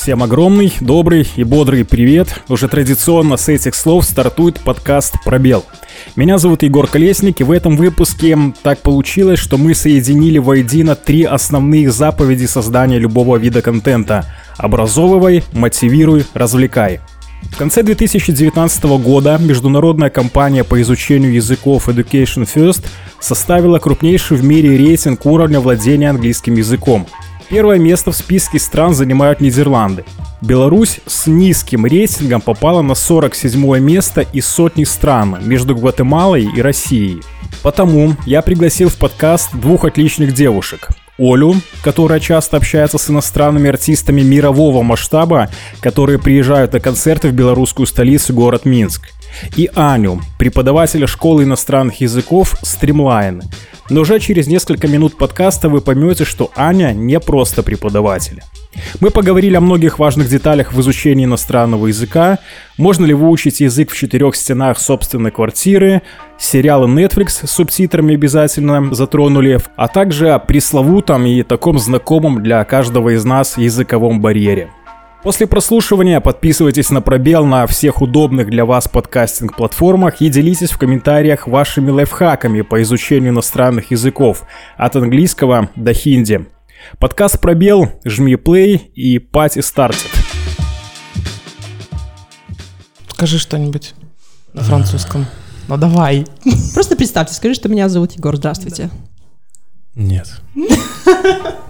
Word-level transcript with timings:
Всем 0.00 0.22
огромный, 0.22 0.72
добрый 0.80 1.28
и 1.36 1.44
бодрый 1.44 1.84
привет. 1.84 2.40
Уже 2.48 2.68
традиционно 2.68 3.36
с 3.36 3.50
этих 3.50 3.74
слов 3.74 4.06
стартует 4.06 4.58
подкаст 4.58 5.16
«Пробел». 5.26 5.66
Меня 6.16 6.38
зовут 6.38 6.62
Егор 6.62 6.86
Колесник, 6.86 7.42
и 7.42 7.44
в 7.44 7.50
этом 7.50 7.76
выпуске 7.76 8.38
так 8.62 8.78
получилось, 8.78 9.38
что 9.38 9.58
мы 9.58 9.74
соединили 9.74 10.38
воедино 10.38 10.96
три 10.96 11.24
основные 11.24 11.90
заповеди 11.90 12.46
создания 12.46 12.98
любого 12.98 13.36
вида 13.36 13.60
контента. 13.60 14.24
Образовывай, 14.56 15.44
мотивируй, 15.52 16.24
развлекай. 16.32 17.00
В 17.52 17.58
конце 17.58 17.82
2019 17.82 18.82
года 19.04 19.36
международная 19.38 20.08
компания 20.08 20.64
по 20.64 20.80
изучению 20.80 21.34
языков 21.34 21.90
Education 21.90 22.48
First 22.50 22.86
составила 23.20 23.78
крупнейший 23.78 24.38
в 24.38 24.44
мире 24.44 24.78
рейтинг 24.78 25.26
уровня 25.26 25.60
владения 25.60 26.08
английским 26.08 26.54
языком. 26.54 27.06
Первое 27.50 27.80
место 27.80 28.12
в 28.12 28.16
списке 28.16 28.60
стран 28.60 28.94
занимают 28.94 29.40
Нидерланды. 29.40 30.04
Беларусь 30.40 31.00
с 31.04 31.26
низким 31.26 31.84
рейтингом 31.84 32.40
попала 32.40 32.80
на 32.80 32.94
47 32.94 33.80
место 33.80 34.20
из 34.20 34.46
сотни 34.46 34.84
стран 34.84 35.38
между 35.42 35.74
Гватемалой 35.74 36.44
и 36.44 36.62
Россией. 36.62 37.22
Потому 37.64 38.14
я 38.24 38.42
пригласил 38.42 38.88
в 38.88 38.94
подкаст 38.94 39.50
двух 39.52 39.84
отличных 39.84 40.32
девушек. 40.32 40.90
Олю, 41.18 41.56
которая 41.82 42.20
часто 42.20 42.56
общается 42.56 42.98
с 42.98 43.10
иностранными 43.10 43.68
артистами 43.68 44.22
мирового 44.22 44.82
масштаба, 44.84 45.50
которые 45.80 46.20
приезжают 46.20 46.72
на 46.72 46.78
концерты 46.78 47.30
в 47.30 47.32
белорусскую 47.32 47.86
столицу 47.88 48.32
город 48.32 48.64
Минск. 48.64 49.08
И 49.56 49.68
Аню, 49.74 50.20
преподавателя 50.38 51.08
школы 51.08 51.42
иностранных 51.42 52.00
языков 52.00 52.54
Streamline. 52.62 53.42
Но 53.90 54.02
уже 54.02 54.20
через 54.20 54.46
несколько 54.46 54.86
минут 54.86 55.18
подкаста 55.18 55.68
вы 55.68 55.80
поймете, 55.80 56.24
что 56.24 56.52
Аня 56.54 56.92
не 56.92 57.18
просто 57.18 57.64
преподаватель. 57.64 58.40
Мы 59.00 59.10
поговорили 59.10 59.56
о 59.56 59.60
многих 59.60 59.98
важных 59.98 60.28
деталях 60.28 60.72
в 60.72 60.80
изучении 60.80 61.24
иностранного 61.24 61.88
языка, 61.88 62.38
можно 62.78 63.04
ли 63.04 63.14
выучить 63.14 63.60
язык 63.60 63.90
в 63.90 63.96
четырех 63.96 64.36
стенах 64.36 64.78
собственной 64.78 65.32
квартиры, 65.32 66.02
сериалы 66.38 66.86
Netflix 66.86 67.46
с 67.46 67.50
субтитрами 67.50 68.14
обязательно 68.14 68.94
затронули, 68.94 69.58
а 69.76 69.88
также 69.88 70.30
о 70.30 70.38
пресловутом 70.38 71.26
и 71.26 71.42
таком 71.42 71.80
знакомом 71.80 72.44
для 72.44 72.64
каждого 72.64 73.10
из 73.10 73.24
нас 73.24 73.58
языковом 73.58 74.20
барьере. 74.20 74.70
После 75.22 75.46
прослушивания 75.46 76.18
подписывайтесь 76.20 76.88
на 76.88 77.02
пробел 77.02 77.44
на 77.44 77.66
всех 77.66 78.00
удобных 78.00 78.48
для 78.48 78.64
вас 78.64 78.88
подкастинг-платформах 78.88 80.22
и 80.22 80.30
делитесь 80.30 80.70
в 80.70 80.78
комментариях 80.78 81.46
вашими 81.46 81.90
лайфхаками 81.90 82.62
по 82.62 82.80
изучению 82.80 83.32
иностранных 83.32 83.90
языков 83.90 84.44
от 84.78 84.96
английского 84.96 85.68
до 85.76 85.92
хинди. 85.92 86.46
Подкаст 86.98 87.38
«Пробел», 87.38 88.00
жми 88.02 88.36
play 88.36 88.78
и 88.94 89.18
пати 89.18 89.60
стартит. 89.60 90.10
Скажи 93.12 93.38
что-нибудь 93.38 93.94
на 94.54 94.62
французском. 94.62 95.26
Ну 95.68 95.76
давай. 95.76 96.26
Просто 96.72 96.96
представьте, 96.96 97.34
скажи, 97.34 97.54
что 97.54 97.68
меня 97.68 97.90
зовут 97.90 98.12
Егор. 98.12 98.34
Здравствуйте. 98.36 98.88
Нет. 99.94 100.40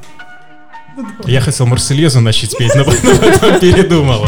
Я 1.26 1.40
хотел 1.40 1.66
Марселезу 1.66 2.20
начать 2.20 2.56
петь, 2.56 2.74
но 2.74 2.84
потом 2.84 3.60
передумал. 3.60 4.26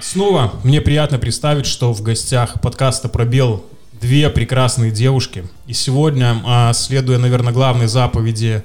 Снова 0.00 0.54
мне 0.62 0.80
приятно 0.80 1.18
представить, 1.18 1.66
что 1.66 1.92
в 1.92 2.02
гостях 2.02 2.60
подкаста 2.60 3.08
«Пробел» 3.08 3.64
две 4.00 4.30
прекрасные 4.30 4.90
девушки. 4.90 5.44
И 5.66 5.72
сегодня, 5.72 6.40
а, 6.46 6.72
следуя, 6.72 7.18
наверное, 7.18 7.52
главной 7.52 7.88
заповеди 7.88 8.64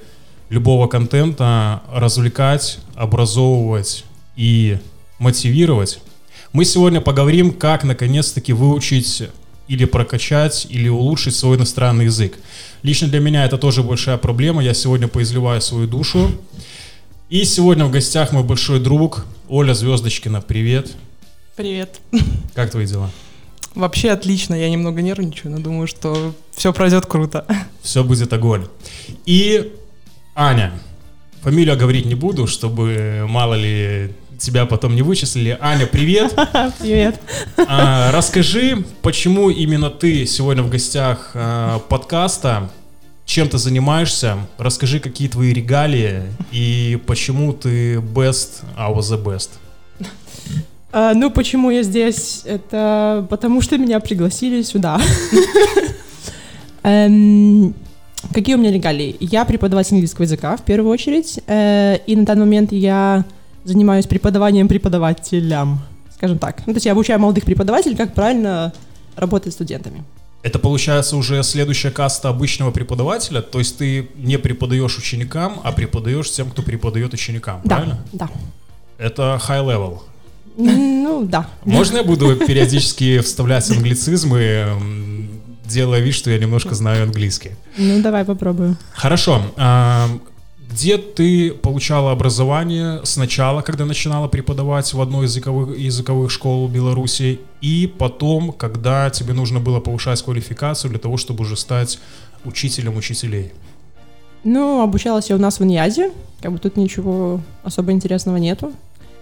любого 0.49 0.87
контента, 0.87 1.81
развлекать, 1.91 2.79
образовывать 2.95 4.05
и 4.35 4.77
мотивировать, 5.17 5.99
мы 6.51 6.65
сегодня 6.65 7.01
поговорим, 7.01 7.51
как 7.51 7.83
наконец-таки 7.83 8.53
выучить 8.53 9.23
или 9.67 9.85
прокачать, 9.85 10.67
или 10.69 10.89
улучшить 10.89 11.35
свой 11.35 11.57
иностранный 11.57 12.05
язык. 12.05 12.37
Лично 12.83 13.07
для 13.07 13.19
меня 13.19 13.45
это 13.45 13.57
тоже 13.57 13.83
большая 13.83 14.17
проблема. 14.17 14.63
Я 14.63 14.73
сегодня 14.73 15.07
поизливаю 15.07 15.61
свою 15.61 15.87
душу. 15.87 16.31
И 17.29 17.45
сегодня 17.45 17.85
в 17.85 17.91
гостях 17.91 18.31
мой 18.31 18.43
большой 18.43 18.79
друг 18.79 19.25
Оля 19.49 19.73
Звездочкина. 19.73 20.41
Привет. 20.41 20.91
Привет. 21.55 21.99
Как 22.53 22.71
твои 22.71 22.85
дела? 22.85 23.09
Вообще 23.75 24.11
отлично, 24.11 24.53
я 24.53 24.69
немного 24.69 25.01
нервничаю, 25.01 25.51
но 25.51 25.59
думаю, 25.59 25.87
что 25.87 26.35
все 26.51 26.71
пройдет 26.73 27.07
круто. 27.07 27.45
Все 27.81 28.03
будет 28.03 28.31
огонь. 28.33 28.67
И 29.25 29.73
Аня. 30.35 30.73
Фамилию 31.41 31.77
говорить 31.77 32.05
не 32.05 32.15
буду, 32.15 32.47
чтобы 32.47 33.25
мало 33.27 33.55
ли 33.55 34.11
тебя 34.43 34.65
потом 34.65 34.93
не 34.93 35.01
вычислили. 35.01 35.57
Аня, 35.61 35.87
привет. 35.87 36.35
Привет. 36.79 37.19
А, 37.55 38.11
расскажи, 38.11 38.83
почему 39.01 39.49
именно 39.49 39.89
ты 39.89 40.25
сегодня 40.25 40.63
в 40.63 40.69
гостях 40.69 41.31
а, 41.33 41.79
подкаста, 41.79 42.69
чем 43.25 43.47
ты 43.47 43.57
занимаешься, 43.57 44.37
расскажи, 44.57 44.99
какие 44.99 45.29
твои 45.29 45.53
регалии 45.53 46.23
и 46.51 46.99
почему 47.05 47.53
ты 47.53 47.95
best, 47.95 48.63
I 48.75 48.91
was 48.91 49.03
the 49.03 49.23
best. 49.23 49.49
А, 50.91 51.13
ну, 51.13 51.31
почему 51.31 51.71
я 51.71 51.81
здесь? 51.81 52.41
Это 52.43 53.25
потому 53.29 53.61
что 53.61 53.77
меня 53.77 54.01
пригласили 54.01 54.61
сюда. 54.61 54.99
Эм, 56.83 57.73
какие 58.33 58.55
у 58.55 58.57
меня 58.57 58.73
регалии? 58.73 59.15
Я 59.21 59.45
преподаватель 59.45 59.93
английского 59.93 60.23
языка, 60.23 60.57
в 60.57 60.63
первую 60.63 60.91
очередь, 60.91 61.39
э, 61.47 61.99
и 62.05 62.17
на 62.17 62.25
данный 62.25 62.43
момент 62.43 62.73
я 62.73 63.23
занимаюсь 63.63 64.05
преподаванием 64.05 64.67
преподавателям, 64.67 65.79
скажем 66.15 66.39
так. 66.39 66.63
Ну, 66.65 66.73
то 66.73 66.77
есть 66.77 66.85
я 66.85 66.91
обучаю 66.91 67.19
молодых 67.19 67.45
преподавателей, 67.45 67.95
как 67.95 68.13
правильно 68.13 68.73
работать 69.15 69.53
с 69.53 69.55
студентами. 69.55 70.03
Это 70.43 70.59
получается 70.59 71.15
уже 71.15 71.41
следующая 71.43 71.91
каста 71.91 72.27
обычного 72.27 72.71
преподавателя, 72.71 73.41
то 73.41 73.59
есть 73.59 73.77
ты 73.77 74.09
не 74.15 74.37
преподаешь 74.37 74.97
ученикам, 74.97 75.61
а 75.63 75.71
преподаешь 75.71 76.29
тем, 76.31 76.49
кто 76.49 76.61
преподает 76.61 77.13
ученикам, 77.13 77.61
да, 77.63 77.75
правильно? 77.75 77.99
Да. 78.11 78.29
Это 78.97 79.39
high 79.47 79.65
level. 79.65 79.99
Ну, 80.57 81.23
да. 81.23 81.47
Можно 81.63 81.97
я 81.97 82.03
буду 82.03 82.35
периодически 82.47 83.19
вставлять 83.19 83.69
англицизмы, 83.71 84.77
делая 85.65 86.01
вид, 86.01 86.13
что 86.13 86.29
я 86.29 86.37
немножко 86.37 86.75
знаю 86.75 87.03
английский? 87.03 87.51
Ну, 87.77 88.01
давай 88.01 88.25
попробую. 88.25 88.77
Хорошо. 88.93 89.41
Где 90.73 90.97
ты 90.97 91.51
получала 91.51 92.11
образование 92.11 93.01
сначала, 93.03 93.61
когда 93.61 93.85
начинала 93.85 94.27
преподавать 94.27 94.91
в 94.91 94.99
одной 94.99 95.27
из 95.27 95.35
языковых, 95.35 95.77
языковых 95.77 96.31
школ 96.31 96.67
Беларуси, 96.67 97.39
и 97.61 97.85
потом, 97.85 98.51
когда 98.51 99.11
тебе 99.11 99.33
нужно 99.33 99.59
было 99.59 99.79
повышать 99.79 100.23
квалификацию 100.23 100.89
для 100.89 100.99
того, 100.99 101.17
чтобы 101.17 101.41
уже 101.41 101.57
стать 101.57 101.99
учителем 102.43 102.97
учителей? 102.97 103.51
Ну, 104.43 104.81
обучалась 104.81 105.29
я 105.29 105.35
у 105.35 105.39
нас 105.39 105.59
в 105.59 105.63
Иньязе, 105.63 106.11
как 106.41 106.51
бы 106.51 106.57
тут 106.57 106.75
ничего 106.75 107.39
особо 107.61 107.91
интересного 107.91 108.37
нету. 108.37 108.73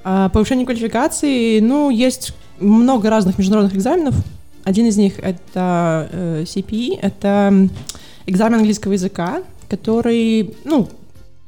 А 0.05 0.29
повышение 0.29 0.65
квалификации, 0.65 1.59
ну, 1.59 1.89
есть 1.89 2.33
много 2.61 3.09
разных 3.09 3.37
международных 3.37 3.75
экзаменов. 3.75 4.15
Один 4.63 4.87
из 4.87 4.95
них 4.95 5.19
это 5.19 6.07
э, 6.13 6.43
CPE, 6.43 6.99
это 7.01 7.67
экзамен 8.25 8.59
английского 8.59 8.93
языка, 8.93 9.43
который, 9.67 10.55
ну, 10.63 10.87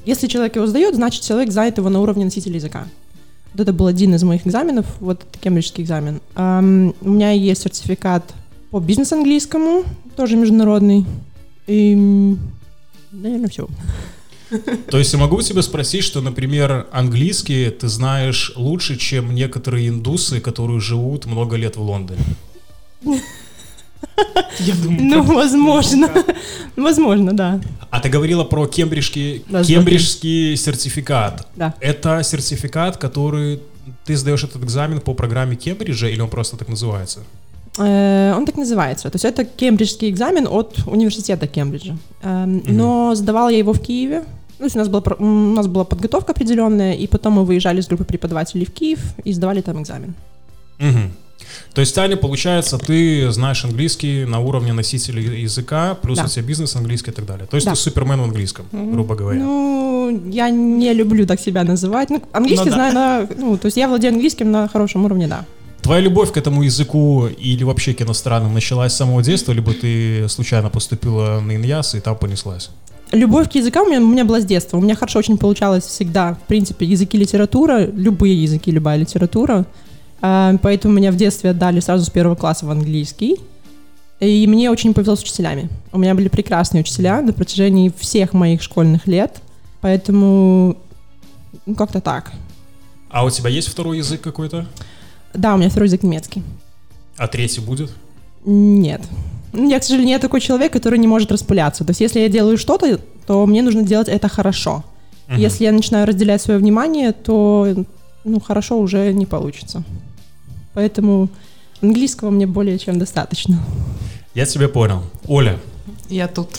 если 0.05 0.27
человек 0.27 0.55
его 0.55 0.67
сдает, 0.67 0.95
значит 0.95 1.23
человек 1.23 1.51
знает 1.51 1.77
его 1.77 1.89
на 1.89 1.99
уровне 1.99 2.25
носителя 2.25 2.55
языка. 2.55 2.87
Вот 3.53 3.61
это 3.61 3.73
был 3.73 3.87
один 3.87 4.15
из 4.15 4.23
моих 4.23 4.47
экзаменов, 4.47 4.85
вот 4.99 5.25
кембриджский 5.41 5.83
экзамен. 5.83 6.21
Um, 6.35 6.95
у 7.01 7.09
меня 7.09 7.31
есть 7.31 7.61
сертификат 7.61 8.33
по 8.71 8.79
бизнес-английскому, 8.79 9.83
тоже 10.15 10.35
международный. 10.35 11.05
И, 11.67 11.95
наверное, 13.11 13.50
все. 13.50 13.67
То 14.89 14.97
есть 14.97 15.13
я 15.13 15.19
могу 15.19 15.41
тебя 15.41 15.61
спросить, 15.61 16.03
что, 16.03 16.21
например, 16.21 16.88
английский 16.91 17.69
ты 17.69 17.88
знаешь 17.88 18.53
лучше, 18.56 18.97
чем 18.97 19.33
некоторые 19.33 19.89
индусы, 19.89 20.39
которые 20.39 20.79
живут 20.79 21.25
много 21.25 21.56
лет 21.56 21.75
в 21.75 21.81
Лондоне? 21.81 22.21
Я 24.59 24.75
думаю, 24.75 25.03
ну, 25.03 25.23
возможно. 25.23 26.09
возможно, 26.75 27.33
да. 27.33 27.61
А 27.89 28.00
ты 28.00 28.09
говорила 28.09 28.44
про 28.44 28.67
кембриджский, 28.67 29.44
да, 29.50 29.63
кембриджский 29.63 30.55
сертификат. 30.55 31.47
Да. 31.55 31.73
Это 31.79 32.23
сертификат, 32.23 32.97
который 32.97 33.59
ты 34.05 34.15
сдаешь 34.15 34.44
этот 34.44 34.63
экзамен 34.63 35.00
по 35.00 35.13
программе 35.13 35.55
Кембриджа 35.55 36.07
или 36.07 36.21
он 36.21 36.29
просто 36.29 36.57
так 36.57 36.69
называется? 36.69 37.19
Э, 37.77 38.33
он 38.35 38.45
так 38.45 38.57
называется. 38.57 39.09
То 39.09 39.15
есть 39.15 39.25
это 39.25 39.45
кембриджский 39.45 40.09
экзамен 40.09 40.47
от 40.47 40.77
университета 40.85 41.47
Кембриджа. 41.47 41.97
Эм, 42.21 42.63
но 42.65 43.15
сдавала 43.15 43.49
я 43.49 43.57
его 43.57 43.73
в 43.73 43.79
Киеве. 43.79 44.23
Ну, 44.59 44.67
у 44.73 44.77
нас, 44.77 44.88
была, 44.88 45.03
у 45.19 45.25
нас 45.25 45.67
была 45.67 45.83
подготовка 45.83 46.31
определенная, 46.31 46.94
и 46.94 47.07
потом 47.07 47.33
мы 47.33 47.45
выезжали 47.45 47.81
с 47.81 47.88
группой 47.88 48.06
преподавателей 48.06 48.65
в 48.65 48.71
Киев 48.71 48.99
и 49.25 49.33
сдавали 49.33 49.61
там 49.61 49.81
экзамен. 49.81 50.13
Угу. 50.79 50.99
То 51.73 51.81
есть, 51.81 51.97
Аня, 51.97 52.17
получается, 52.17 52.77
ты 52.77 53.31
знаешь 53.31 53.65
английский 53.65 54.25
на 54.25 54.39
уровне 54.39 54.73
носителя 54.73 55.21
языка, 55.21 55.95
плюс 55.95 56.19
Да. 56.19 56.25
у 56.25 56.27
тебя 56.27 56.43
бизнес 56.45 56.75
английский 56.75 57.09
и 57.11 57.13
так 57.13 57.25
далее. 57.25 57.47
То 57.47 57.55
есть 57.55 57.65
Да. 57.65 57.73
ты 57.73 57.77
супермен 57.79 58.19
в 58.21 58.23
английском, 58.25 58.65
грубо 58.71 59.15
говоря. 59.15 59.39
Ну, 59.39 60.21
я 60.29 60.49
не 60.51 60.93
люблю 60.93 61.25
так 61.25 61.39
себя 61.39 61.63
называть. 61.63 62.11
Ну, 62.11 62.21
английский 62.31 62.69
Ну 62.69 62.75
да. 62.75 62.91
знаю 62.91 62.93
на... 62.93 63.27
Ну, 63.37 63.57
то 63.57 63.65
есть 63.65 63.77
я 63.77 63.87
владею 63.87 64.13
английским 64.13 64.51
на 64.51 64.67
хорошем 64.67 65.05
уровне, 65.05 65.27
да. 65.27 65.45
Твоя 65.81 65.99
любовь 66.01 66.31
к 66.31 66.37
этому 66.37 66.61
языку 66.63 67.25
или 67.25 67.63
вообще 67.63 67.93
к 67.93 68.01
иностранным 68.03 68.53
началась 68.53 68.93
с 68.93 68.95
самого 68.97 69.23
детства, 69.23 69.51
либо 69.51 69.73
ты 69.73 70.29
случайно 70.29 70.69
поступила 70.69 71.39
на 71.41 71.55
Иньяс 71.55 71.95
и 71.95 71.99
там 71.99 72.15
понеслась? 72.15 72.69
Любовь 73.11 73.51
к 73.51 73.55
языкам 73.55 73.87
у 73.87 73.89
меня, 73.89 73.99
у 74.01 74.07
меня 74.07 74.25
была 74.25 74.39
с 74.39 74.45
детства. 74.45 74.77
У 74.77 74.81
меня 74.81 74.95
хорошо 74.95 75.19
очень 75.19 75.37
получалось 75.37 75.83
всегда, 75.85 76.35
в 76.35 76.47
принципе, 76.47 76.85
языки 76.85 77.17
литература, 77.17 77.85
любые 77.85 78.41
языки, 78.43 78.71
любая 78.71 78.97
литература. 78.97 79.65
А, 80.25 80.55
Поэтому 80.61 80.93
меня 80.95 81.11
в 81.11 81.17
детстве 81.17 81.49
отдали 81.49 81.81
сразу 81.81 82.05
с 82.05 82.09
первого 82.09 82.35
класса 82.35 82.65
в 82.65 82.71
английский. 82.71 83.39
И 84.21 84.47
мне 84.47 84.71
очень 84.71 84.93
повезло 84.93 85.17
с 85.17 85.21
учителями. 85.21 85.69
У 85.91 85.97
меня 85.97 86.15
были 86.15 86.29
прекрасные 86.29 86.81
учителя 86.81 87.21
на 87.21 87.33
протяжении 87.33 87.91
всех 87.99 88.31
моих 88.31 88.61
школьных 88.61 89.05
лет. 89.05 89.41
Поэтому 89.81 90.77
ну, 91.65 91.75
как-то 91.75 91.99
так. 91.99 92.31
А 93.09 93.25
у 93.25 93.29
тебя 93.29 93.49
есть 93.49 93.67
второй 93.67 93.97
язык 93.97 94.21
какой-то? 94.21 94.65
Да, 95.33 95.55
у 95.55 95.57
меня 95.57 95.69
второй 95.69 95.87
язык 95.87 96.03
немецкий. 96.03 96.41
А 97.17 97.27
третий 97.27 97.59
будет? 97.59 97.91
Нет. 98.45 99.01
Ну, 99.51 99.69
Я, 99.69 99.79
к 99.79 99.83
сожалению, 99.83 100.13
я 100.13 100.19
такой 100.19 100.39
человек, 100.39 100.71
который 100.71 100.99
не 100.99 101.07
может 101.07 101.33
распыляться. 101.33 101.83
То 101.83 101.91
есть, 101.91 101.99
если 101.99 102.21
я 102.21 102.29
делаю 102.29 102.57
что-то, 102.57 102.97
то 103.27 103.45
мне 103.45 103.61
нужно 103.61 103.83
делать 103.83 104.07
это 104.07 104.29
хорошо. 104.29 104.85
Мгм. 105.27 105.37
Если 105.37 105.65
я 105.65 105.73
начинаю 105.73 106.07
разделять 106.07 106.41
свое 106.41 106.59
внимание, 106.59 107.11
то 107.11 107.85
ну, 108.23 108.39
хорошо 108.39 108.79
уже 108.79 109.11
не 109.11 109.25
получится. 109.25 109.83
Поэтому 110.73 111.29
английского 111.81 112.29
мне 112.31 112.47
более 112.47 112.77
чем 112.79 112.99
достаточно. 112.99 113.59
Я 114.33 114.45
тебя 114.45 114.67
понял. 114.67 115.03
Оля, 115.27 115.59
Я 116.09 116.27
тут. 116.27 116.49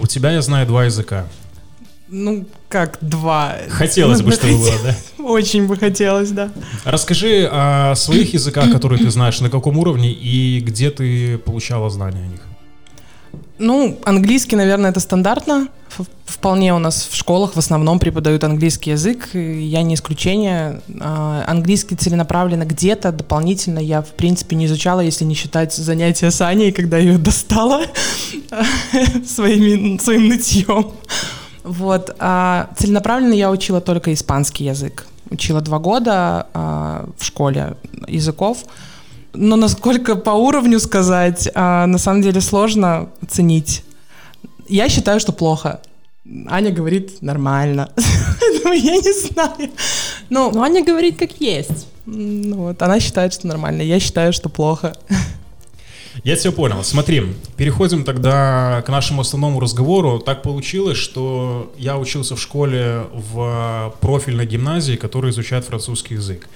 у 0.00 0.06
тебя, 0.06 0.32
я 0.32 0.42
знаю, 0.42 0.66
два 0.66 0.84
языка. 0.84 1.26
Ну, 2.08 2.46
как 2.68 2.98
два. 3.00 3.56
Хотелось 3.68 4.20
бы, 4.22 4.30
Нужно 4.30 4.48
чтобы 4.48 4.58
было, 4.62 4.74
да? 4.84 4.96
Очень 5.24 5.66
бы 5.66 5.76
хотелось, 5.76 6.30
да. 6.30 6.52
Расскажи 6.84 7.48
о 7.50 7.94
своих 7.96 8.32
языках, 8.34 8.70
которые 8.70 9.02
ты 9.02 9.10
знаешь, 9.10 9.40
на 9.40 9.50
каком 9.50 9.76
уровне 9.78 10.12
и 10.12 10.60
где 10.60 10.90
ты 10.90 11.38
получала 11.38 11.90
знания 11.90 12.22
о 12.22 12.26
них. 12.26 12.40
Ну, 13.58 13.98
английский, 14.04 14.56
наверное, 14.56 14.90
это 14.90 15.00
стандартно. 15.00 15.68
Вполне 16.26 16.74
у 16.74 16.78
нас 16.78 17.08
в 17.10 17.16
школах 17.16 17.54
в 17.54 17.58
основном 17.58 17.98
преподают 17.98 18.44
английский 18.44 18.90
язык. 18.90 19.30
Я 19.32 19.82
не 19.82 19.94
исключение. 19.94 20.82
А, 21.00 21.44
Английский 21.46 21.96
целенаправленно 21.96 22.64
где-то 22.64 23.12
дополнительно 23.12 23.78
я, 23.78 24.02
в 24.02 24.10
принципе, 24.10 24.56
не 24.56 24.66
изучала, 24.66 25.00
если 25.00 25.24
не 25.24 25.34
считать 25.34 25.72
занятия 25.72 26.30
с 26.30 26.40
Аней, 26.42 26.72
когда 26.72 26.98
ее 26.98 27.16
достала 27.16 27.82
своими, 29.26 29.96
своим 29.98 30.28
нытьем. 30.28 30.92
Вот. 31.64 32.14
А 32.18 32.68
целенаправленно 32.76 33.32
я 33.32 33.50
учила 33.50 33.80
только 33.80 34.12
испанский 34.12 34.64
язык. 34.64 35.06
Учила 35.30 35.62
два 35.62 35.78
года 35.78 36.46
а, 36.52 37.08
в 37.16 37.24
школе 37.24 37.76
языков. 38.06 38.58
Но 39.36 39.56
насколько 39.56 40.16
по 40.16 40.30
уровню 40.30 40.80
сказать, 40.80 41.48
а, 41.54 41.86
на 41.86 41.98
самом 41.98 42.22
деле 42.22 42.40
сложно 42.40 43.08
оценить. 43.22 43.82
Я 44.68 44.88
считаю, 44.88 45.20
что 45.20 45.32
плохо. 45.32 45.80
Аня 46.48 46.72
говорит 46.72 47.22
нормально. 47.22 47.90
Ну, 48.64 48.72
я 48.72 48.96
не 48.96 49.12
знаю. 49.12 49.70
Ну, 50.28 50.50
Но 50.52 50.62
Аня 50.62 50.84
говорит, 50.84 51.16
как 51.16 51.40
есть. 51.40 51.86
ну 52.04 52.56
вот, 52.56 52.82
она 52.82 52.98
считает, 52.98 53.32
что 53.32 53.46
нормально. 53.46 53.82
Я 53.82 54.00
считаю, 54.00 54.32
что 54.32 54.48
плохо. 54.48 54.92
Я 56.24 56.34
тебя 56.34 56.50
понял. 56.50 56.82
Смотри, 56.82 57.22
переходим 57.56 58.02
тогда 58.02 58.82
к 58.84 58.88
нашему 58.88 59.20
основному 59.20 59.60
разговору. 59.60 60.18
Так 60.18 60.42
получилось, 60.42 60.98
что 60.98 61.72
я 61.78 61.96
учился 61.96 62.34
в 62.34 62.40
школе 62.40 63.04
в 63.12 63.94
профильной 64.00 64.46
гимназии, 64.46 64.96
которая 64.96 65.30
изучает 65.30 65.64
французский 65.64 66.14
язык. 66.14 66.48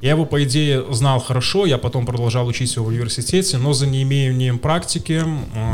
Я 0.00 0.10
его, 0.10 0.26
по 0.26 0.44
идее, 0.44 0.84
знал 0.92 1.20
хорошо, 1.20 1.64
я 1.64 1.78
потом 1.78 2.04
продолжал 2.04 2.46
учить 2.46 2.74
его 2.76 2.84
в 2.84 2.88
университете, 2.88 3.56
но 3.56 3.72
за 3.72 3.86
неимением 3.86 4.58
практики 4.58 5.24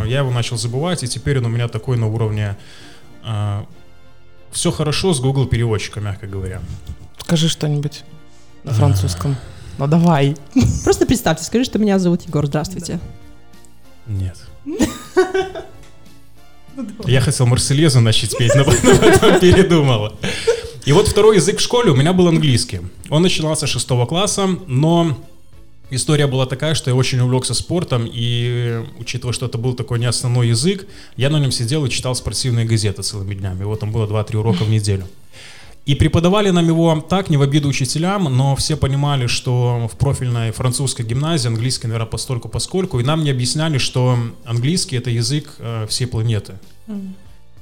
я 0.06 0.18
его 0.18 0.30
начал 0.30 0.56
забывать, 0.56 1.02
и 1.02 1.08
теперь 1.08 1.38
он 1.38 1.46
у 1.46 1.48
меня 1.48 1.66
такой 1.66 1.96
на 1.96 2.06
уровне 2.06 2.56
все 4.52 4.70
хорошо 4.70 5.12
с 5.12 5.20
Google 5.20 5.46
переводчиком, 5.46 6.04
мягко 6.04 6.26
говоря. 6.26 6.60
Скажи 7.18 7.48
что-нибудь 7.48 8.04
на 8.62 8.72
французском. 8.72 9.36
Ну 9.78 9.86
давай. 9.86 10.36
Просто 10.84 11.06
представьте, 11.06 11.44
скажи, 11.44 11.64
что 11.64 11.78
меня 11.78 11.98
зовут 11.98 12.22
Егор, 12.22 12.46
здравствуйте. 12.46 13.00
Нет. 14.06 14.36
Я 17.04 17.20
хотел 17.20 17.46
Марсельезу 17.46 18.00
начать 18.00 18.36
петь, 18.36 18.54
но 18.54 18.64
потом 18.64 19.40
передумала. 19.40 20.14
И 20.84 20.92
вот 20.92 21.06
второй 21.06 21.36
язык 21.36 21.58
в 21.58 21.60
школе 21.60 21.92
у 21.92 21.94
меня 21.94 22.12
был 22.12 22.26
английский. 22.26 22.80
Он 23.08 23.22
начинался 23.22 23.66
с 23.66 23.70
шестого 23.70 24.04
класса, 24.04 24.48
но 24.66 25.16
история 25.90 26.26
была 26.26 26.44
такая, 26.44 26.74
что 26.74 26.90
я 26.90 26.96
очень 26.96 27.20
увлекся 27.20 27.54
спортом, 27.54 28.08
и 28.12 28.84
учитывая, 28.98 29.32
что 29.32 29.46
это 29.46 29.58
был 29.58 29.74
такой 29.74 30.00
не 30.00 30.06
основной 30.06 30.48
язык, 30.48 30.86
я 31.16 31.30
на 31.30 31.38
нем 31.38 31.52
сидел 31.52 31.84
и 31.86 31.90
читал 31.90 32.16
спортивные 32.16 32.64
газеты 32.64 33.02
целыми 33.02 33.34
днями. 33.34 33.62
Вот 33.62 33.78
там 33.78 33.92
было 33.92 34.06
2-3 34.08 34.36
урока 34.36 34.64
в 34.64 34.70
неделю. 34.70 35.06
И 35.86 35.94
преподавали 35.94 36.50
нам 36.50 36.66
его 36.66 37.00
так, 37.08 37.30
не 37.30 37.36
в 37.36 37.42
обиду 37.42 37.68
учителям, 37.68 38.24
но 38.24 38.56
все 38.56 38.76
понимали, 38.76 39.28
что 39.28 39.88
в 39.92 39.96
профильной 39.96 40.50
французской 40.50 41.02
гимназии 41.02 41.46
английский, 41.46 41.86
наверное, 41.86 42.06
постольку 42.06 42.48
поскольку, 42.48 42.98
и 42.98 43.04
нам 43.04 43.22
не 43.22 43.30
объясняли, 43.30 43.78
что 43.78 44.18
английский 44.44 44.96
это 44.96 45.10
язык 45.10 45.54
э, 45.58 45.86
всей 45.88 46.06
планеты. 46.06 46.54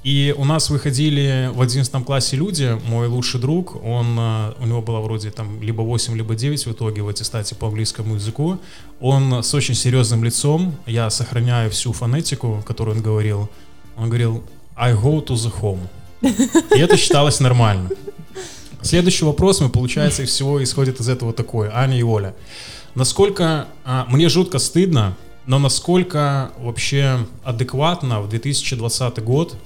И 0.03 0.35
у 0.39 0.45
нас 0.47 0.71
выходили 0.71 1.51
в 1.53 1.61
11 1.61 2.05
классе 2.05 2.37
люди, 2.37 2.79
мой 2.87 3.07
лучший 3.07 3.39
друг, 3.39 3.77
он, 3.85 4.17
э, 4.19 4.53
у 4.59 4.67
него 4.67 4.81
было 4.81 5.01
вроде 5.01 5.31
там 5.31 5.63
либо 5.63 5.83
8, 5.83 6.17
либо 6.17 6.35
9 6.35 6.67
в 6.67 6.73
итоге 6.73 7.03
в 7.03 7.09
аттестате 7.09 7.55
по 7.55 7.67
английскому 7.67 8.15
языку. 8.15 8.59
Он 9.01 9.43
с 9.43 9.53
очень 9.53 9.75
серьезным 9.75 10.25
лицом, 10.25 10.75
я 10.87 11.11
сохраняю 11.11 11.71
всю 11.71 11.93
фонетику, 11.93 12.63
которую 12.67 12.97
он 12.97 13.03
говорил, 13.03 13.51
он 13.99 14.09
говорил 14.09 14.43
«I 14.75 14.95
go 14.95 15.23
to 15.23 15.35
the 15.35 15.53
home». 15.61 15.87
И 16.75 16.79
это 16.79 16.97
считалось 16.97 17.39
нормально. 17.41 17.91
Следующий 18.81 19.27
вопрос, 19.27 19.61
мы, 19.61 19.69
получается, 19.69 20.25
всего 20.25 20.63
исходит 20.63 21.01
из 21.01 21.11
этого 21.11 21.35
такой. 21.35 21.69
Аня 21.71 21.99
и 21.99 22.03
Оля. 22.03 22.35
Насколько... 22.95 23.67
а, 23.85 24.07
мне 24.09 24.31
жутко 24.31 24.59
стыдно, 24.59 25.15
но 25.45 25.59
насколько 25.59 26.53
вообще 26.59 27.27
адекватно 27.45 28.23
в 28.23 28.29
2020 28.31 29.23
год 29.23 29.57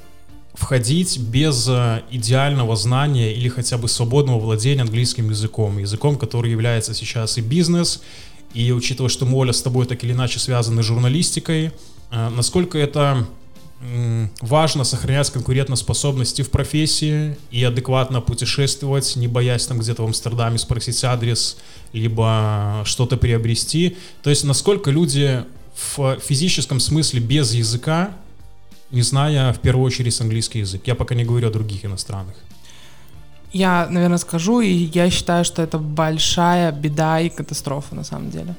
входить 0.55 1.19
без 1.19 1.67
э, 1.69 2.03
идеального 2.11 2.77
знания 2.77 3.35
или 3.35 3.49
хотя 3.49 3.77
бы 3.77 3.89
свободного 3.89 4.39
владения 4.39 4.83
английским 4.83 5.29
языком, 5.31 5.79
языком, 5.79 6.17
который 6.17 6.51
является 6.51 6.95
сейчас 6.95 7.39
и 7.39 7.41
бизнес, 7.41 8.03
и 8.55 8.71
учитывая, 8.71 9.11
что 9.11 9.27
мы, 9.27 9.37
Оля, 9.39 9.53
с 9.53 9.61
тобой 9.61 9.87
так 9.87 10.05
или 10.05 10.13
иначе 10.13 10.39
связаны 10.39 10.83
с 10.83 10.87
журналистикой, 10.87 11.73
э, 12.11 12.29
насколько 12.31 12.79
это 12.79 13.27
важно 14.41 14.85
сохранять 14.85 15.31
конкурентоспособность 15.31 16.41
и 16.41 16.43
в 16.43 16.51
профессии, 16.51 17.37
и 17.51 17.63
адекватно 17.65 18.23
путешествовать, 18.23 19.15
не 19.17 19.29
боясь 19.29 19.67
там 19.67 19.79
где-то 19.79 20.03
в 20.03 20.07
Амстердаме 20.07 20.57
спросить 20.57 21.05
адрес, 21.05 21.59
либо 21.93 22.83
что-то 22.87 23.19
приобрести. 23.19 23.99
То 24.23 24.31
есть 24.31 24.45
насколько 24.45 24.91
люди 24.91 25.45
в 25.97 26.19
физическом 26.19 26.81
смысле 26.81 27.21
без 27.21 27.53
языка, 27.53 28.17
не 28.95 29.03
зная 29.03 29.53
в 29.53 29.59
первую 29.59 29.87
очередь 29.87 30.21
английский 30.21 30.61
язык. 30.61 30.83
Я 30.87 30.95
пока 30.95 31.15
не 31.15 31.25
говорю 31.25 31.49
о 31.49 31.51
других 31.51 31.85
иностранных. 31.85 32.35
Я, 33.53 33.87
наверное, 33.91 34.19
скажу, 34.19 34.61
и 34.61 34.91
я 34.95 35.11
считаю, 35.11 35.45
что 35.45 35.63
это 35.63 35.79
большая 35.79 36.73
беда 36.73 37.21
и 37.21 37.29
катастрофа 37.29 37.95
на 37.95 38.05
самом 38.05 38.31
деле. 38.31 38.55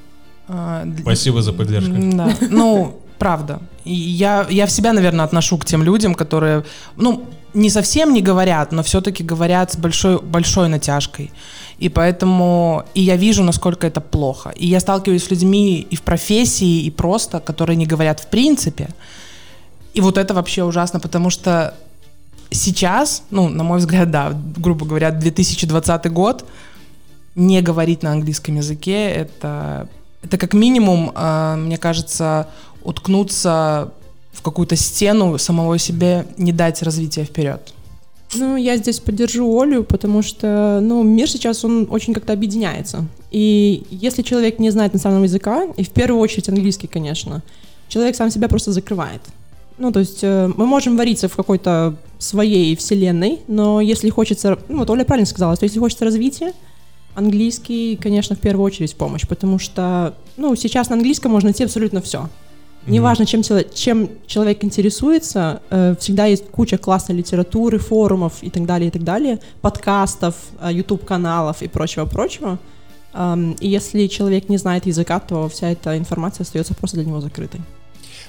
А, 0.48 0.86
Спасибо 1.02 1.42
за 1.42 1.54
поддержку. 1.54 1.92
Да, 2.14 2.30
ну, 2.50 3.00
правда. 3.18 3.60
И 3.86 3.94
я, 3.94 4.48
я 4.50 4.66
в 4.66 4.72
себя, 4.72 4.94
наверное, 4.94 5.26
отношу 5.26 5.58
к 5.58 5.66
тем 5.66 5.84
людям, 5.84 6.16
которые, 6.16 6.64
ну, 6.98 7.24
не 7.54 7.70
совсем 7.70 8.14
не 8.14 8.22
говорят, 8.22 8.72
но 8.72 8.84
все-таки 8.84 9.24
говорят 9.24 9.72
с 9.72 9.78
большой, 9.78 10.22
большой 10.22 10.70
натяжкой. 10.70 11.32
И 11.80 11.90
поэтому, 11.90 12.84
и 12.96 13.02
я 13.02 13.18
вижу, 13.18 13.44
насколько 13.44 13.88
это 13.88 14.02
плохо. 14.02 14.54
И 14.56 14.68
я 14.68 14.80
сталкиваюсь 14.80 15.24
с 15.24 15.32
людьми 15.32 15.88
и 15.92 15.96
в 15.96 16.02
профессии, 16.02 16.86
и 16.86 16.92
просто, 16.92 17.40
которые 17.40 17.76
не 17.76 17.86
говорят 17.86 18.20
в 18.20 18.28
принципе. 18.28 18.88
И 19.96 20.02
вот 20.02 20.18
это 20.18 20.34
вообще 20.34 20.64
ужасно, 20.64 21.00
потому 21.00 21.30
что 21.30 21.74
сейчас, 22.52 23.24
ну, 23.32 23.48
на 23.48 23.64
мой 23.64 23.80
взгляд, 23.80 24.12
да, 24.12 24.34
грубо 24.58 24.86
говоря, 24.86 25.10
2020 25.12 26.12
год, 26.12 26.46
не 27.36 27.62
говорить 27.62 28.04
на 28.04 28.12
английском 28.12 28.58
языке, 28.58 29.10
это, 29.10 29.88
это 30.22 30.38
как 30.38 30.54
минимум, 30.54 31.12
э, 31.16 31.56
мне 31.56 31.78
кажется, 31.78 32.48
уткнуться 32.84 33.94
в 34.34 34.42
какую-то 34.42 34.76
стену, 34.76 35.38
самого 35.38 35.78
себе 35.78 36.26
не 36.38 36.52
дать 36.52 36.84
развития 36.84 37.24
вперед. 37.24 37.74
Ну, 38.34 38.58
я 38.58 38.76
здесь 38.76 39.00
поддержу 39.00 39.62
Олю, 39.62 39.86
потому 39.86 40.22
что, 40.22 40.80
ну, 40.82 41.04
мир 41.04 41.30
сейчас, 41.30 41.64
он 41.64 41.88
очень 41.90 42.14
как-то 42.14 42.34
объединяется. 42.34 43.06
И 43.32 43.86
если 43.90 44.24
человек 44.24 44.60
не 44.60 44.72
знает 44.72 44.94
национального 44.94 45.26
языка, 45.26 45.64
и 45.78 45.84
в 45.84 45.90
первую 45.90 46.20
очередь 46.20 46.50
английский, 46.50 46.88
конечно, 46.88 47.44
человек 47.88 48.16
сам 48.18 48.30
себя 48.30 48.50
просто 48.50 48.74
закрывает. 48.74 49.22
Ну, 49.78 49.92
то 49.92 50.00
есть 50.00 50.24
э, 50.24 50.50
мы 50.56 50.66
можем 50.66 50.96
вариться 50.96 51.28
в 51.28 51.36
какой-то 51.36 51.96
своей 52.18 52.76
вселенной, 52.76 53.40
но 53.48 53.82
если 53.82 54.10
хочется, 54.10 54.58
ну, 54.70 54.80
вот 54.80 54.90
Оля 54.90 55.04
правильно 55.04 55.26
сказала, 55.26 55.56
что 55.56 55.66
если 55.66 55.80
хочется 55.80 56.06
развития, 56.06 56.54
английский, 57.14 57.98
конечно, 58.02 58.36
в 58.36 58.40
первую 58.40 58.66
очередь 58.66 58.96
помощь, 58.96 59.28
потому 59.28 59.60
что, 59.60 60.16
ну, 60.38 60.56
сейчас 60.56 60.90
на 60.90 60.96
английском 60.96 61.32
можно 61.32 61.48
найти 61.48 61.64
абсолютно 61.64 62.02
все. 62.02 62.30
Неважно, 62.88 63.26
чем, 63.26 63.42
чем 63.74 64.10
человек 64.28 64.64
интересуется, 64.64 65.62
э, 65.72 65.96
всегда 66.00 66.26
есть 66.26 66.48
куча 66.52 66.78
классной 66.78 67.16
литературы, 67.16 67.80
форумов 67.80 68.44
и 68.44 68.50
так 68.50 68.66
далее, 68.66 68.90
и 68.90 68.92
так 68.92 69.04
далее, 69.04 69.40
подкастов, 69.62 70.36
э, 70.62 70.72
YouTube-каналов 70.72 71.64
и 71.64 71.68
прочего-прочего. 71.68 72.60
Эм, 73.14 73.54
и 73.54 73.68
если 73.68 74.08
человек 74.08 74.50
не 74.50 74.58
знает 74.58 74.86
языка, 74.86 75.20
то 75.20 75.50
вся 75.50 75.72
эта 75.72 75.98
информация 75.98 76.44
остается 76.44 76.76
просто 76.76 76.98
для 76.98 77.06
него 77.06 77.22
закрытой. 77.22 77.62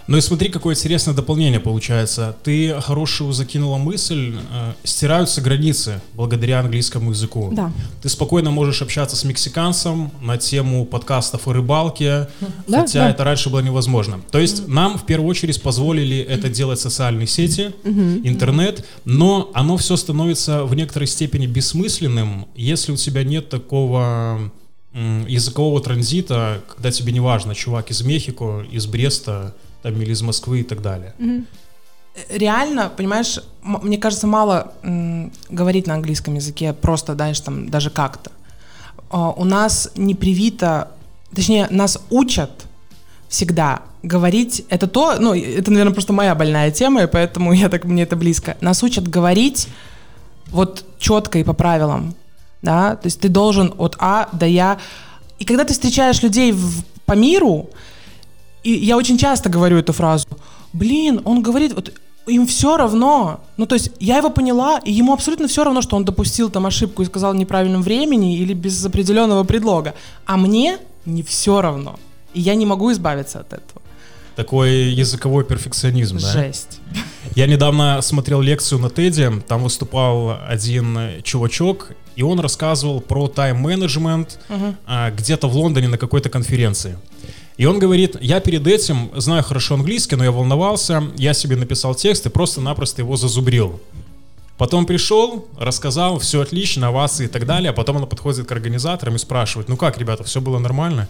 Ну 0.06 0.16
и 0.16 0.20
смотри, 0.20 0.50
какое 0.50 0.74
интересное 0.74 1.14
дополнение 1.14 1.58
получается. 1.58 2.36
Ты 2.44 2.80
хорошую 2.80 3.32
закинула 3.32 3.76
мысль, 3.76 4.36
э, 4.52 4.72
стираются 4.84 5.40
границы 5.40 6.00
благодаря 6.14 6.60
английскому 6.60 7.10
языку. 7.10 7.50
Да. 7.52 7.72
Ты 8.02 8.08
спокойно 8.08 8.50
можешь 8.52 8.82
общаться 8.82 9.16
с 9.16 9.24
мексиканцем 9.24 10.12
на 10.20 10.36
тему 10.38 10.84
подкастов 10.84 11.48
о 11.48 11.52
рыбалке, 11.52 12.28
Да, 12.68 12.82
хотя 12.82 13.00
да. 13.04 13.10
это 13.10 13.24
раньше 13.24 13.50
было 13.50 13.60
невозможно. 13.60 14.20
То 14.30 14.38
есть 14.38 14.68
нам 14.68 14.96
в 14.96 15.06
первую 15.06 15.28
очередь 15.28 15.60
позволили 15.60 16.18
это 16.18 16.48
делать 16.48 16.78
социальные 16.78 17.26
сети, 17.26 17.72
интернет, 17.84 18.84
но 19.04 19.50
оно 19.54 19.76
все 19.76 19.96
становится 19.96 20.64
в 20.64 20.74
некоторой 20.74 21.08
степени 21.08 21.46
бессмысленным, 21.46 22.46
если 22.54 22.92
у 22.92 22.96
тебя 22.96 23.24
нет 23.24 23.48
такого 23.48 24.52
языкового 25.26 25.80
транзита, 25.82 26.62
когда 26.74 26.90
тебе 26.90 27.12
не 27.12 27.20
важно, 27.20 27.54
чувак 27.54 27.90
из 27.90 28.02
Мехико, 28.02 28.64
из 28.70 28.86
Бреста, 28.86 29.54
там, 29.82 30.00
или 30.02 30.12
из 30.12 30.22
Москвы 30.22 30.60
и 30.60 30.62
так 30.64 30.82
далее. 30.82 31.12
реально, 32.30 32.90
понимаешь, 32.96 33.40
мне 33.62 33.98
кажется, 33.98 34.26
мало 34.26 34.72
м, 34.82 35.30
говорить 35.50 35.86
на 35.86 35.94
английском 35.94 36.34
языке, 36.34 36.72
просто, 36.72 37.14
знаешь, 37.14 37.40
там, 37.40 37.68
даже 37.68 37.90
как-то. 37.90 38.30
А, 39.10 39.30
у 39.30 39.44
нас 39.44 39.90
не 39.96 40.14
привито, 40.14 40.88
точнее, 41.34 41.66
нас 41.70 41.98
учат 42.10 42.50
всегда 43.28 43.80
говорить, 44.02 44.64
это 44.70 44.86
то, 44.86 45.16
ну, 45.18 45.34
это, 45.34 45.70
наверное, 45.70 45.92
просто 45.92 46.12
моя 46.12 46.34
больная 46.34 46.70
тема, 46.70 47.02
и 47.02 47.06
поэтому 47.06 47.52
я 47.54 47.68
так, 47.68 47.84
мне 47.84 48.02
это 48.04 48.16
близко. 48.16 48.56
Нас 48.60 48.82
учат 48.82 49.06
говорить 49.08 49.68
вот 50.46 50.84
четко 50.98 51.38
и 51.38 51.44
по 51.44 51.52
правилам, 51.52 52.14
да, 52.62 52.96
то 52.96 53.06
есть 53.06 53.20
ты 53.20 53.28
должен 53.28 53.74
от 53.78 53.96
А 53.98 54.28
до 54.32 54.46
Я. 54.46 54.78
И 55.38 55.44
когда 55.44 55.64
ты 55.64 55.72
встречаешь 55.74 56.22
людей 56.22 56.52
в- 56.52 56.82
по 57.04 57.12
миру, 57.12 57.68
и 58.66 58.84
я 58.84 58.96
очень 58.96 59.16
часто 59.16 59.48
говорю 59.48 59.78
эту 59.78 59.92
фразу, 59.92 60.26
блин, 60.72 61.20
он 61.24 61.40
говорит, 61.40 61.72
вот 61.72 61.92
им 62.26 62.46
все 62.46 62.76
равно. 62.76 63.40
Ну, 63.56 63.66
то 63.66 63.76
есть 63.76 63.90
я 64.00 64.16
его 64.16 64.30
поняла, 64.30 64.78
и 64.78 64.92
ему 64.92 65.12
абсолютно 65.12 65.46
все 65.46 65.62
равно, 65.62 65.82
что 65.82 65.96
он 65.96 66.04
допустил 66.04 66.50
там 66.50 66.66
ошибку 66.66 67.02
и 67.02 67.06
сказал 67.06 67.32
в 67.32 67.36
неправильном 67.36 67.82
времени 67.82 68.36
или 68.36 68.54
без 68.54 68.84
определенного 68.84 69.44
предлога. 69.44 69.94
А 70.24 70.36
мне 70.36 70.78
не 71.04 71.22
все 71.22 71.60
равно. 71.60 72.00
И 72.34 72.40
я 72.40 72.56
не 72.56 72.66
могу 72.66 72.90
избавиться 72.90 73.38
от 73.38 73.52
этого. 73.52 73.82
Такой 74.34 74.90
языковой 74.90 75.44
перфекционизм, 75.44 76.18
да? 76.18 76.32
Жесть. 76.32 76.80
Я 77.36 77.46
недавно 77.46 78.02
смотрел 78.02 78.40
лекцию 78.40 78.80
на 78.80 78.90
Теди, 78.90 79.30
там 79.46 79.62
выступал 79.62 80.38
один 80.48 81.22
чувачок, 81.22 81.92
и 82.16 82.22
он 82.22 82.40
рассказывал 82.40 83.00
про 83.00 83.28
тайм-менеджмент 83.28 84.38
а, 84.86 85.10
где-то 85.10 85.48
в 85.48 85.56
Лондоне 85.56 85.88
на 85.88 85.98
какой-то 85.98 86.28
конференции. 86.28 86.98
И 87.56 87.64
он 87.64 87.78
говорит, 87.78 88.16
я 88.20 88.40
перед 88.40 88.66
этим 88.66 89.10
знаю 89.16 89.42
хорошо 89.42 89.74
английский, 89.74 90.16
но 90.16 90.24
я 90.24 90.30
волновался, 90.30 91.04
я 91.16 91.32
себе 91.32 91.56
написал 91.56 91.94
текст 91.94 92.26
и 92.26 92.28
просто-напросто 92.28 93.00
его 93.00 93.16
зазубрил. 93.16 93.80
Потом 94.58 94.86
пришел, 94.86 95.48
рассказал, 95.58 96.18
все 96.18 96.40
отлично, 96.40 96.88
овации 96.88 97.24
и 97.24 97.28
так 97.28 97.46
далее, 97.46 97.70
а 97.70 97.72
потом 97.72 97.96
он 97.96 98.06
подходит 98.06 98.46
к 98.46 98.52
организаторам 98.52 99.16
и 99.16 99.18
спрашивает, 99.18 99.68
ну 99.68 99.76
как, 99.76 99.98
ребята, 99.98 100.24
все 100.24 100.40
было 100.40 100.58
нормально? 100.58 101.08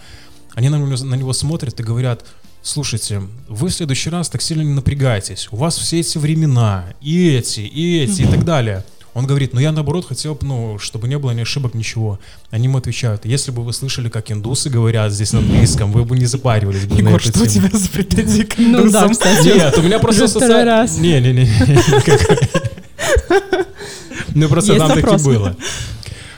Они 0.54 0.68
на 0.68 0.76
него, 0.76 1.04
на 1.04 1.14
него 1.14 1.32
смотрят 1.32 1.78
и 1.78 1.82
говорят, 1.82 2.24
слушайте, 2.62 3.22
вы 3.48 3.68
в 3.68 3.72
следующий 3.72 4.10
раз 4.10 4.28
так 4.28 4.42
сильно 4.42 4.62
не 4.62 4.72
напрягайтесь, 4.72 5.48
у 5.50 5.56
вас 5.56 5.76
все 5.76 6.00
эти 6.00 6.18
времена, 6.18 6.86
и 7.00 7.34
эти, 7.34 7.60
и 7.60 8.02
эти, 8.02 8.22
и 8.22 8.26
так 8.26 8.44
далее. 8.44 8.84
Он 9.16 9.26
говорит, 9.26 9.54
ну 9.54 9.60
я 9.60 9.72
наоборот 9.72 10.06
хотел 10.06 10.34
бы, 10.34 10.46
ну, 10.46 10.78
чтобы 10.78 11.08
не 11.08 11.16
было 11.16 11.30
ни 11.30 11.40
ошибок, 11.40 11.72
ничего. 11.72 12.18
Они 12.50 12.64
ему 12.64 12.76
отвечают, 12.76 13.24
если 13.24 13.50
бы 13.50 13.62
вы 13.62 13.72
слышали, 13.72 14.10
как 14.10 14.30
индусы 14.30 14.68
говорят 14.68 15.10
здесь 15.10 15.32
на 15.32 15.38
английском, 15.38 15.90
вы 15.90 16.04
бы 16.04 16.18
не 16.18 16.26
запаривались 16.26 16.84
бы 16.84 16.96
на 17.02 17.08
Егор, 17.08 17.18
эту 17.18 17.30
что 17.30 17.42
у 17.44 17.46
тему». 17.46 17.68
тебя 17.68 17.78
за 17.78 17.88
претензии 17.88 18.42
к 18.44 18.58
Ну 18.58 18.90
да, 18.90 19.08
кстати. 19.08 19.46
Нет, 19.46 19.78
у 19.78 19.80
меня 19.80 20.00
просто 20.00 20.28
второй 20.28 20.64
раз. 20.64 20.98
Не-не-не. 20.98 21.48
Ну 24.34 24.50
просто 24.50 24.76
там 24.76 24.92
таки 24.92 25.24
было. 25.24 25.56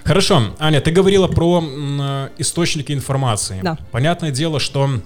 Хорошо, 0.04 0.54
Аня, 0.61 0.80
ты 0.80 0.92
говорила 0.92 1.26
про 1.26 2.30
источники 2.38 2.92
информации. 2.92 3.58
Да. 3.61 3.76
Понятное 3.90 4.30
дело, 4.30 4.61
что 4.61 5.00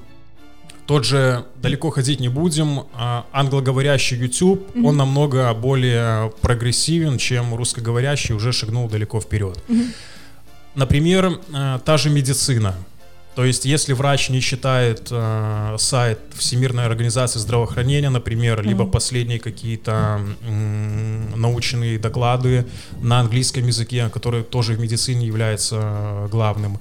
тот 0.87 1.05
же 1.05 1.45
далеко 1.57 1.91
ходить 1.91 2.21
не 2.21 2.29
будем. 2.29 2.85
а, 2.95 3.25
Англоговорящий 3.33 4.17
YouTube, 4.19 4.61
он 4.85 4.97
намного 4.97 5.53
более 5.55 6.33
прогрессивен, 6.41 7.19
чем 7.19 7.55
русскоговорящий, 7.55 8.35
уже 8.35 8.53
шагнул 8.53 8.89
далеко 8.89 9.21
вперед. 9.21 9.59
Например, 10.75 11.39
э, 11.55 11.79
та 11.85 11.97
же 11.99 12.11
медицина. 12.11 12.75
То 13.35 13.45
есть, 13.45 13.65
если 13.65 13.95
врач 13.95 14.29
не 14.31 14.41
читает 14.41 15.09
э, 15.11 15.77
сайт 15.79 16.19
Всемирной 16.37 16.85
организации 16.87 17.39
здравоохранения, 17.41 18.11
например, 18.11 18.63
либо 18.63 18.85
последние 18.87 19.39
какие-то 19.39 20.21
м, 20.47 21.41
научные 21.41 21.99
доклады 21.99 22.65
на 23.03 23.21
английском 23.21 23.67
языке, 23.67 24.09
которые 24.11 24.43
тоже 24.45 24.75
в 24.75 24.81
медицине 24.81 25.27
является 25.27 25.77
э, 25.81 26.29
главным, 26.31 26.79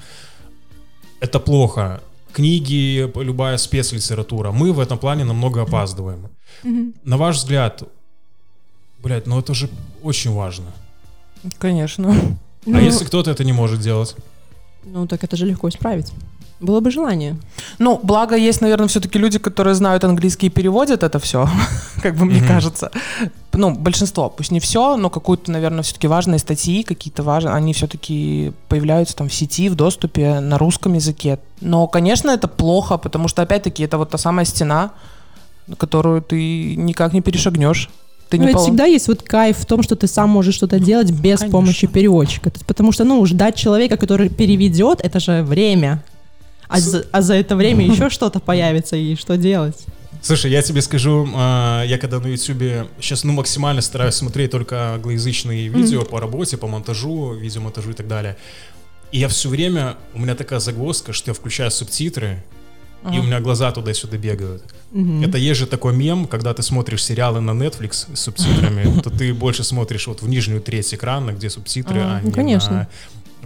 это 1.22 1.40
плохо. 1.40 2.02
Книги, 2.34 3.12
любая 3.16 3.58
спецлитература. 3.58 4.52
Мы 4.52 4.72
в 4.74 4.80
этом 4.80 4.98
плане 4.98 5.24
намного 5.26 5.62
опаздываем. 5.62 6.30
На 7.04 7.18
ваш 7.18 7.38
взгляд, 7.38 7.84
блядь, 9.04 9.28
ну 9.28 9.40
это 9.40 9.54
же 9.54 9.70
очень 10.04 10.32
важно. 10.32 10.66
Конечно. 11.58 12.16
Ну, 12.66 12.78
А 12.78 12.82
если 12.82 13.06
кто-то 13.06 13.32
это 13.32 13.44
не 13.44 13.54
может 13.54 13.80
делать? 13.82 14.16
ну, 14.84 15.08
так 15.08 15.24
это 15.24 15.36
же 15.36 15.46
легко 15.46 15.68
исправить. 15.70 16.12
Было 16.60 16.80
бы 16.80 16.92
желание. 16.92 17.36
Ну, 17.80 18.00
благо 18.04 18.36
есть, 18.36 18.62
наверное, 18.62 18.88
все-таки 18.88 19.20
люди, 19.20 19.40
которые 19.40 19.74
знают 19.74 20.04
английский 20.04 20.48
и 20.48 20.50
переводят 20.50 21.04
это 21.04 21.18
все, 21.20 21.50
как 22.04 22.16
бы 22.16 22.26
мне 22.26 22.42
кажется. 22.48 22.92
Ну, 23.54 23.76
большинство, 23.76 24.30
пусть 24.30 24.52
не 24.52 24.60
все, 24.60 24.96
но 24.96 25.10
какую-то, 25.10 25.52
наверное, 25.52 25.84
все-таки 25.84 26.08
важные 26.08 26.40
статьи, 26.40 26.84
какие-то 26.84 27.22
важные, 27.22 27.54
они 27.54 27.74
все-таки 27.74 28.54
появляются 28.70 29.16
там 29.16 29.28
в 29.28 29.34
сети, 29.34 29.68
в 29.68 29.76
доступе 29.76 30.40
на 30.40 30.58
русском 30.58 30.94
языке. 30.94 31.38
Но, 31.60 31.88
конечно, 31.88 32.32
это 32.32 32.48
плохо, 32.48 32.98
потому 32.98 33.28
что, 33.28 33.42
опять-таки, 33.42 33.84
это 33.84 33.98
вот 33.98 34.10
та 34.10 34.18
самая 34.18 34.46
стена, 34.46 34.92
на 35.68 35.76
которую 35.76 36.22
ты 36.22 36.76
никак 36.76 37.14
не 37.14 37.22
перешагнешь. 37.22 37.90
Ты 38.30 38.38
Но 38.38 38.44
не 38.44 38.48
ведь 38.48 38.56
пол- 38.56 38.64
всегда 38.64 38.86
есть 38.86 39.10
вот 39.10 39.22
кайф 39.22 39.58
в 39.58 39.66
том, 39.66 39.84
что 39.84 39.98
ты 39.98 40.08
сам 40.08 40.30
можешь 40.30 40.56
что-то 40.56 40.80
делать 40.80 41.12
без 41.12 41.40
конечно. 41.40 41.50
помощи 41.50 41.88
переводчика. 41.88 42.50
То 42.50 42.56
есть 42.56 42.66
Потому 42.66 42.94
что, 42.94 43.04
ну, 43.04 43.26
ждать 43.26 43.56
человека, 43.56 43.98
который 43.98 44.30
переведет, 44.30 45.02
это 45.02 45.20
же 45.20 45.44
время. 45.44 46.02
А, 46.70 46.80
за, 46.80 47.06
а 47.12 47.22
за 47.22 47.34
это 47.34 47.58
время 47.58 47.86
еще 47.86 48.10
что-то 48.10 48.40
появится, 48.40 48.96
и 48.96 49.16
что 49.16 49.36
делать? 49.36 49.86
Слушай, 50.22 50.52
я 50.52 50.62
тебе 50.62 50.82
скажу, 50.82 51.28
а, 51.36 51.84
я 51.84 51.98
когда 51.98 52.20
на 52.20 52.28
YouTube 52.28 52.88
сейчас 53.00 53.24
ну 53.24 53.34
максимально 53.34 53.82
стараюсь 53.82 54.14
смотреть 54.16 54.52
только 54.52 54.94
англоязычные 54.94 55.68
видео 55.68 56.04
по 56.04 56.20
работе, 56.20 56.58
по 56.58 56.68
монтажу, 56.68 57.34
видеомонтажу 57.34 57.92
и 57.92 57.94
так 57.94 58.08
далее. 58.08 58.38
И 59.12 59.18
я 59.20 59.28
все 59.28 59.50
время, 59.50 59.98
у 60.14 60.20
меня 60.20 60.36
такая 60.36 60.60
загвоздка, 60.60 61.12
что 61.12 61.32
я 61.32 61.34
включаю 61.34 61.72
субтитры, 61.72 62.44
и 63.12 63.18
у 63.18 63.24
меня 63.24 63.40
глаза 63.40 63.72
туда-сюда 63.72 64.18
бегают. 64.18 64.64
Мгм. 64.92 65.24
Это 65.24 65.40
есть 65.40 65.60
же 65.60 65.66
такой 65.66 65.94
мем, 65.96 66.28
когда 66.28 66.54
ты 66.54 66.62
смотришь 66.62 67.04
сериалы 67.04 67.42
на 67.42 67.52
Netflix 67.52 68.16
с 68.16 68.20
субтитрами, 68.22 69.02
то 69.04 69.10
ты 69.10 69.34
больше 69.34 69.64
смотришь 69.64 70.06
вот 70.06 70.22
в 70.22 70.30
нижнюю 70.30 70.62
треть 70.62 70.94
экрана, 70.94 71.32
где 71.32 71.50
субтитры, 71.50 72.00
А, 72.00 72.18
а 72.18 72.20
ну, 72.22 72.28
не 72.28 72.32
конечно. 72.32 72.72
на- 72.72 72.88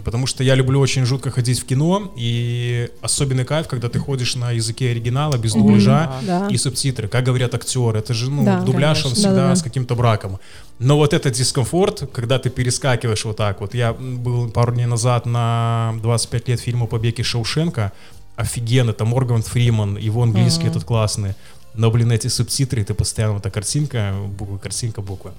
Потому 0.06 0.28
что 0.28 0.44
я 0.44 0.54
люблю 0.54 0.78
очень 0.78 1.04
жутко 1.04 1.32
ходить 1.32 1.58
в 1.58 1.64
кино, 1.64 2.12
и 2.16 2.88
особенный 3.02 3.44
кайф, 3.44 3.66
когда 3.66 3.88
ты 3.88 3.98
ходишь 3.98 4.36
на 4.36 4.52
языке 4.52 4.90
оригинала, 4.92 5.36
без 5.36 5.52
дубляжа, 5.54 6.12
Да. 6.22 6.46
и 6.48 6.56
субтитры. 6.56 7.08
Как 7.08 7.24
говорят 7.24 7.54
актеры, 7.56 7.98
это 7.98 8.14
же, 8.14 8.30
ну, 8.30 8.44
Да, 8.44 8.60
дубляж, 8.60 8.98
он 8.98 9.02
конечно. 9.02 9.10
всегда 9.16 9.34
Да-да-да. 9.34 9.56
с 9.56 9.62
каким-то 9.64 9.96
браком. 9.96 10.38
Но 10.78 10.96
вот 10.96 11.12
этот 11.12 11.32
дискомфорт, 11.32 12.08
когда 12.12 12.38
ты 12.38 12.50
перескакиваешь 12.50 13.24
вот 13.24 13.36
так 13.36 13.60
вот. 13.60 13.74
Я 13.74 13.94
был 13.94 14.48
пару 14.48 14.72
дней 14.72 14.86
назад 14.86 15.26
на 15.26 15.94
25 16.02 16.48
лет 16.50 16.60
фильма 16.60 16.86
«Побег 16.86 17.18
из 17.18 17.26
Шоушенка». 17.26 17.90
Офигенно, 18.36 18.92
там 18.92 19.08
Морган 19.08 19.42
Фриман, 19.42 19.96
его 19.96 20.22
английский 20.22 20.68
этот 20.68 20.84
классный. 20.84 21.34
Но, 21.74 21.90
блин, 21.90 22.12
эти 22.12 22.28
субтитры, 22.28 22.84
ты 22.84 22.94
постоянно 22.94 23.34
вот 23.34 23.40
эта 23.44 23.50
картинка, 23.50 24.14
буква, 24.38 24.58
картинка, 24.58 25.02
буква. 25.02 25.32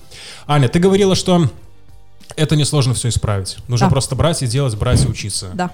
Аня, 0.45 0.67
ты 0.67 0.79
говорила, 0.79 1.15
что 1.15 1.49
Это 2.35 2.55
несложно 2.55 2.93
все 2.93 3.09
исправить. 3.09 3.57
Нужно 3.67 3.87
Да. 3.87 3.91
просто 3.91 4.15
брать 4.15 4.43
и 4.43 4.47
делать, 4.47 4.75
брать 4.75 5.03
и 5.03 5.07
учиться. 5.07 5.49
Да. 5.53 5.71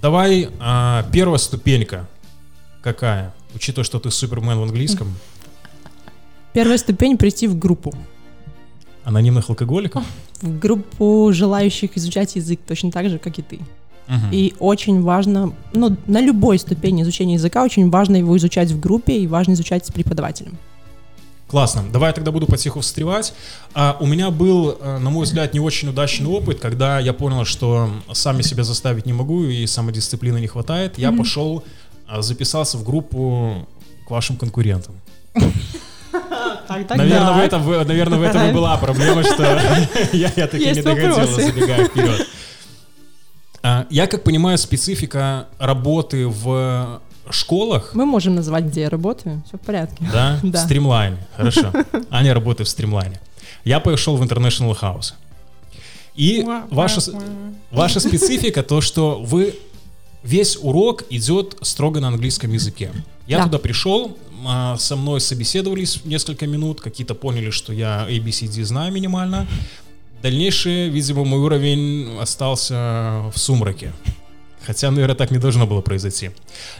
Давай, 0.00 0.48
а, 0.60 1.04
первая 1.12 1.38
ступенька 1.38 2.06
какая? 2.82 3.34
Учитывая, 3.54 3.84
что 3.84 3.98
ты 3.98 4.10
супермен 4.10 4.58
в 4.58 4.62
английском, 4.62 5.14
Первая 6.54 6.78
ступень— 6.78 7.16
прийти 7.18 7.46
в 7.46 7.58
группу. 7.58 7.92
анонимных 9.04 9.48
алкоголиков. 9.48 10.02
В 10.42 10.58
группу 10.58 11.30
желающих 11.32 11.96
изучать 11.96 12.36
язык 12.36 12.60
точно 12.66 12.90
так 12.90 13.08
же, 13.08 13.18
как 13.18 13.38
и 13.38 13.42
ты. 13.42 13.58
Мгм. 14.06 14.30
И 14.32 14.54
очень 14.58 15.02
важно, 15.02 15.52
ну, 15.72 15.96
на 16.06 16.20
любой 16.20 16.58
ступени 16.58 17.02
изучения 17.02 17.34
языка 17.34 17.64
очень 17.64 17.90
важно 17.90 18.16
его 18.16 18.36
изучать 18.36 18.70
в 18.70 18.78
группе 18.80 19.18
и 19.18 19.26
важно 19.26 19.52
изучать 19.54 19.86
с 19.86 19.90
преподавателем. 19.90 20.58
Классно. 21.48 21.82
Давай 21.90 22.10
я 22.10 22.12
тогда 22.12 22.30
буду 22.30 22.46
потиху 22.46 22.80
встревать. 22.80 23.32
А, 23.74 23.96
у 24.00 24.06
меня 24.06 24.30
был, 24.30 24.76
э, 24.80 24.98
на 24.98 25.08
мой 25.10 25.24
взгляд, 25.24 25.54
не 25.54 25.60
очень 25.60 25.88
удачный 25.88 26.28
опыт, 26.28 26.60
когда 26.60 26.98
я 27.00 27.12
понял, 27.14 27.44
что 27.46 27.90
сам 28.12 28.36
я 28.36 28.42
себя 28.42 28.64
заставить 28.64 29.06
не 29.06 29.14
могу 29.14 29.44
и 29.44 29.66
самодисциплины 29.66 30.38
не 30.40 30.46
хватает. 30.46 30.98
Я 30.98 31.10
пошел, 31.10 31.64
а, 32.06 32.20
записался 32.20 32.76
в 32.76 32.84
группу 32.84 33.66
к 34.06 34.10
вашим 34.10 34.36
конкурентам. 34.36 34.94
Наверное, 36.68 37.32
в 37.32 37.38
этом, 37.38 37.62
в- 37.62 37.84
наверное, 37.86 38.18
в 38.18 38.22
этом 38.22 38.48
и 38.50 38.52
была 38.52 38.76
проблема, 38.76 39.22
что 39.22 39.42
я, 40.12 40.30
я 40.36 40.46
таки 40.46 40.64
не 40.64 40.70
Есть 40.74 40.84
вопросы. 40.84 41.42
забегая 41.46 41.86
вперед. 41.86 42.26
А, 43.62 43.86
Я, 43.90 44.06
как 44.06 44.22
понимаю, 44.22 44.58
специфика 44.58 45.48
работы 45.58 46.26
в 46.26 47.00
школах, 47.32 47.90
Мы 47.94 48.06
можем 48.06 48.34
назвать, 48.34 48.64
где 48.64 48.82
я 48.82 48.88
работаю, 48.90 49.42
все 49.46 49.56
в 49.56 49.60
порядке. 49.60 49.96
да, 50.12 50.38
в 50.42 50.50
Да. 50.50 50.58
стримлайне, 50.64 51.18
хорошо. 51.36 51.72
Аня 52.10 52.34
работает 52.34 52.68
в 52.68 52.70
стримлайне. 52.70 53.20
Я 53.64 53.80
пошел 53.80 54.16
в 54.16 54.22
International 54.22 54.78
House. 54.80 55.12
И 56.14 56.44
ваша, 56.70 57.00
ваша 57.70 58.00
специфика 58.00 58.62
то, 58.62 58.80
что 58.80 59.20
вы 59.22 59.54
весь 60.22 60.58
урок 60.60 61.04
идет 61.10 61.56
строго 61.62 62.00
на 62.00 62.08
английском 62.08 62.52
языке. 62.52 62.90
Я 63.26 63.38
Да. 63.38 63.44
туда 63.44 63.58
пришел, 63.58 64.16
а, 64.46 64.76
со 64.78 64.96
мной 64.96 65.20
собеседовались 65.20 66.04
несколько 66.04 66.46
минут, 66.46 66.80
какие-то 66.80 67.14
поняли, 67.14 67.50
что 67.50 67.72
я 67.72 68.06
ABCD 68.08 68.64
знаю 68.64 68.92
минимально. 68.92 69.46
Дальнейший, 70.22 70.88
видимо, 70.88 71.24
мой 71.24 71.38
уровень 71.38 72.18
остался 72.20 73.30
в 73.32 73.38
сумраке. 73.38 73.92
Хотя, 74.68 74.90
наверное, 74.90 75.16
так 75.16 75.30
не 75.30 75.38
должно 75.38 75.66
было 75.66 75.80
произойти. 75.80 76.30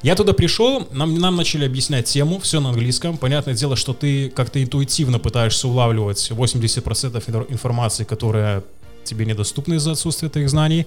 Я 0.03 0.15
туда 0.15 0.35
пришел, 0.35 0.87
нам, 0.93 1.19
нам 1.19 1.37
начали 1.37 1.65
объяснять 1.65 2.05
тему, 2.05 2.39
все 2.39 2.61
на 2.61 2.69
английском. 2.69 3.17
Понятное 3.17 3.55
дело, 3.55 3.77
что 3.77 3.95
ты 3.95 4.29
как-то 4.29 4.63
интуитивно 4.63 5.19
пытаешься 5.19 5.69
улавливать 5.69 6.31
80% 6.31 7.25
инфор- 7.27 7.47
информации, 7.49 8.05
которая 8.05 8.63
тебе 9.05 9.25
недоступна 9.25 9.75
из-за 9.75 9.93
отсутствия 9.93 10.29
твоих 10.29 10.51
знаний. 10.51 10.87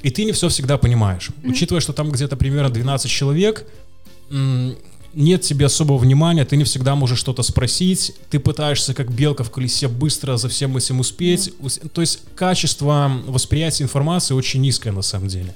И 0.00 0.08
ты 0.08 0.24
не 0.24 0.32
все 0.32 0.48
всегда 0.48 0.78
понимаешь. 0.78 1.28
Учитывая, 1.44 1.82
что 1.82 1.92
там 1.92 2.10
где-то 2.10 2.38
примерно 2.38 2.70
12 2.70 3.10
человек, 3.10 3.66
нет 5.16 5.40
тебе 5.40 5.66
особого 5.66 5.96
внимания, 5.98 6.44
ты 6.44 6.56
не 6.56 6.64
всегда 6.64 6.94
можешь 6.94 7.18
что-то 7.18 7.42
спросить, 7.42 8.12
ты 8.30 8.38
пытаешься 8.38 8.94
как 8.94 9.10
белка 9.10 9.42
в 9.44 9.50
колесе 9.50 9.88
быстро 9.88 10.36
за 10.36 10.48
всем 10.48 10.76
этим 10.76 11.00
успеть. 11.00 11.52
Ус- 11.60 11.80
То 11.92 12.02
есть 12.02 12.20
качество 12.36 13.10
восприятия 13.26 13.82
информации 13.84 14.34
очень 14.34 14.60
низкое 14.60 14.92
на 14.92 15.02
самом 15.02 15.28
деле. 15.28 15.54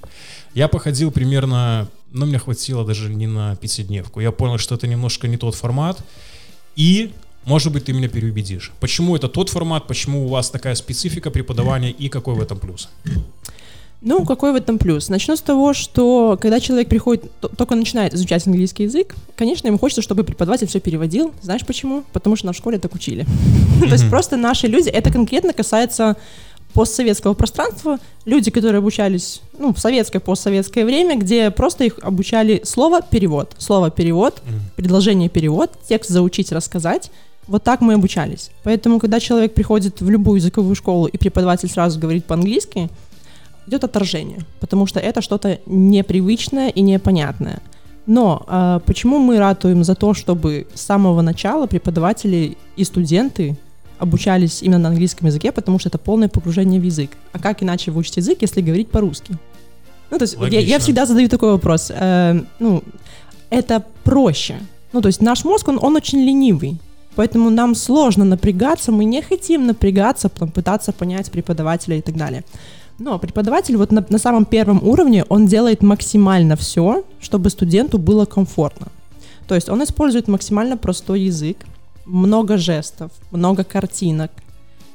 Я 0.54 0.66
походил 0.66 1.10
примерно, 1.12 1.88
ну, 2.10 2.26
мне 2.26 2.38
хватило 2.38 2.84
даже 2.84 3.14
не 3.14 3.26
на 3.26 3.54
пятидневку. 3.56 4.20
Я 4.20 4.32
понял, 4.32 4.58
что 4.58 4.74
это 4.74 4.86
немножко 4.88 5.28
не 5.28 5.36
тот 5.36 5.54
формат. 5.54 6.02
И, 6.74 7.12
может 7.44 7.72
быть, 7.72 7.84
ты 7.84 7.92
меня 7.92 8.08
переубедишь. 8.08 8.72
Почему 8.80 9.14
это 9.14 9.28
тот 9.28 9.50
формат, 9.50 9.86
почему 9.86 10.24
у 10.24 10.28
вас 10.28 10.50
такая 10.50 10.74
специфика 10.74 11.30
преподавания 11.30 11.90
и 11.90 12.08
какой 12.08 12.34
в 12.34 12.40
этом 12.40 12.58
плюс? 12.58 12.88
Ну, 14.02 14.24
какой 14.24 14.52
в 14.52 14.56
этом 14.56 14.78
плюс? 14.78 15.10
Начну 15.10 15.36
с 15.36 15.42
того, 15.42 15.74
что 15.74 16.38
когда 16.40 16.58
человек 16.58 16.88
приходит, 16.88 17.30
только 17.40 17.74
начинает 17.74 18.14
изучать 18.14 18.46
английский 18.46 18.84
язык, 18.84 19.14
конечно, 19.36 19.66
ему 19.66 19.78
хочется, 19.78 20.00
чтобы 20.00 20.24
преподаватель 20.24 20.66
все 20.66 20.80
переводил. 20.80 21.34
Знаешь 21.42 21.66
почему? 21.66 22.04
Потому 22.12 22.36
что 22.36 22.46
нас 22.46 22.56
в 22.56 22.58
школе 22.58 22.78
так 22.78 22.94
учили. 22.94 23.26
То 23.80 23.86
есть 23.86 24.08
просто 24.08 24.36
наши 24.36 24.68
люди, 24.68 24.88
это 24.88 25.12
конкретно 25.12 25.52
касается 25.52 26.16
постсоветского 26.72 27.34
пространства, 27.34 27.98
люди, 28.24 28.50
которые 28.50 28.78
обучались 28.78 29.42
ну, 29.58 29.74
в 29.74 29.78
советское, 29.80 30.20
постсоветское 30.20 30.84
время, 30.84 31.18
где 31.18 31.50
просто 31.50 31.84
их 31.84 31.98
обучали 32.00 32.62
слово 32.64 33.02
«перевод», 33.02 33.54
слово 33.58 33.90
«перевод», 33.90 34.40
предложение 34.76 35.28
«перевод», 35.28 35.72
текст 35.88 36.10
заучить, 36.10 36.52
рассказать. 36.52 37.10
Вот 37.48 37.64
так 37.64 37.80
мы 37.80 37.94
обучались. 37.94 38.50
Поэтому, 38.62 39.00
когда 39.00 39.18
человек 39.18 39.52
приходит 39.54 40.00
в 40.00 40.08
любую 40.08 40.36
языковую 40.36 40.76
школу 40.76 41.06
и 41.06 41.18
преподаватель 41.18 41.68
сразу 41.68 41.98
говорит 41.98 42.24
по-английски, 42.24 42.88
идет 43.66 43.84
отторжение, 43.84 44.40
потому 44.60 44.86
что 44.86 45.00
это 45.00 45.22
что-то 45.22 45.60
непривычное 45.66 46.68
и 46.68 46.80
непонятное. 46.80 47.60
Но 48.06 48.42
а, 48.46 48.80
почему 48.80 49.18
мы 49.18 49.38
ратуем 49.38 49.84
за 49.84 49.94
то, 49.94 50.14
чтобы 50.14 50.66
с 50.74 50.80
самого 50.80 51.22
начала 51.22 51.66
преподаватели 51.66 52.56
и 52.76 52.84
студенты 52.84 53.56
обучались 53.98 54.62
именно 54.62 54.78
на 54.78 54.88
английском 54.88 55.26
языке, 55.28 55.52
потому 55.52 55.78
что 55.78 55.90
это 55.90 55.98
полное 55.98 56.28
погружение 56.28 56.80
в 56.80 56.84
язык. 56.84 57.10
А 57.32 57.38
как 57.38 57.62
иначе 57.62 57.90
выучить 57.90 58.16
язык, 58.16 58.38
если 58.40 58.62
говорить 58.62 58.90
по-русски? 58.90 59.36
Ну, 60.10 60.18
то 60.18 60.24
есть 60.24 60.36
я, 60.50 60.60
я 60.60 60.78
всегда 60.78 61.06
задаю 61.06 61.28
такой 61.28 61.50
вопрос. 61.50 61.92
Э, 61.94 62.40
ну, 62.58 62.82
это 63.50 63.84
проще. 64.02 64.58
Ну, 64.92 65.02
то 65.02 65.08
есть 65.08 65.20
наш 65.20 65.44
мозг, 65.44 65.68
он, 65.68 65.78
он 65.80 65.96
очень 65.96 66.18
ленивый. 66.20 66.78
Поэтому 67.14 67.50
нам 67.50 67.74
сложно 67.74 68.24
напрягаться, 68.24 68.92
мы 68.92 69.04
не 69.04 69.22
хотим 69.22 69.66
напрягаться, 69.66 70.28
потом 70.28 70.50
пытаться 70.50 70.92
понять 70.92 71.30
преподавателя 71.30 71.96
и 71.96 72.00
так 72.00 72.16
далее. 72.16 72.44
Но 73.00 73.18
преподаватель 73.18 73.78
вот 73.78 73.92
на, 73.92 74.04
на 74.08 74.18
самом 74.18 74.44
первом 74.44 74.86
уровне, 74.86 75.24
он 75.30 75.46
делает 75.46 75.82
максимально 75.82 76.54
все, 76.54 77.02
чтобы 77.18 77.48
студенту 77.48 77.98
было 77.98 78.26
комфортно. 78.26 78.88
То 79.48 79.54
есть 79.54 79.70
он 79.70 79.82
использует 79.82 80.28
максимально 80.28 80.76
простой 80.76 81.22
язык, 81.22 81.56
много 82.04 82.58
жестов, 82.58 83.10
много 83.30 83.64
картинок. 83.64 84.30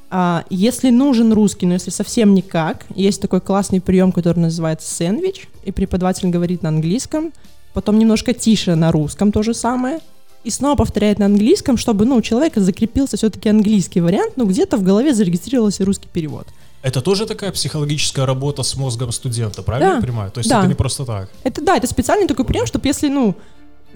А, 0.08 0.44
если 0.50 0.90
нужен 0.90 1.32
русский, 1.32 1.66
но 1.66 1.74
если 1.74 1.90
совсем 1.90 2.32
никак, 2.32 2.86
есть 2.94 3.20
такой 3.20 3.40
классный 3.40 3.80
прием, 3.80 4.12
который 4.12 4.38
называется 4.38 4.88
сэндвич, 4.94 5.48
и 5.64 5.72
преподаватель 5.72 6.28
говорит 6.28 6.62
на 6.62 6.68
английском, 6.68 7.32
потом 7.74 7.98
немножко 7.98 8.32
тише 8.32 8.76
на 8.76 8.92
русском 8.92 9.32
то 9.32 9.42
же 9.42 9.52
самое, 9.52 9.98
и 10.44 10.50
снова 10.50 10.76
повторяет 10.76 11.18
на 11.18 11.26
английском, 11.26 11.76
чтобы 11.76 12.04
ну, 12.04 12.14
у 12.14 12.22
человека 12.22 12.60
закрепился 12.60 13.16
все-таки 13.16 13.48
английский 13.48 14.00
вариант, 14.00 14.36
но 14.36 14.44
где-то 14.44 14.76
в 14.76 14.84
голове 14.84 15.12
зарегистрировался 15.12 15.84
русский 15.84 16.08
перевод. 16.12 16.46
Это 16.86 17.00
тоже 17.00 17.26
такая 17.26 17.50
психологическая 17.50 18.26
работа 18.26 18.62
с 18.62 18.76
мозгом 18.76 19.10
студента, 19.10 19.62
правильно 19.62 19.90
Да. 19.90 19.96
я 19.96 20.00
понимаю? 20.00 20.30
То 20.30 20.38
есть 20.38 20.48
Да. 20.48 20.60
это 20.60 20.68
не 20.68 20.74
просто 20.74 21.04
так. 21.04 21.28
Это 21.42 21.60
да, 21.60 21.76
это 21.76 21.88
специальный 21.88 22.28
такой 22.28 22.44
прием, 22.44 22.64
чтобы 22.64 22.86
если, 22.86 23.08
ну, 23.08 23.34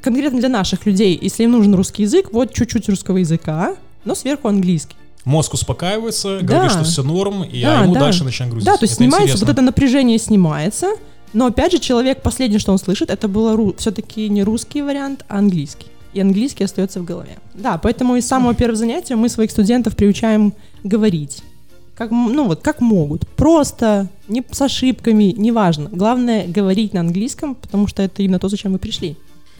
конкретно 0.02 0.40
для 0.40 0.48
наших 0.48 0.86
людей, 0.86 1.16
если 1.22 1.44
им 1.44 1.52
нужен 1.52 1.72
русский 1.76 2.02
язык, 2.02 2.32
вот 2.32 2.52
чуть-чуть 2.52 2.88
русского 2.88 3.18
языка, 3.18 3.76
но 4.04 4.16
сверху 4.16 4.48
английский. 4.48 4.96
Мозг 5.24 5.54
успокаивается, 5.54 6.40
Да. 6.40 6.46
говорит, 6.46 6.72
что 6.72 6.82
все 6.82 7.04
норм, 7.04 7.44
и 7.44 7.62
Да, 7.62 7.80
а 7.80 7.82
ему 7.84 7.94
да. 7.94 8.00
дальше 8.00 8.24
начинает 8.24 8.50
грузить. 8.52 8.66
Да, 8.66 8.76
то 8.76 8.82
есть 8.82 8.94
Это 8.94 9.04
снимается, 9.04 9.24
интересно. 9.28 9.46
вот 9.46 9.52
это 9.52 9.62
напряжение 9.62 10.18
снимается, 10.18 10.88
но 11.32 11.46
опять 11.46 11.70
же 11.70 11.78
человек, 11.78 12.22
последнее, 12.22 12.58
что 12.58 12.72
он 12.72 12.78
слышит, 12.78 13.08
это 13.08 13.28
было 13.28 13.72
все-таки 13.76 14.28
не 14.28 14.42
русский 14.42 14.82
вариант, 14.82 15.24
а 15.28 15.38
английский. 15.38 15.86
И 16.12 16.20
английский 16.20 16.64
остается 16.64 16.98
в 16.98 17.04
голове. 17.04 17.38
Да, 17.54 17.78
поэтому 17.78 18.16
из 18.16 18.26
самого 18.26 18.52
первого 18.52 18.76
занятия 18.76 19.14
мы 19.14 19.28
своих 19.28 19.52
студентов 19.52 19.94
приучаем 19.94 20.54
говорить. 20.82 21.44
Как, 22.00 22.10
ну 22.12 22.46
вот, 22.46 22.62
как 22.62 22.80
могут. 22.80 23.28
Просто, 23.28 24.08
не 24.26 24.42
с 24.50 24.62
ошибками, 24.62 25.34
неважно. 25.36 25.90
Главное 25.92 26.46
говорить 26.48 26.94
на 26.94 27.00
английском, 27.00 27.54
потому 27.54 27.88
что 27.88 28.02
это 28.02 28.22
именно 28.22 28.38
то, 28.38 28.48
зачем 28.48 28.72
мы 28.72 28.78
пришли. 28.78 29.18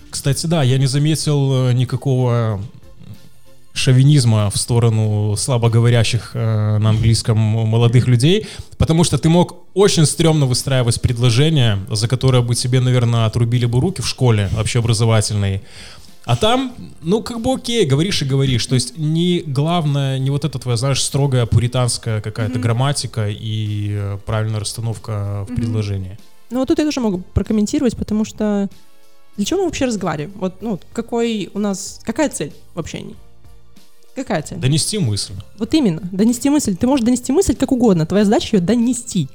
Кстати, 0.08 0.46
да, 0.46 0.62
я 0.62 0.78
не 0.78 0.86
заметил 0.86 1.68
э, 1.68 1.72
никакого 1.74 2.58
шовинизма 3.74 4.48
в 4.48 4.56
сторону 4.56 5.36
слабоговорящих 5.36 6.30
э, 6.32 6.78
на 6.78 6.88
английском 6.88 7.36
молодых 7.36 8.08
людей, 8.08 8.46
потому 8.78 9.04
что 9.04 9.18
ты 9.18 9.28
мог 9.28 9.56
очень 9.74 10.06
стрёмно 10.06 10.46
выстраивать 10.46 10.98
предложения, 11.02 11.78
за 11.90 12.08
которые 12.08 12.42
бы 12.42 12.54
тебе, 12.54 12.80
наверное, 12.80 13.26
отрубили 13.26 13.66
бы 13.66 13.80
руки 13.80 14.00
в 14.00 14.08
школе 14.08 14.48
общеобразовательной. 14.58 15.60
А 16.24 16.36
там, 16.36 16.74
ну, 17.02 17.22
как 17.22 17.40
бы 17.40 17.52
окей, 17.52 17.86
говоришь 17.86 18.22
и 18.22 18.24
говоришь. 18.24 18.66
То 18.66 18.74
есть 18.74 18.96
не 18.98 19.40
главное, 19.40 20.18
не 20.18 20.30
вот 20.30 20.44
эта 20.44 20.58
твоя, 20.58 20.76
знаешь, 20.76 21.02
строгая 21.02 21.46
пуританская 21.46 22.20
какая-то 22.20 22.58
грамматика 22.58 23.28
и 23.28 23.90
э, 23.92 24.18
правильная 24.26 24.60
расстановка 24.60 25.46
в 25.48 25.54
предложении. 25.54 26.18
Ну 26.50 26.58
вот 26.58 26.68
тут 26.68 26.78
я 26.78 26.84
тоже 26.84 27.00
могу 27.00 27.22
прокомментировать, 27.32 27.96
потому 27.96 28.24
что 28.24 28.68
для 29.36 29.44
чего 29.46 29.60
мы 29.60 29.66
вообще 29.66 29.86
разговариваем? 29.86 30.32
Вот, 30.36 30.60
ну, 30.60 30.78
какой 30.92 31.50
у 31.54 31.58
нас, 31.58 32.00
какая 32.04 32.28
цель 32.28 32.52
в 32.74 32.78
общении? 32.78 33.16
Какая 34.14 34.42
цель? 34.42 34.58
Донести 34.58 34.98
мысль. 34.98 35.32
Вот 35.58 35.72
именно, 35.72 36.02
донести 36.12 36.50
мысль. 36.50 36.76
Ты 36.76 36.86
можешь 36.86 37.04
донести 37.04 37.32
мысль 37.32 37.54
как 37.54 37.72
угодно, 37.72 38.06
твоя 38.06 38.24
задача 38.24 38.56
ее 38.56 38.62
донести. 38.62 39.28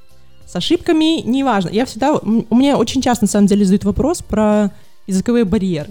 С 0.45 0.55
ошибками 0.55 1.21
неважно. 1.21 1.69
Я 1.69 1.85
всегда, 1.85 2.13
у 2.13 2.55
меня 2.55 2.77
очень 2.77 3.01
часто 3.01 3.23
на 3.23 3.29
самом 3.29 3.47
деле 3.47 3.65
задают 3.65 3.85
вопрос 3.85 4.21
про 4.21 4.71
языковые 5.07 5.45
барьеры. 5.45 5.89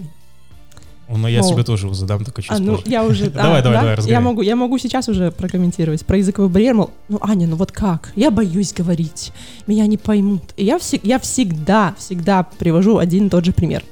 Ну, 1.07 1.27
я 1.27 1.43
себе 1.43 1.63
тоже 1.63 1.93
задам 1.93 2.23
такой 2.23 2.43
чуть 2.43 2.51
а, 2.51 2.59
ну, 2.59 2.79
я 2.85 3.03
уже... 3.03 3.29
Давай, 3.29 3.61
давай, 3.61 3.95
давай, 3.95 4.09
я 4.09 4.19
могу, 4.21 4.41
я 4.41 4.55
могу 4.55 4.77
сейчас 4.77 5.07
уже 5.07 5.31
прокомментировать. 5.31 6.05
Про 6.05 6.17
языковой 6.17 6.49
барьер, 6.49 6.73
мол, 6.73 6.91
ну, 7.09 7.19
Аня, 7.21 7.47
ну 7.47 7.55
вот 7.55 7.71
как? 7.71 8.11
Я 8.15 8.31
боюсь 8.31 8.73
говорить, 8.73 9.31
меня 9.67 9.85
не 9.87 9.97
поймут. 9.97 10.43
И 10.57 10.65
я, 10.65 10.79
всег, 10.79 11.03
я 11.03 11.19
всегда, 11.19 11.93
всегда 11.97 12.43
привожу 12.43 12.97
один 12.97 13.27
и 13.27 13.29
тот 13.29 13.45
же 13.45 13.51
пример. 13.51 13.83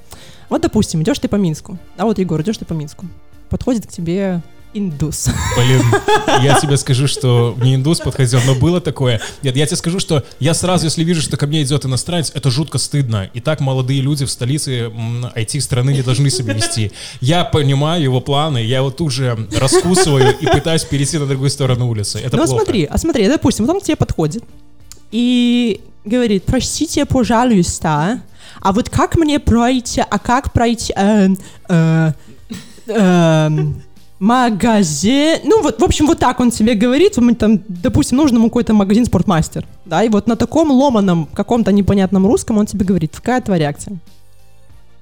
Вот, 0.50 0.62
допустим, 0.62 1.02
идешь 1.04 1.20
ты 1.20 1.28
по 1.28 1.36
Минску, 1.36 1.78
а 1.98 2.06
вот, 2.06 2.20
Егор, 2.20 2.42
идешь 2.42 2.58
ты 2.58 2.66
по 2.66 2.74
Минску, 2.74 3.06
подходит 3.50 3.88
к 3.88 3.90
тебе 3.90 4.42
индус. 4.74 5.30
Блин, 5.58 5.82
я 6.44 6.60
тебе 6.60 6.78
скажу, 6.78 7.08
что 7.08 7.56
не 7.62 7.76
индус 7.76 8.00
подходил, 8.00 8.40
но 8.46 8.56
было 8.56 8.82
такое. 8.82 9.22
Нет, 9.42 9.56
я 9.56 9.66
тебе 9.66 9.78
скажу, 9.78 10.00
что 10.00 10.24
я 10.40 10.54
сразу, 10.54 10.86
если 10.86 11.04
вижу, 11.04 11.22
что 11.22 11.38
ко 11.38 11.48
мне 11.48 11.64
идет 11.64 11.86
иностранец, 11.86 12.32
это 12.34 12.50
жутко 12.50 12.78
стыдно. 12.78 13.30
И 13.34 13.40
так 13.40 13.60
молодые 13.60 14.02
люди 14.02 14.26
в 14.26 14.32
столице 14.32 14.92
IT-страны 15.36 15.92
не 15.92 16.02
должны 16.02 16.30
себя 16.30 16.54
вести. 16.54 16.92
Я 17.22 17.44
понимаю 17.44 18.04
его 18.04 18.22
планы, 18.22 18.64
я 18.64 18.78
его 18.78 18.92
тут 18.92 19.12
же 19.12 19.48
раскусываю 19.60 20.38
и 20.40 20.46
пытаюсь 20.46 20.84
перейти 20.84 21.18
на 21.18 21.26
другую 21.26 21.50
сторону 21.50 21.88
улицы. 21.88 22.20
Это 22.20 22.38
ну, 22.38 22.46
плохо. 22.46 22.64
смотри, 22.64 22.86
а 22.86 22.98
смотри, 22.98 23.28
допустим, 23.28 23.66
вот 23.66 23.76
он 23.76 23.82
к 23.82 23.84
тебе 23.84 23.96
подходит 23.96 24.44
и 25.12 25.82
говорит, 26.06 26.44
простите, 26.46 27.06
пожалуйста, 27.06 28.22
а 28.62 28.72
вот 28.72 28.90
как 28.90 29.16
мне 29.16 29.40
пройти, 29.40 30.02
а 30.02 30.20
как 30.20 30.54
пройти... 30.54 30.94
Э, 30.96 31.30
э, 31.70 32.14
э, 32.88 33.50
магазин. 34.24 35.40
Ну, 35.44 35.62
вот, 35.62 35.82
в 35.82 35.84
общем, 35.84 36.08
вот 36.08 36.20
так 36.20 36.40
он 36.40 36.52
себе 36.52 36.76
говорит. 36.76 37.20
Там, 37.40 37.60
допустим, 37.68 38.18
нужен 38.18 38.38
ему 38.38 38.48
какой-то 38.48 38.74
магазин 38.74 39.06
спортмастер. 39.06 39.66
Да, 39.86 40.02
и 40.04 40.10
вот 40.10 40.28
на 40.28 40.36
таком 40.36 40.72
ломаном, 40.72 41.28
каком-то 41.34 41.72
непонятном 41.72 42.26
русском 42.26 42.58
он 42.58 42.66
тебе 42.66 42.86
говорит, 42.86 43.14
какая 43.16 43.42
твоя 43.42 43.60
реакция? 43.60 43.98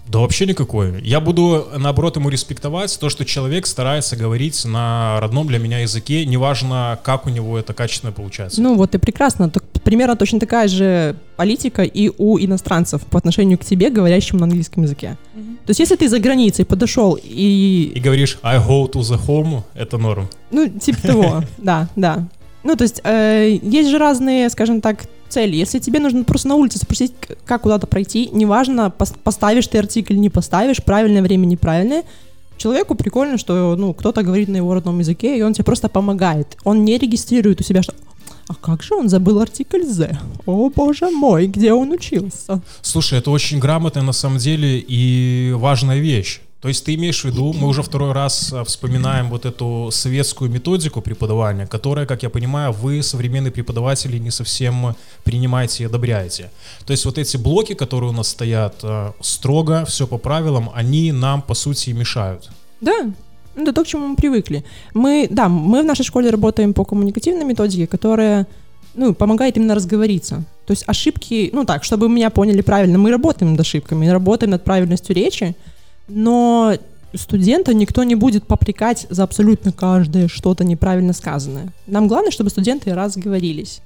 Да 0.07 0.19
вообще 0.19 0.45
никакой. 0.47 1.01
Я 1.03 1.19
буду, 1.19 1.67
наоборот, 1.77 2.17
ему 2.17 2.29
респектовать 2.29 2.99
то, 2.99 3.09
что 3.09 3.23
человек 3.23 3.67
старается 3.67 4.17
говорить 4.17 4.65
на 4.65 5.19
родном 5.21 5.47
для 5.47 5.59
меня 5.59 5.79
языке, 5.79 6.25
неважно, 6.25 6.99
как 7.03 7.27
у 7.27 7.29
него 7.29 7.57
это 7.57 7.73
качественно 7.73 8.11
получается. 8.11 8.61
Ну 8.61 8.75
вот 8.75 8.95
и 8.95 8.97
прекрасно. 8.97 9.49
Так, 9.49 9.63
примерно 9.83 10.15
точно 10.15 10.39
такая 10.39 10.67
же 10.67 11.15
политика 11.35 11.83
и 11.83 12.11
у 12.17 12.37
иностранцев 12.39 13.01
по 13.03 13.17
отношению 13.17 13.57
к 13.57 13.65
тебе, 13.65 13.89
говорящим 13.89 14.37
на 14.37 14.45
английском 14.45 14.83
языке. 14.83 15.17
Mm-hmm. 15.35 15.55
То 15.65 15.69
есть 15.69 15.79
если 15.79 15.95
ты 15.95 16.07
за 16.07 16.19
границей 16.19 16.65
подошел 16.65 17.17
и... 17.21 17.91
И 17.95 17.99
говоришь 17.99 18.37
I 18.43 18.57
go 18.57 18.91
to 18.91 19.01
the 19.01 19.19
home, 19.27 19.63
это 19.73 19.97
норм. 19.97 20.27
Ну, 20.51 20.67
типа 20.67 21.01
того, 21.01 21.43
да, 21.57 21.87
да. 21.95 22.27
Ну, 22.63 22.75
то 22.75 22.83
есть 22.83 23.01
э, 23.03 23.59
есть 23.61 23.89
же 23.89 23.97
разные, 23.97 24.49
скажем 24.49 24.81
так, 24.81 25.05
цели. 25.29 25.55
Если 25.55 25.79
тебе 25.79 25.99
нужно 25.99 26.23
просто 26.23 26.47
на 26.47 26.55
улице 26.55 26.77
спросить, 26.77 27.13
как 27.45 27.61
куда-то 27.61 27.87
пройти, 27.87 28.29
неважно, 28.31 28.91
поставишь 29.23 29.67
ты 29.67 29.79
артикль, 29.79 30.15
не 30.15 30.29
поставишь, 30.29 30.83
правильное 30.83 31.21
время, 31.21 31.45
неправильное, 31.45 32.03
человеку 32.57 32.93
прикольно, 32.95 33.37
что 33.37 33.75
ну, 33.75 33.93
кто-то 33.93 34.21
говорит 34.21 34.49
на 34.49 34.57
его 34.57 34.73
родном 34.73 34.99
языке, 34.99 35.37
и 35.37 35.41
он 35.41 35.53
тебе 35.53 35.65
просто 35.65 35.89
помогает. 35.89 36.57
Он 36.63 36.85
не 36.85 36.97
регистрирует 36.97 37.61
у 37.61 37.63
себя, 37.63 37.81
что 37.81 37.93
а 38.51 38.55
как 38.55 38.83
же 38.83 38.95
он 38.95 39.07
забыл 39.07 39.39
артикль 39.39 39.83
«the»? 39.83 40.17
О, 40.45 40.69
боже 40.69 41.09
мой, 41.09 41.47
где 41.47 41.71
он 41.71 41.91
учился? 41.91 42.61
Слушай, 42.81 43.19
это 43.19 43.31
очень 43.31 43.59
грамотная 43.59 44.03
на 44.03 44.11
самом 44.11 44.39
деле 44.39 44.77
и 44.77 45.53
важная 45.55 45.99
вещь. 45.99 46.41
То 46.61 46.67
есть 46.67 46.85
ты 46.85 46.95
имеешь 46.95 47.21
в 47.21 47.25
виду, 47.25 47.53
мы 47.53 47.67
уже 47.67 47.81
второй 47.81 48.11
раз 48.11 48.51
а, 48.53 48.63
вспоминаем 48.63 49.29
вот 49.29 49.45
эту 49.45 49.89
советскую 49.91 50.51
методику 50.51 51.01
преподавания, 51.01 51.65
которая, 51.65 52.05
как 52.05 52.23
я 52.23 52.29
понимаю, 52.29 52.73
вы, 52.73 53.01
современные 53.01 53.51
преподаватели, 53.51 54.19
не 54.19 54.31
совсем 54.31 54.95
принимаете 55.23 55.83
и 55.83 55.85
одобряете. 55.87 56.51
То 56.85 56.91
есть 56.91 57.05
вот 57.05 57.17
эти 57.17 57.37
блоки, 57.37 57.73
которые 57.73 58.09
у 58.09 58.13
нас 58.13 58.27
стоят 58.27 58.75
а, 58.83 59.13
строго, 59.21 59.85
все 59.85 60.05
по 60.05 60.17
правилам, 60.17 60.69
они 60.75 61.13
нам, 61.13 61.41
по 61.41 61.53
сути, 61.53 61.91
мешают. 61.91 62.49
Да, 62.81 63.11
ну, 63.55 63.63
это 63.63 63.73
то, 63.73 63.83
к 63.83 63.87
чему 63.87 64.07
мы 64.07 64.15
привыкли. 64.15 64.63
Мы, 64.93 65.27
да, 65.29 65.49
мы 65.49 65.81
в 65.81 65.85
нашей 65.85 66.03
школе 66.03 66.29
работаем 66.29 66.73
по 66.73 66.85
коммуникативной 66.85 67.45
методике, 67.45 67.87
которая 67.87 68.47
ну, 68.93 69.13
помогает 69.13 69.57
именно 69.57 69.75
разговориться. 69.75 70.43
То 70.65 70.71
есть 70.71 70.83
ошибки, 70.87 71.49
ну 71.53 71.65
так, 71.65 71.83
чтобы 71.83 72.09
меня 72.09 72.29
поняли 72.29 72.61
правильно, 72.61 72.97
мы 72.97 73.11
работаем 73.11 73.51
над 73.51 73.61
ошибками, 73.61 74.07
работаем 74.07 74.51
над 74.51 74.63
правильностью 74.63 75.15
речи, 75.15 75.55
но 76.07 76.73
студента 77.13 77.73
никто 77.73 78.03
не 78.03 78.15
будет 78.15 78.47
попрекать 78.47 79.07
за 79.09 79.23
абсолютно 79.23 79.71
каждое 79.71 80.27
что-то 80.27 80.63
неправильно 80.63 81.13
сказанное. 81.13 81.73
Нам 81.87 82.07
главное, 82.07 82.31
чтобы 82.31 82.49
студенты 82.49 82.93
разговорились. 82.93 83.81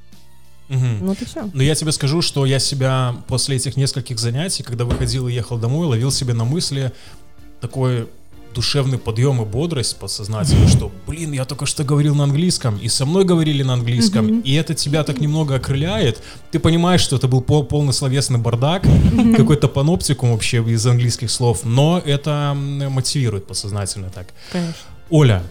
Угу. 0.69 0.79
Ну, 1.01 1.07
вот 1.07 1.21
и 1.21 1.25
все. 1.25 1.49
Но 1.53 1.61
я 1.61 1.75
тебе 1.75 1.91
скажу, 1.91 2.21
что 2.21 2.45
я 2.45 2.59
себя 2.59 3.15
после 3.27 3.57
этих 3.57 3.77
нескольких 3.77 4.19
занятий, 4.19 4.63
когда 4.63 4.85
выходил 4.85 5.27
и 5.27 5.33
ехал 5.33 5.57
домой, 5.57 5.87
ловил 5.87 6.11
себе 6.11 6.33
на 6.33 6.43
мысли 6.43 6.91
такой 7.61 8.07
душевный 8.55 8.97
подъем 8.97 9.41
и 9.41 9.45
бодрость 9.45 9.97
подсознательно, 9.97 10.67
что, 10.67 10.91
блин, 11.05 11.33
я 11.33 11.45
только 11.45 11.65
что 11.65 11.83
говорил 11.83 12.15
на 12.15 12.23
английском, 12.23 12.77
и 12.77 12.87
со 12.87 13.05
мной 13.05 13.25
говорили 13.25 13.61
на 13.63 13.73
английском, 13.73 14.25
mm-hmm. 14.25 14.41
и 14.43 14.53
это 14.53 14.73
тебя 14.73 15.03
так 15.03 15.19
немного 15.19 15.55
окрыляет. 15.55 16.23
Ты 16.51 16.59
понимаешь, 16.59 17.01
что 17.01 17.17
это 17.17 17.27
был 17.27 17.41
пол 17.41 17.65
полный 17.65 17.93
словесный 17.93 18.39
бардак, 18.39 18.85
mm-hmm. 18.85 19.35
какой-то 19.35 19.67
паноптикум 19.67 20.31
вообще 20.31 20.63
из 20.63 20.87
английских 20.87 21.29
слов, 21.29 21.59
но 21.63 22.01
это 22.03 22.55
мотивирует 22.55 23.45
подсознательно 23.45 24.09
так. 24.09 24.27
Конечно. 24.51 24.75
Оля, 25.09 25.43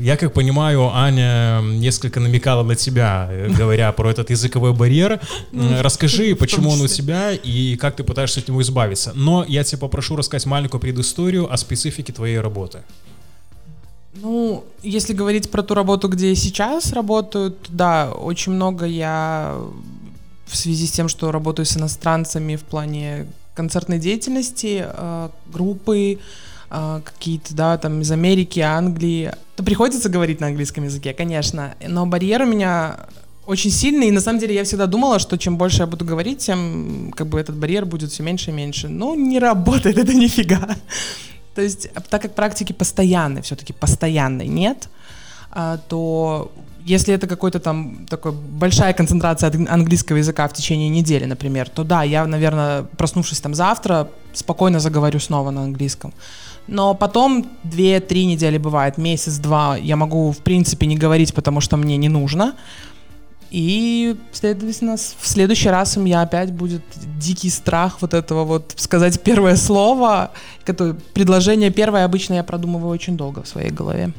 я 0.00 0.16
как 0.16 0.32
понимаю, 0.32 0.90
Аня 0.92 1.60
несколько 1.62 2.20
намекала 2.20 2.62
на 2.62 2.74
тебя, 2.74 3.28
э, 3.30 3.48
говоря 3.58 3.92
про 3.92 4.10
этот 4.10 4.30
языковой 4.30 4.72
барьер. 4.72 5.20
Ну, 5.52 5.82
Расскажи, 5.82 6.34
почему 6.34 6.70
он 6.70 6.80
у 6.80 6.88
тебя 6.88 7.32
и 7.32 7.76
как 7.76 7.96
ты 7.96 8.04
пытаешься 8.04 8.40
от 8.40 8.48
него 8.48 8.62
избавиться. 8.62 9.12
Но 9.14 9.44
я 9.46 9.64
тебя 9.64 9.78
попрошу 9.78 10.16
рассказать 10.16 10.46
маленькую 10.46 10.80
предысторию 10.80 11.52
о 11.52 11.56
специфике 11.56 12.12
твоей 12.12 12.40
работы. 12.40 12.80
Ну, 14.14 14.64
если 14.82 15.12
говорить 15.12 15.50
про 15.50 15.62
ту 15.62 15.74
работу, 15.74 16.08
где 16.08 16.30
я 16.30 16.34
сейчас 16.34 16.92
работаю, 16.92 17.52
то 17.52 17.68
да, 17.68 18.12
очень 18.12 18.52
много 18.52 18.84
я 18.84 19.56
в 20.46 20.56
связи 20.56 20.86
с 20.86 20.92
тем, 20.92 21.08
что 21.08 21.30
работаю 21.30 21.64
с 21.64 21.76
иностранцами 21.76 22.56
в 22.56 22.62
плане 22.62 23.26
концертной 23.54 23.98
деятельности, 23.98 24.84
э, 24.84 25.28
группы, 25.52 26.18
а, 26.70 27.00
какие-то, 27.00 27.54
да, 27.54 27.76
там 27.78 28.00
из 28.00 28.10
Америки, 28.12 28.60
Англии, 28.60 29.32
то 29.56 29.64
приходится 29.64 30.08
говорить 30.08 30.40
на 30.40 30.46
английском 30.46 30.84
языке, 30.84 31.12
конечно. 31.12 31.74
Но 31.86 32.06
барьер 32.06 32.42
у 32.42 32.46
меня 32.46 33.08
очень 33.44 33.72
сильный, 33.72 34.08
и 34.08 34.12
на 34.12 34.20
самом 34.20 34.38
деле 34.38 34.54
я 34.54 34.62
всегда 34.62 34.86
думала, 34.86 35.18
что 35.18 35.36
чем 35.36 35.58
больше 35.58 35.78
я 35.78 35.86
буду 35.86 36.04
говорить, 36.04 36.38
тем 36.38 37.12
как 37.16 37.26
бы 37.26 37.40
этот 37.40 37.56
барьер 37.56 37.84
будет 37.84 38.12
все 38.12 38.22
меньше 38.22 38.50
и 38.50 38.54
меньше. 38.54 38.88
Но 38.88 39.16
не 39.16 39.40
работает 39.40 39.98
это 39.98 40.14
нифига. 40.24 40.76
То 41.56 41.62
есть, 41.62 41.90
так 42.08 42.22
как 42.22 42.34
практики 42.36 42.72
постоянной, 42.72 43.42
все-таки 43.42 43.72
постоянной 43.72 44.46
нет, 44.46 44.88
а, 45.50 45.78
то 45.88 46.52
если 46.84 47.12
это 47.12 47.26
какой-то 47.26 47.58
там 47.58 48.06
такой 48.08 48.32
большая 48.32 48.92
концентрация 48.92 49.50
английского 49.68 50.18
языка 50.18 50.46
в 50.48 50.52
течение 50.52 50.88
недели, 50.88 51.24
например, 51.24 51.68
то 51.68 51.84
да, 51.84 52.02
я, 52.02 52.26
наверное, 52.26 52.84
проснувшись 52.96 53.40
там 53.40 53.54
завтра, 53.54 54.08
спокойно 54.32 54.80
заговорю 54.80 55.18
снова 55.18 55.50
на 55.50 55.62
английском. 55.62 56.12
Но 56.66 56.94
потом 56.94 57.46
2-3 57.64 58.24
недели 58.24 58.58
бывает, 58.58 58.96
месяц-два 58.98 59.76
я 59.76 59.96
могу, 59.96 60.30
в 60.30 60.38
принципе, 60.38 60.86
не 60.86 60.96
говорить, 60.96 61.34
потому 61.34 61.60
что 61.60 61.76
мне 61.76 61.96
не 61.96 62.08
нужно. 62.08 62.54
И, 63.50 64.14
следовательно, 64.30 64.96
в 64.96 65.26
следующий 65.26 65.70
раз 65.70 65.96
у 65.96 66.00
меня 66.00 66.22
опять 66.22 66.52
будет 66.52 66.82
дикий 67.18 67.50
страх 67.50 68.00
вот 68.00 68.14
этого 68.14 68.44
вот 68.44 68.74
сказать 68.76 69.20
первое 69.20 69.56
слово. 69.56 70.30
Которое, 70.64 70.94
предложение 71.14 71.70
первое 71.70 72.04
обычно 72.04 72.34
я 72.34 72.44
продумываю 72.44 72.90
очень 72.90 73.16
долго 73.16 73.42
в 73.42 73.48
своей 73.48 73.70
голове. 73.70 74.12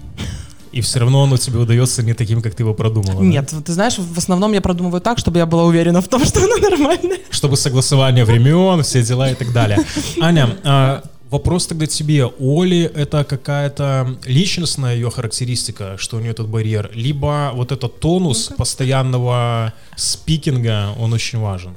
И 0.74 0.80
все 0.82 1.00
равно 1.00 1.24
оно 1.24 1.38
тебе 1.38 1.60
удается 1.60 2.02
не 2.02 2.14
таким, 2.14 2.42
как 2.42 2.56
ты 2.56 2.64
его 2.64 2.74
продумала. 2.74 3.22
Нет, 3.22 3.50
да? 3.52 3.62
ты 3.62 3.74
знаешь, 3.74 3.98
в 3.98 4.18
основном 4.18 4.54
я 4.54 4.62
продумываю 4.62 5.02
так, 5.02 5.18
чтобы 5.18 5.38
я 5.38 5.46
была 5.46 5.64
уверена 5.64 6.02
в 6.02 6.08
том, 6.08 6.26
что 6.26 6.44
оно 6.44 6.58
нормальное. 6.58 7.20
Чтобы 7.30 7.58
согласование 7.58 8.26
времен, 8.26 8.82
все 8.84 9.04
дела 9.04 9.32
и 9.32 9.36
так 9.36 9.52
далее. 9.52 9.80
Аня, 10.22 10.50
а, 10.64 11.04
Вопрос 11.32 11.66
тогда 11.68 11.86
тебе, 11.86 12.26
Оли 12.40 12.92
это 12.94 13.24
какая-то 13.24 14.18
личностная 14.26 14.96
ее 14.96 15.10
характеристика, 15.10 15.96
что 15.98 16.18
у 16.18 16.20
нее 16.20 16.32
этот 16.32 16.50
барьер, 16.50 16.92
либо 16.94 17.52
вот 17.56 17.72
этот 17.72 18.02
тонус 18.02 18.50
ну, 18.50 18.58
постоянного 18.58 19.72
спикинга, 19.96 20.90
он 21.00 21.14
очень 21.14 21.40
важен? 21.40 21.72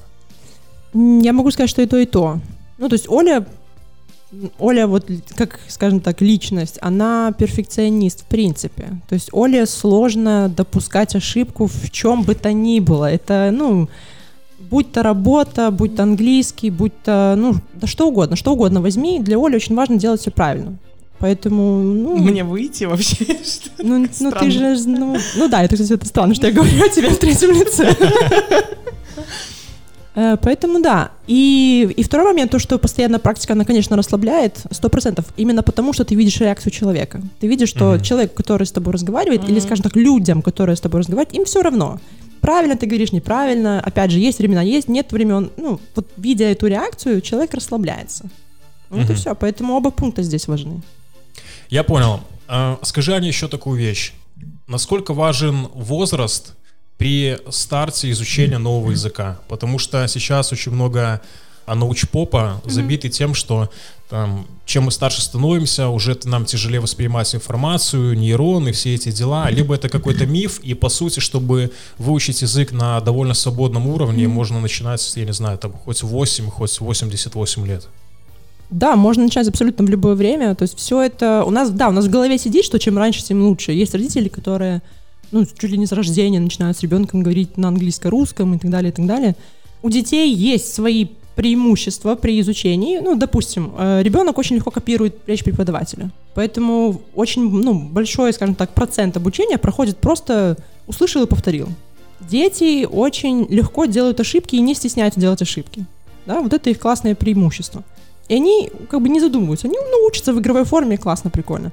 Я 0.92 1.32
могу 1.32 1.52
сказать, 1.52 1.70
что 1.70 1.82
и 1.82 1.86
то, 1.86 1.98
и 1.98 2.06
то. 2.06 2.40
Ну, 2.78 2.88
то 2.88 2.94
есть 2.94 3.08
Оля, 3.08 3.46
Оля 4.58 4.88
вот, 4.88 5.08
как, 5.36 5.60
скажем 5.68 6.00
так, 6.00 6.20
личность, 6.20 6.78
она 6.82 7.32
перфекционист 7.38 8.22
в 8.22 8.24
принципе. 8.24 8.88
То 9.08 9.14
есть 9.14 9.28
Оле 9.32 9.66
сложно 9.66 10.48
допускать 10.48 11.14
ошибку 11.14 11.68
в 11.68 11.90
чем 11.90 12.24
бы 12.24 12.34
то 12.34 12.52
ни 12.52 12.80
было. 12.80 13.08
Это, 13.08 13.50
ну, 13.52 13.88
будь 14.74 14.90
то 14.90 15.04
работа, 15.04 15.70
будь 15.70 15.94
то 15.94 16.02
английский, 16.02 16.70
будь 16.70 16.92
то, 17.04 17.36
ну, 17.36 17.54
да 17.74 17.86
что 17.86 18.08
угодно, 18.08 18.34
что 18.34 18.52
угодно 18.52 18.80
возьми. 18.80 19.20
Для 19.20 19.38
Оли 19.38 19.54
очень 19.54 19.76
важно 19.76 19.98
делать 19.98 20.20
все 20.20 20.32
правильно. 20.32 20.78
Поэтому, 21.20 21.80
ну... 21.80 22.16
Мне 22.16 22.42
выйти 22.42 22.84
вообще? 22.84 23.24
Ну, 23.78 24.06
ну 24.20 24.30
ты 24.32 24.50
же, 24.50 24.76
ну, 24.86 25.16
ну 25.36 25.48
да, 25.48 25.62
это, 25.62 25.76
кстати, 25.76 25.92
это 25.92 26.06
странно, 26.06 26.34
что 26.34 26.46
я 26.48 26.52
говорю 26.52 26.84
о 26.84 26.88
тебе 26.88 27.08
в 27.08 27.18
третьем 27.18 27.52
лице. 27.52 27.96
Э, 30.16 30.36
Поэтому 30.40 30.80
да. 30.80 31.10
И, 31.26 31.88
и 31.96 32.02
второй 32.04 32.26
момент, 32.26 32.50
то, 32.52 32.60
что 32.60 32.78
постоянная 32.78 33.18
практика, 33.18 33.54
она, 33.54 33.64
конечно, 33.64 33.96
расслабляет, 33.96 34.60
сто 34.70 34.88
процентов, 34.88 35.24
именно 35.36 35.62
потому, 35.62 35.92
что 35.92 36.04
ты 36.04 36.14
видишь 36.14 36.40
реакцию 36.40 36.72
человека. 36.72 37.20
Ты 37.40 37.48
видишь, 37.48 37.70
что 37.70 37.84
Мгм. 37.94 38.02
человек, 38.02 38.34
который 38.34 38.64
с 38.64 38.70
тобой 38.70 38.92
разговаривает, 38.92 39.42
или, 39.44 39.58
Мгм. 39.58 39.62
скажем 39.62 39.82
так, 39.82 39.96
людям, 39.96 40.40
которые 40.42 40.76
с 40.76 40.80
тобой 40.80 41.00
разговаривают, 41.00 41.36
им 41.36 41.44
все 41.44 41.62
равно. 41.62 41.98
Правильно 42.44 42.76
ты 42.76 42.84
говоришь, 42.86 43.12
неправильно. 43.12 43.80
Опять 43.80 44.10
же, 44.10 44.18
есть 44.18 44.38
времена, 44.38 44.60
есть, 44.60 44.86
нет 44.88 45.12
времен. 45.12 45.50
Ну, 45.56 45.80
вот 45.94 46.06
видя 46.18 46.44
эту 46.44 46.66
реакцию, 46.66 47.22
человек 47.22 47.54
расслабляется. 47.54 48.24
Вот 48.90 49.00
и 49.00 49.04
Мгм. 49.04 49.14
все. 49.14 49.34
Поэтому 49.34 49.72
оба 49.74 49.90
пункта 49.90 50.22
здесь 50.22 50.46
важны. 50.46 50.82
Я 51.70 51.84
понял. 51.84 52.20
А, 52.46 52.78
Скажи, 52.82 53.14
Аня, 53.14 53.28
еще 53.28 53.48
такую 53.48 53.78
вещь. 53.78 54.12
Насколько 54.66 55.14
важен 55.14 55.68
возраст 55.74 56.52
при 56.98 57.38
старте 57.50 58.10
изучения 58.10 58.58
нового 58.58 58.90
языка? 58.90 59.38
Потому 59.48 59.78
что 59.78 60.06
сейчас 60.06 60.52
очень 60.52 60.72
много 60.72 61.22
а, 61.66 61.74
научпопа 61.74 62.62
забиты 62.64 63.08
тем, 63.08 63.34
что 63.34 63.70
там, 64.10 64.46
чем 64.66 64.84
мы 64.84 64.90
старше 64.90 65.22
становимся, 65.22 65.88
уже 65.88 66.18
нам 66.24 66.44
тяжелее 66.44 66.80
воспринимать 66.80 67.34
информацию, 67.34 68.16
нейроны, 68.16 68.72
все 68.72 68.94
эти 68.94 69.10
дела. 69.10 69.50
Либо 69.50 69.74
это 69.74 69.88
какой-то 69.88 70.26
миф, 70.26 70.60
и 70.60 70.74
по 70.74 70.88
сути, 70.88 71.20
чтобы 71.20 71.72
выучить 71.98 72.42
язык 72.42 72.72
на 72.72 73.00
довольно 73.00 73.34
свободном 73.34 73.86
уровне, 73.86 74.28
можно 74.28 74.60
начинать, 74.60 75.12
я 75.16 75.24
не 75.24 75.32
знаю, 75.32 75.58
там 75.58 75.72
хоть 75.72 76.02
8, 76.02 76.50
хоть 76.50 76.80
88 76.80 77.66
лет. 77.66 77.88
Да, 78.70 78.96
можно 78.96 79.24
начать 79.24 79.48
абсолютно 79.48 79.84
в 79.84 79.88
любое 79.88 80.14
время. 80.14 80.54
То 80.54 80.62
есть 80.62 80.76
все 80.78 81.02
это... 81.02 81.44
У 81.44 81.50
нас, 81.50 81.70
да, 81.70 81.88
у 81.88 81.92
нас 81.92 82.06
в 82.06 82.10
голове 82.10 82.38
сидит, 82.38 82.64
что 82.64 82.78
чем 82.78 82.98
раньше, 82.98 83.22
тем 83.22 83.42
лучше. 83.42 83.72
Есть 83.72 83.94
родители, 83.94 84.28
которые, 84.28 84.82
ну, 85.32 85.46
чуть 85.46 85.70
ли 85.70 85.78
не 85.78 85.86
с 85.86 85.92
рождения 85.92 86.40
начинают 86.40 86.76
с 86.76 86.80
ребенком 86.80 87.22
говорить 87.22 87.56
на 87.56 87.68
английско-русском 87.68 88.54
и 88.54 88.58
так 88.58 88.70
далее, 88.70 88.90
и 88.90 88.94
так 88.94 89.06
далее. 89.06 89.36
У 89.82 89.90
детей 89.90 90.32
есть 90.34 90.72
свои 90.72 91.08
преимущества 91.34 92.14
при 92.14 92.40
изучении. 92.40 92.98
Ну, 92.98 93.16
допустим, 93.16 93.72
э, 93.76 94.02
ребенок 94.02 94.38
очень 94.38 94.56
легко 94.56 94.70
копирует 94.70 95.16
речь 95.26 95.44
преподавателя. 95.44 96.10
Поэтому 96.34 97.00
очень, 97.14 97.50
ну, 97.50 97.74
большой, 97.74 98.32
скажем 98.32 98.54
так, 98.54 98.70
процент 98.70 99.16
обучения 99.16 99.58
проходит 99.58 99.98
просто 99.98 100.56
услышал 100.86 101.22
и 101.22 101.26
повторил. 101.26 101.68
Дети 102.20 102.84
очень 102.84 103.46
легко 103.50 103.86
делают 103.86 104.20
ошибки 104.20 104.56
и 104.56 104.60
не 104.60 104.74
стесняются 104.74 105.20
делать 105.20 105.42
ошибки. 105.42 105.84
Да, 106.26 106.40
вот 106.40 106.52
это 106.52 106.70
их 106.70 106.78
классное 106.78 107.14
преимущество. 107.14 107.82
И 108.28 108.34
они 108.34 108.70
как 108.88 109.02
бы 109.02 109.08
не 109.08 109.20
задумываются. 109.20 109.66
Они 109.66 109.76
ну, 109.76 110.06
учатся 110.06 110.32
в 110.32 110.40
игровой 110.40 110.64
форме, 110.64 110.96
классно, 110.96 111.30
прикольно. 111.30 111.70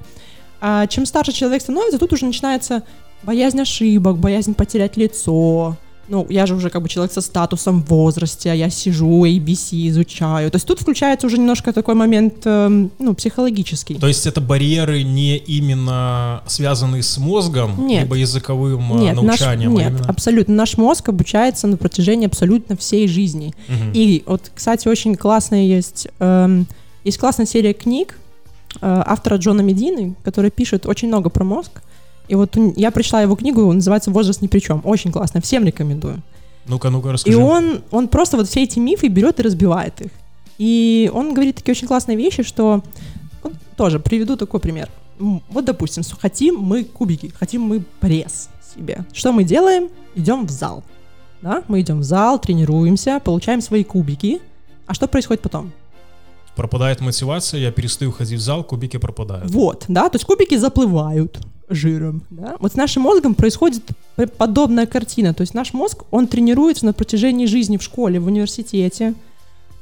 А 0.60 0.86
чем 0.86 1.06
старше 1.06 1.32
человек 1.32 1.62
становится, 1.62 1.98
тут 1.98 2.12
уже 2.12 2.26
начинается 2.26 2.82
боязнь 3.22 3.60
ошибок, 3.60 4.18
боязнь 4.18 4.54
потерять 4.54 4.96
лицо. 4.96 5.76
Ну, 6.08 6.26
я 6.28 6.46
же 6.46 6.54
уже 6.54 6.68
как 6.68 6.82
бы 6.82 6.88
человек 6.88 7.12
со 7.12 7.20
статусом 7.20 7.82
в 7.82 7.86
возрасте, 7.88 8.50
а 8.50 8.54
я 8.54 8.70
сижу, 8.70 9.24
ABC 9.24 9.88
изучаю. 9.88 10.50
То 10.50 10.56
есть 10.56 10.66
тут 10.66 10.80
включается 10.80 11.26
уже 11.26 11.38
немножко 11.38 11.72
такой 11.72 11.94
момент, 11.94 12.44
эм, 12.44 12.90
ну, 12.98 13.14
психологический. 13.14 13.94
То 13.94 14.08
есть 14.08 14.26
это 14.26 14.40
барьеры 14.40 15.04
не 15.04 15.36
именно 15.36 16.42
связанные 16.46 17.02
с 17.02 17.18
мозгом, 17.18 17.86
Нет. 17.86 18.02
либо 18.02 18.16
языковым 18.16 18.94
э, 18.94 19.00
Нет, 19.00 19.16
наш, 19.16 19.24
научанием, 19.40 19.76
а 19.76 19.80
нет, 19.80 19.90
именно- 19.92 20.04
абсолютно. 20.08 20.54
Наш 20.54 20.76
мозг 20.76 21.08
обучается 21.08 21.66
на 21.68 21.76
протяжении 21.76 22.26
абсолютно 22.26 22.76
всей 22.76 23.06
жизни. 23.06 23.54
Мгм. 23.68 23.92
И 23.94 24.24
вот, 24.26 24.50
кстати, 24.54 24.88
очень 24.88 25.14
классная 25.14 25.62
есть, 25.62 26.08
эм, 26.18 26.66
есть 27.04 27.18
классная 27.18 27.46
серия 27.46 27.72
книг 27.74 28.18
э, 28.80 29.02
автора 29.06 29.36
Джона 29.36 29.60
Медины, 29.60 30.14
который 30.24 30.50
пишет 30.50 30.86
очень 30.86 31.08
много 31.08 31.30
про 31.30 31.44
мозг. 31.44 31.82
И 32.28 32.34
вот 32.34 32.56
я 32.76 32.90
прочла 32.90 33.22
его 33.22 33.36
книгу, 33.36 33.70
называется 33.72 34.10
«Возраст 34.10 34.42
ни 34.42 34.46
при 34.46 34.60
чем». 34.60 34.80
Очень 34.84 35.12
классно, 35.12 35.40
всем 35.40 35.64
рекомендую. 35.64 36.22
Ну-ка, 36.66 36.90
ну-ка, 36.90 37.08
И 37.08 37.12
расскажи. 37.12 37.38
он, 37.38 37.82
он 37.90 38.08
просто 38.08 38.36
вот 38.36 38.48
все 38.48 38.62
эти 38.62 38.78
мифы 38.78 39.08
берет 39.08 39.40
и 39.40 39.42
разбивает 39.42 40.00
их. 40.00 40.10
И 40.58 41.10
он 41.12 41.34
говорит 41.34 41.56
такие 41.56 41.72
очень 41.72 41.88
классные 41.88 42.16
вещи, 42.16 42.42
что... 42.42 42.82
Вот 43.42 43.54
тоже 43.76 43.98
приведу 43.98 44.36
такой 44.36 44.60
пример. 44.60 44.88
Вот, 45.18 45.64
допустим, 45.64 46.02
хотим 46.20 46.58
мы 46.58 46.84
кубики, 46.84 47.32
хотим 47.36 47.62
мы 47.62 47.82
пресс 48.00 48.48
себе. 48.74 49.04
Что 49.12 49.32
мы 49.32 49.44
делаем? 49.44 49.88
Идем 50.14 50.46
в 50.46 50.50
зал. 50.50 50.84
Да? 51.42 51.64
Мы 51.68 51.80
идем 51.80 52.00
в 52.00 52.04
зал, 52.04 52.38
тренируемся, 52.38 53.20
получаем 53.20 53.60
свои 53.60 53.82
кубики. 53.82 54.40
А 54.86 54.94
что 54.94 55.08
происходит 55.08 55.42
потом? 55.42 55.72
Пропадает 56.56 57.00
мотивация, 57.00 57.60
я 57.60 57.72
перестаю 57.72 58.12
ходить 58.12 58.38
в 58.38 58.42
зал, 58.42 58.62
кубики 58.62 58.98
пропадают. 58.98 59.50
Вот, 59.50 59.84
да, 59.88 60.08
то 60.08 60.16
есть 60.16 60.26
кубики 60.26 60.56
заплывают 60.56 61.38
жиром, 61.68 62.22
да. 62.30 62.56
Вот 62.60 62.72
с 62.72 62.74
нашим 62.74 63.02
мозгом 63.02 63.34
происходит 63.34 63.82
подобная 64.36 64.86
картина, 64.86 65.32
то 65.32 65.40
есть 65.40 65.54
наш 65.54 65.72
мозг, 65.72 66.02
он 66.10 66.26
тренируется 66.26 66.84
на 66.84 66.92
протяжении 66.92 67.46
жизни 67.46 67.78
в 67.78 67.82
школе, 67.82 68.20
в 68.20 68.26
университете, 68.26 69.14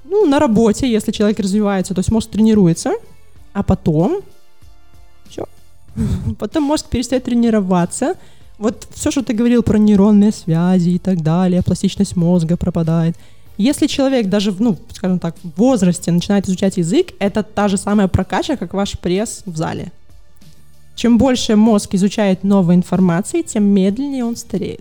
ну, 0.05 0.27
на 0.27 0.39
работе, 0.39 0.91
если 0.91 1.13
человек 1.13 1.41
развивается, 1.41 1.95
то 1.95 2.01
есть 2.01 2.13
мозг 2.13 2.31
тренируется, 2.31 2.93
а 3.53 3.63
потом 3.63 4.23
все, 5.29 5.47
потом 6.39 6.65
мозг 6.65 6.87
перестает 6.89 7.25
тренироваться, 7.25 8.15
вот 8.59 8.87
все, 8.93 9.11
что 9.11 9.23
ты 9.23 9.33
говорил 9.33 9.63
про 9.63 9.79
нейронные 9.79 10.33
связи 10.33 10.91
и 10.91 10.99
так 10.99 11.23
далее, 11.23 11.63
пластичность 11.63 12.15
мозга 12.15 12.57
пропадает. 12.57 13.17
Если 13.61 13.89
человек 13.89 14.29
даже, 14.29 14.55
ну, 14.59 14.79
скажем 14.91 15.19
так, 15.19 15.37
в 15.43 15.59
возрасте 15.59 16.11
начинает 16.11 16.49
изучать 16.49 16.79
язык, 16.79 17.09
это 17.19 17.43
та 17.43 17.69
же 17.69 17.77
самая 17.77 18.09
прокачка, 18.09 18.57
как 18.57 18.73
ваш 18.73 18.99
пресс 18.99 19.43
в 19.45 19.55
зале. 19.55 19.93
Чем 20.97 21.19
больше 21.19 21.57
мозг 21.57 21.93
изучает 21.93 22.43
новой 22.43 22.75
информации, 22.75 23.43
тем 23.43 23.65
медленнее 23.65 24.25
он 24.25 24.37
стареет. 24.37 24.81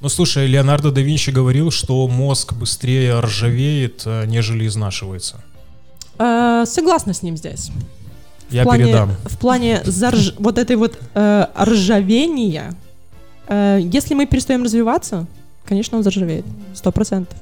Ну, 0.00 0.08
слушай, 0.08 0.46
Леонардо 0.46 0.90
да 0.90 1.02
Винчи 1.02 1.28
говорил, 1.28 1.70
что 1.70 2.08
мозг 2.08 2.54
быстрее 2.54 3.20
ржавеет, 3.20 4.04
э, 4.06 4.24
нежели 4.24 4.66
изнашивается. 4.66 5.44
Э, 6.18 6.64
согласна 6.66 7.12
с 7.12 7.20
ним 7.20 7.36
здесь. 7.36 7.70
Я 8.48 8.62
в 8.62 8.64
плане, 8.64 8.84
передам. 8.84 9.10
В 9.24 9.36
плане 9.36 9.82
зарж- 9.84 10.34
вот 10.38 10.56
этой 10.56 10.76
вот 10.76 10.98
э, 11.14 11.46
ржавения, 11.54 12.72
э, 13.46 13.78
если 13.82 14.14
мы 14.14 14.24
перестаем 14.24 14.62
развиваться, 14.62 15.26
конечно, 15.66 15.98
он 15.98 16.02
заржавеет. 16.02 16.46
Сто 16.74 16.92
процентов. 16.92 17.36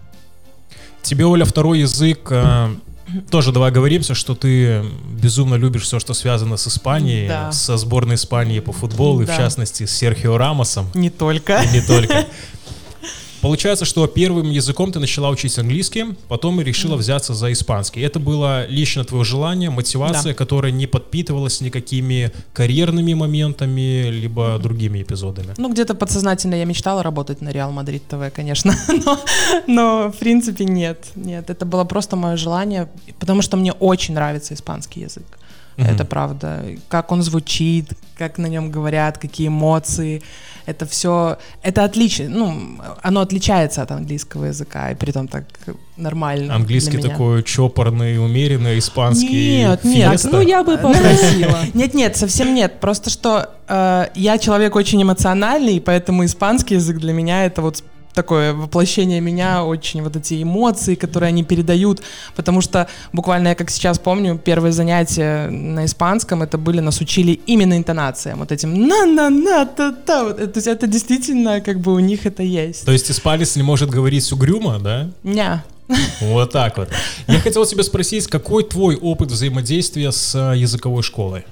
Тебе, 1.03 1.25
Оля, 1.27 1.45
второй 1.45 1.81
язык... 1.81 2.29
э, 2.31 2.69
Тоже 3.31 3.53
давай 3.53 3.71
оговоримся, 3.71 4.15
что 4.15 4.35
ты 4.35 4.85
безумно 5.11 5.55
любишь 5.55 5.83
все, 5.85 5.99
что 5.99 6.13
связано 6.13 6.59
с 6.59 6.69
Испанией, 6.69 7.27
Да. 7.29 7.53
со 7.53 7.79
сборной 7.79 8.17
Испании 8.17 8.61
по 8.61 8.73
футболу, 8.73 9.23
и 9.23 9.25
в 9.25 9.29
Да. 9.29 9.37
частности 9.37 9.87
с 9.87 9.93
Серхио 9.97 10.37
Рамосом. 10.37 10.91
Не 10.95 11.09
только. 11.11 11.63
И 11.63 11.69
не 11.73 11.81
только. 11.81 12.27
Получается, 13.41 13.85
что 13.85 14.07
первым 14.07 14.51
языком 14.51 14.93
ты 14.93 14.99
начала 14.99 15.31
учить 15.31 15.59
английский, 15.59 16.05
потом 16.29 16.61
и 16.61 16.65
решила 16.65 16.97
взяться 16.97 17.35
за 17.35 17.53
испанский. 17.53 18.01
Это 18.01 18.19
было 18.19 18.67
лично 18.67 19.05
твое 19.05 19.25
желание, 19.25 19.71
мотивация, 19.71 20.35
которая 20.35 20.73
не 20.73 20.87
подпитывалась 20.87 21.61
никакими 21.61 22.33
карьерными 22.53 23.15
моментами, 23.15 24.11
либо 24.11 24.59
другими 24.59 25.03
эпизодами. 25.03 25.55
Ну, 25.57 25.71
где-то 25.71 25.95
подсознательно 25.95 26.57
я 26.57 26.65
мечтала 26.65 27.03
работать 27.03 27.41
на 27.41 27.51
Реал 27.51 27.71
Мадрид 27.71 28.03
ТВ, 28.09 28.33
конечно, 28.35 28.75
но, 29.05 29.21
но 29.67 30.13
в 30.13 30.19
принципе 30.19 30.65
нет, 30.65 31.07
нет, 31.15 31.51
это 31.51 31.65
было 31.65 31.85
просто 31.85 32.17
мое 32.17 32.37
желание, 32.37 32.89
потому 33.19 33.43
что 33.43 33.57
мне 33.57 33.73
очень 33.73 34.15
нравится 34.15 34.55
испанский 34.55 35.01
язык. 35.01 35.38
Мгм. 35.79 35.91
Это 35.91 36.05
правда. 36.05 36.65
Как 36.89 37.13
он 37.13 37.23
звучит, 37.23 37.93
как 38.17 38.37
на 38.37 38.47
нем 38.47 38.71
говорят, 38.71 39.17
какие 39.17 39.47
эмоции. 39.47 40.23
Это 40.67 40.87
все, 40.87 41.39
это 41.63 41.85
отлично. 41.85 42.29
Ну, 42.29 42.79
оно 43.01 43.21
отличается 43.21 43.83
от 43.83 43.93
английского 43.93 44.47
языка, 44.47 44.91
и 44.91 44.97
при 44.97 45.13
том 45.13 45.29
так 45.29 45.45
нормально. 45.97 46.55
Английский 46.55 46.99
такой 46.99 47.45
чопорный, 47.45 48.19
умеренный, 48.19 48.79
испанский. 48.79 49.59
Нет, 49.59 49.85
нет. 49.85 50.29
Ну, 50.31 50.41
я 50.41 50.65
бы 50.65 50.77
попросила. 50.77 51.59
Нет, 51.75 51.95
нет, 51.95 52.17
совсем 52.17 52.55
нет. 52.55 52.81
Просто 52.81 53.11
что 53.11 53.51
э, 53.69 54.07
я 54.15 54.39
человек 54.39 54.75
очень 54.75 55.01
эмоциональный, 55.03 55.81
поэтому 55.81 56.25
испанский 56.25 56.75
язык 56.75 56.99
для 56.99 57.13
меня 57.13 57.47
это 57.47 57.63
вот 57.63 57.85
такое 58.19 58.53
воплощение 58.53 59.21
меня, 59.21 59.65
очень 59.65 60.03
вот 60.03 60.17
эти 60.17 60.43
эмоции, 60.43 60.97
которые 60.97 61.29
они 61.29 61.45
передают, 61.45 62.03
потому 62.35 62.61
что 62.61 62.89
буквально 63.13 63.49
я 63.49 63.55
как 63.55 63.71
сейчас 63.71 64.01
помню, 64.01 64.37
первые 64.45 64.73
занятия 64.73 65.49
на 65.51 65.85
испанском 65.85 66.43
это 66.43 66.59
были, 66.59 66.81
нас 66.81 67.01
учили 67.01 67.39
именно 67.47 67.77
интонациям, 67.79 68.41
вот 68.41 68.51
этим 68.51 68.89
на-на-на-та-та, 68.89 70.25
вот, 70.25 70.41
это, 70.41 70.49
то 70.49 70.59
есть 70.59 70.67
это 70.67 70.89
действительно 70.89 71.61
как 71.61 71.79
бы 71.79 71.95
у 71.95 72.01
них 72.01 72.27
это 72.27 72.43
есть. 72.43 72.85
То 72.85 72.91
есть 72.93 73.09
испанец 73.09 73.55
не 73.55 73.63
может 73.63 73.89
говорить 73.89 74.33
угрюмо, 74.33 74.81
да? 74.81 75.09
Ня. 75.23 75.65
Вот 76.21 76.51
так 76.53 76.77
вот. 76.77 76.89
Я 77.29 77.39
хотел 77.39 77.65
тебя 77.67 77.85
спросить, 77.85 78.27
какой 78.27 78.65
твой 78.65 78.97
опыт 78.97 79.31
взаимодействия 79.31 80.11
с 80.11 80.35
э, 80.35 80.59
языковой 80.59 81.03
школой? 81.03 81.45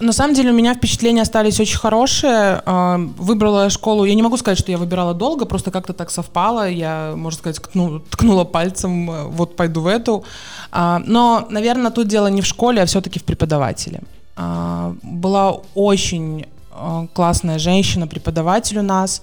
На 0.00 0.12
самом 0.12 0.34
деле 0.34 0.50
у 0.50 0.54
меня 0.54 0.74
впечатления 0.74 1.22
остались 1.22 1.60
очень 1.60 1.78
хорошие. 1.78 2.62
А, 2.66 2.98
Выбрала 3.18 3.70
школу, 3.70 4.04
я 4.04 4.14
не 4.14 4.22
могу 4.22 4.36
сказать, 4.36 4.58
что 4.58 4.70
я 4.72 4.78
выбирала 4.78 5.14
долго, 5.14 5.44
просто 5.44 5.70
как-то 5.70 5.92
так 5.92 6.10
совпало. 6.10 6.68
Я, 6.68 7.12
можно 7.16 7.38
сказать, 7.38 7.58
ткну- 7.60 8.00
ткнула 8.10 8.44
пальцем, 8.44 9.10
э, 9.10 9.24
вот 9.24 9.54
пойду 9.56 9.80
в 9.82 9.86
эту. 9.86 10.24
А, 10.72 11.00
Но, 11.06 11.46
наверное, 11.50 11.90
тут 11.90 12.08
дело 12.08 12.26
не 12.28 12.40
в 12.42 12.46
школе, 12.46 12.82
а 12.82 12.86
все-таки 12.86 13.18
в 13.18 13.24
преподавателе. 13.24 14.00
А, 14.36 14.94
Была 15.02 15.58
очень 15.74 16.46
э, 16.74 17.06
классная 17.12 17.58
женщина, 17.58 18.06
преподаватель 18.06 18.78
у 18.78 18.82
нас. 18.82 19.22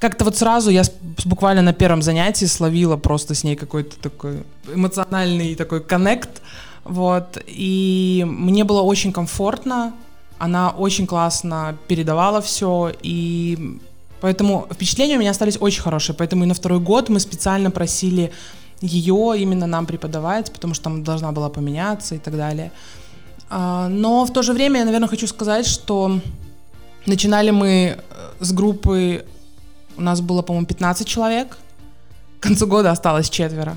как-то 0.00 0.24
вот 0.24 0.36
сразу 0.36 0.70
я 0.70 0.82
буквально 1.26 1.62
на 1.62 1.72
первом 1.72 2.02
занятии 2.02 2.46
словила 2.46 2.96
просто 2.96 3.34
с 3.34 3.44
ней 3.44 3.56
какой-то 3.56 3.96
такой 4.00 4.42
эмоциональный 4.74 5.54
такой 5.54 5.80
коннект, 5.80 6.40
вот, 6.88 7.38
и 7.46 8.24
мне 8.26 8.64
было 8.64 8.80
очень 8.80 9.12
комфортно, 9.12 9.92
она 10.38 10.70
очень 10.70 11.06
классно 11.06 11.76
передавала 11.86 12.40
все, 12.40 12.92
и 13.02 13.78
поэтому 14.20 14.66
впечатления 14.72 15.16
у 15.16 15.20
меня 15.20 15.32
остались 15.32 15.58
очень 15.60 15.82
хорошие, 15.82 16.16
поэтому 16.16 16.44
и 16.44 16.46
на 16.46 16.54
второй 16.54 16.80
год 16.80 17.10
мы 17.10 17.20
специально 17.20 17.70
просили 17.70 18.32
ее 18.80 19.34
именно 19.36 19.66
нам 19.66 19.84
преподавать, 19.84 20.50
потому 20.50 20.72
что 20.72 20.84
там 20.84 21.04
должна 21.04 21.32
была 21.32 21.50
поменяться 21.50 22.14
и 22.14 22.18
так 22.18 22.36
далее. 22.36 22.72
А, 23.50 23.88
но 23.88 24.24
в 24.24 24.32
то 24.32 24.42
же 24.42 24.54
время 24.54 24.78
я, 24.80 24.84
наверное, 24.86 25.08
хочу 25.08 25.26
сказать, 25.26 25.66
что 25.66 26.20
начинали 27.04 27.50
мы 27.50 27.68
э, 27.68 27.98
с 28.40 28.52
группы, 28.52 29.26
у 29.96 30.00
нас 30.00 30.20
было, 30.20 30.40
по-моему, 30.40 30.66
15 30.66 31.06
человек, 31.06 31.58
к 32.40 32.42
концу 32.42 32.66
года 32.66 32.90
осталось 32.92 33.28
четверо. 33.28 33.76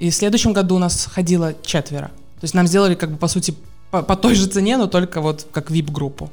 И 0.00 0.08
в 0.08 0.14
следующем 0.14 0.54
году 0.54 0.76
у 0.76 0.78
нас 0.78 1.06
ходило 1.12 1.54
четверо. 1.62 2.06
То 2.40 2.44
есть 2.44 2.54
нам 2.54 2.66
сделали, 2.66 2.94
как 2.94 3.10
бы, 3.10 3.16
по 3.18 3.28
сути, 3.28 3.54
по, 3.90 4.02
по 4.02 4.16
той 4.16 4.34
же 4.34 4.46
цене, 4.46 4.78
но 4.78 4.86
только 4.86 5.20
вот 5.20 5.46
как 5.52 5.70
VIP-группу. 5.70 6.30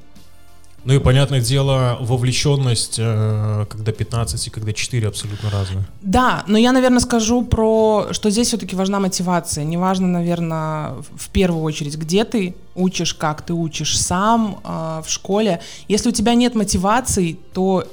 Ну 0.85 0.93
и, 0.93 0.99
понятное 0.99 1.41
дело, 1.41 1.97
вовлеченность, 1.99 2.95
э, 2.97 3.65
когда 3.69 3.91
15 3.91 4.47
и 4.47 4.49
когда 4.49 4.71
4 4.71 5.07
абсолютно 5.09 5.49
разные. 5.49 5.85
Да, 6.01 6.45
но 6.47 6.57
я, 6.57 6.71
наверное, 6.71 7.01
скажу 7.01 7.43
про, 7.43 8.07
что 8.11 8.29
здесь 8.29 8.47
все-таки 8.47 8.73
важна 8.73 9.01
мотивация. 9.01 9.65
Неважно, 9.65 10.07
наверное, 10.07 10.93
в 11.13 11.27
первую 11.33 11.63
очередь, 11.63 11.97
где 11.97 12.23
ты 12.23 12.55
учишь, 12.73 13.13
как 13.13 13.41
ты 13.41 13.53
учишь 13.53 13.99
сам 13.99 14.61
э, 14.63 15.01
в 15.05 15.09
школе. 15.09 15.59
Если 15.89 16.07
у 16.07 16.13
тебя 16.13 16.35
нет 16.35 16.55
мотивации, 16.55 17.37
то 17.53 17.83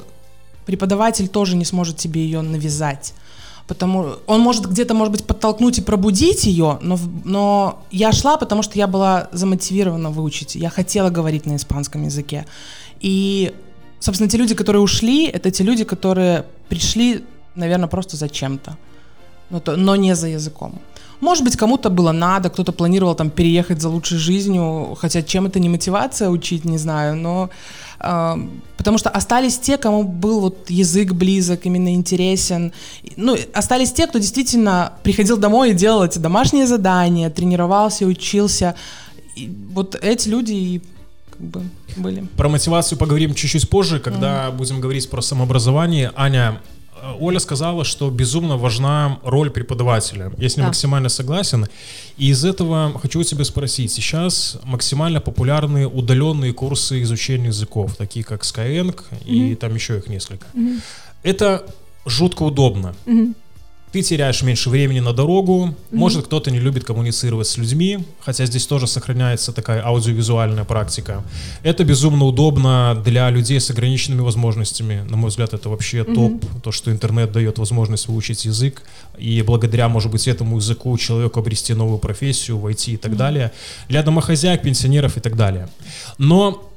преподаватель 0.67 1.27
тоже 1.27 1.57
не 1.57 1.65
сможет 1.65 1.97
тебе 1.97 2.23
ее 2.23 2.43
навязать 2.43 3.13
потому 3.67 4.17
он 4.27 4.41
может 4.41 4.67
где-то, 4.67 4.95
может 4.95 5.13
быть, 5.13 5.25
подтолкнуть 5.25 5.79
и 5.79 5.83
пробудить 5.83 6.45
ее, 6.45 6.79
но, 6.83 6.99
но 7.25 7.83
я 7.91 8.13
шла, 8.13 8.37
потому 8.37 8.63
что 8.63 8.79
я 8.79 8.87
была 8.87 9.29
замотивирована 9.33 10.11
выучить, 10.11 10.55
я 10.55 10.71
хотела 10.71 11.11
говорить 11.11 11.47
на 11.47 11.57
испанском 11.57 12.05
языке. 12.05 12.47
И, 13.01 13.55
собственно, 14.01 14.31
те 14.31 14.37
люди, 14.39 14.55
которые 14.55 14.83
ушли, 14.83 15.27
это 15.27 15.51
те 15.51 15.65
люди, 15.65 15.85
которые 15.85 16.45
пришли, 16.69 17.25
наверное, 17.55 17.89
просто 17.89 18.17
за 18.17 18.29
чем-то, 18.29 18.77
но, 19.51 19.63
но 19.77 19.97
не 19.97 20.15
за 20.15 20.29
языком. 20.29 20.79
Может 21.21 21.45
быть, 21.45 21.57
кому-то 21.57 21.91
было 21.91 22.13
надо, 22.13 22.51
кто-то 22.51 22.73
планировал 22.73 23.15
там 23.15 23.31
переехать 23.31 23.81
за 23.81 23.89
лучшей 23.89 24.19
жизнью, 24.19 24.95
хотя 25.01 25.23
чем 25.23 25.47
это 25.47 25.59
не 25.59 25.69
мотивация 25.69 26.29
учить, 26.29 26.65
не 26.65 26.77
знаю, 26.79 27.17
но 27.17 27.49
потому 28.77 28.99
что 28.99 29.09
остались 29.11 29.59
те, 29.59 29.79
кому 29.79 30.03
был 30.03 30.41
вот 30.41 30.69
язык 30.69 31.13
близок, 31.13 31.65
именно 31.65 31.95
интересен. 31.95 32.73
Ну, 33.17 33.37
остались 33.55 33.93
те, 33.93 34.07
кто 34.07 34.19
действительно 34.19 34.93
приходил 35.03 35.37
домой 35.37 35.71
и 35.71 35.75
делал 35.75 36.05
эти 36.05 36.19
домашние 36.19 36.67
задания, 36.67 37.31
тренировался, 37.31 38.05
учился. 38.05 38.75
И 39.37 39.51
вот 39.73 39.95
эти 40.03 40.29
люди 40.29 40.53
и 40.53 40.83
как 41.31 41.41
бы 41.41 41.63
были. 41.97 42.27
Про 42.37 42.49
мотивацию 42.49 42.99
поговорим 42.99 43.35
чуть-чуть 43.35 43.69
позже, 43.69 44.01
когда 44.01 44.49
mm-hmm. 44.49 44.57
будем 44.57 44.81
говорить 44.81 45.09
про 45.09 45.23
самообразование. 45.23 46.13
Аня, 46.15 46.61
Оля 47.21 47.39
сказала, 47.39 47.85
что 47.85 48.11
безумно 48.11 48.57
важна 48.57 49.19
роль 49.23 49.51
преподавателя. 49.51 50.33
Я 50.39 50.49
с 50.49 50.57
ним 50.57 50.65
да. 50.65 50.69
максимально 50.69 51.09
согласен. 51.09 51.67
И 52.17 52.29
из 52.29 52.45
этого 52.45 52.99
хочу 53.01 53.21
у 53.21 53.25
тебя 53.25 53.45
спросить. 53.45 53.93
Сейчас 53.93 54.59
максимально 54.65 55.21
популярны 55.21 55.87
удаленные 55.87 56.53
курсы 56.53 57.03
изучения 57.03 57.47
языков, 57.47 57.97
такие 57.97 58.25
как 58.25 58.43
Skyeng 58.43 58.95
mm-hmm. 58.95 59.53
и 59.53 59.55
там 59.55 59.75
еще 59.75 59.99
их 59.99 60.09
несколько. 60.09 60.47
Mm-hmm. 60.55 60.81
Это 61.23 61.67
жутко 62.07 62.43
удобно. 62.43 62.95
Mm-hmm 63.07 63.35
ты 63.95 64.03
теряешь 64.03 64.43
меньше 64.43 64.71
времени 64.71 64.99
на 64.99 65.13
дорогу, 65.13 65.67
mm-hmm. 65.67 65.97
может 65.97 66.25
кто-то 66.25 66.51
не 66.51 66.59
любит 66.59 66.83
коммуницировать 66.83 67.47
с 67.47 67.57
людьми, 67.57 68.01
хотя 68.19 68.45
здесь 68.45 68.67
тоже 68.67 68.89
сохраняется 68.89 69.53
такая 69.53 69.87
аудиовизуальная 69.87 70.65
практика. 70.65 71.23
Это 71.63 71.85
безумно 71.85 72.25
удобно 72.25 73.01
для 73.05 73.31
людей 73.31 73.61
с 73.61 73.71
ограниченными 73.71 74.23
возможностями. 74.23 75.07
На 75.09 75.17
мой 75.17 75.31
взгляд, 75.31 75.55
это 75.55 75.69
вообще 75.69 75.99
mm-hmm. 75.99 76.15
топ, 76.15 76.63
то, 76.65 76.73
что 76.73 76.91
интернет 76.91 77.31
дает 77.31 77.59
возможность 77.59 78.09
выучить 78.09 78.47
язык, 78.47 78.83
и 79.17 79.43
благодаря, 79.43 79.89
может 79.89 80.11
быть, 80.11 80.27
этому 80.27 80.57
языку 80.57 80.99
человеку 80.99 81.39
обрести 81.39 81.73
новую 81.73 81.99
профессию, 81.99 82.59
войти 82.59 82.95
и 82.95 82.97
так 82.97 83.13
mm-hmm. 83.13 83.17
далее. 83.17 83.53
Для 83.89 84.03
домохозяек, 84.03 84.63
пенсионеров 84.63 85.17
и 85.19 85.21
так 85.21 85.37
далее. 85.37 85.69
Но 86.19 86.74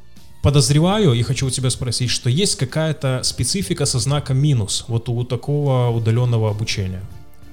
подозреваю 0.48 1.12
и 1.12 1.24
хочу 1.24 1.48
у 1.48 1.50
тебя 1.50 1.70
спросить, 1.70 2.10
что 2.10 2.30
есть 2.30 2.56
какая-то 2.56 3.20
специфика 3.24 3.86
со 3.86 4.00
знаком 4.00 4.38
минус 4.38 4.86
вот 4.88 5.10
у 5.10 5.26
такого 5.26 5.90
удаленного 5.90 6.50
обучения? 6.50 7.02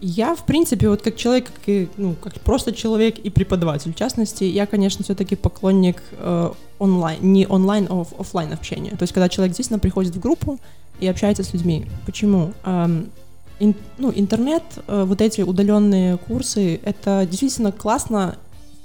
Я, 0.01 0.37
в 0.37 0.47
принципе, 0.47 0.89
вот 0.89 1.03
как 1.03 1.17
человек, 1.17 1.47
как, 1.47 1.69
и, 1.69 1.89
ну, 1.97 2.15
как 2.23 2.35
просто 2.35 2.73
человек 2.73 3.19
и 3.19 3.31
преподаватель, 3.31 3.93
в 3.93 3.97
частности, 3.97 4.45
я, 4.45 4.67
конечно, 4.67 5.03
все-таки 5.03 5.35
поклонник 5.35 6.05
э, 6.13 6.53
онлайн, 6.79 7.19
не 7.21 7.49
онлайн, 7.49 7.89
а 7.91 8.05
офлайн 8.17 8.53
общения. 8.53 8.91
То 8.91 9.03
есть, 9.03 9.13
когда 9.13 9.29
человек 9.29 9.51
действительно 9.51 9.81
приходит 9.81 10.15
в 10.15 10.21
группу 10.21 10.61
и 11.01 11.09
общается 11.09 11.43
с 11.43 11.53
людьми. 11.53 11.87
Почему? 12.07 12.53
Эм, 12.65 13.11
ин, 13.59 13.75
ну, 13.99 14.13
интернет, 14.15 14.63
э, 14.87 15.05
вот 15.05 15.21
эти 15.21 15.41
удаленные 15.41 16.17
курсы, 16.17 16.81
это 16.85 17.27
действительно 17.29 17.73
классно 17.73 18.37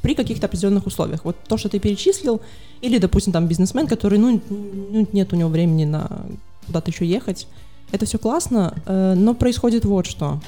при 0.01 0.15
каких-то 0.15 0.47
определенных 0.47 0.87
условиях. 0.87 1.25
Вот 1.25 1.35
то, 1.47 1.57
что 1.57 1.69
ты 1.69 1.79
перечислил, 1.79 2.41
или, 2.81 2.97
допустим, 2.97 3.33
там 3.33 3.47
бизнесмен, 3.47 3.87
который, 3.87 4.19
ну, 4.19 4.41
ну 4.49 5.07
нет 5.11 5.33
у 5.33 5.35
него 5.35 5.49
времени 5.49 5.85
на 5.85 6.21
куда-то 6.65 6.91
еще 6.91 7.05
ехать. 7.05 7.47
Это 7.91 8.05
все 8.05 8.17
классно, 8.17 8.73
э, 8.85 9.13
но 9.15 9.33
происходит 9.33 9.85
вот 9.85 10.05
что. 10.05 10.39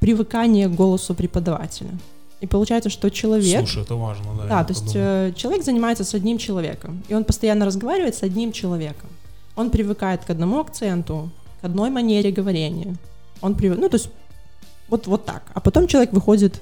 Привыкание 0.00 0.68
к 0.68 0.74
голосу 0.74 1.14
преподавателя. 1.14 1.90
И 2.40 2.46
получается, 2.46 2.90
что 2.90 3.10
человек... 3.10 3.60
Слушай, 3.60 3.82
это 3.82 3.94
важно, 3.96 4.26
да. 4.36 4.46
Да, 4.46 4.64
то 4.64 4.72
есть 4.72 4.92
э, 4.94 5.32
человек 5.36 5.64
занимается 5.64 6.04
с 6.04 6.14
одним 6.14 6.38
человеком, 6.38 7.02
и 7.08 7.14
он 7.14 7.24
постоянно 7.24 7.64
разговаривает 7.64 8.14
с 8.14 8.22
одним 8.22 8.52
человеком. 8.52 9.08
Он 9.56 9.70
привыкает 9.70 10.24
к 10.24 10.30
одному 10.30 10.60
акценту, 10.60 11.30
к 11.60 11.64
одной 11.64 11.90
манере 11.90 12.30
говорения. 12.30 12.96
Он 13.40 13.54
привык... 13.54 13.78
Ну, 13.78 13.88
то 13.88 13.96
есть 13.96 14.10
вот, 14.88 15.06
вот 15.06 15.24
так. 15.24 15.42
А 15.54 15.60
потом 15.60 15.86
человек 15.86 16.12
выходит 16.12 16.60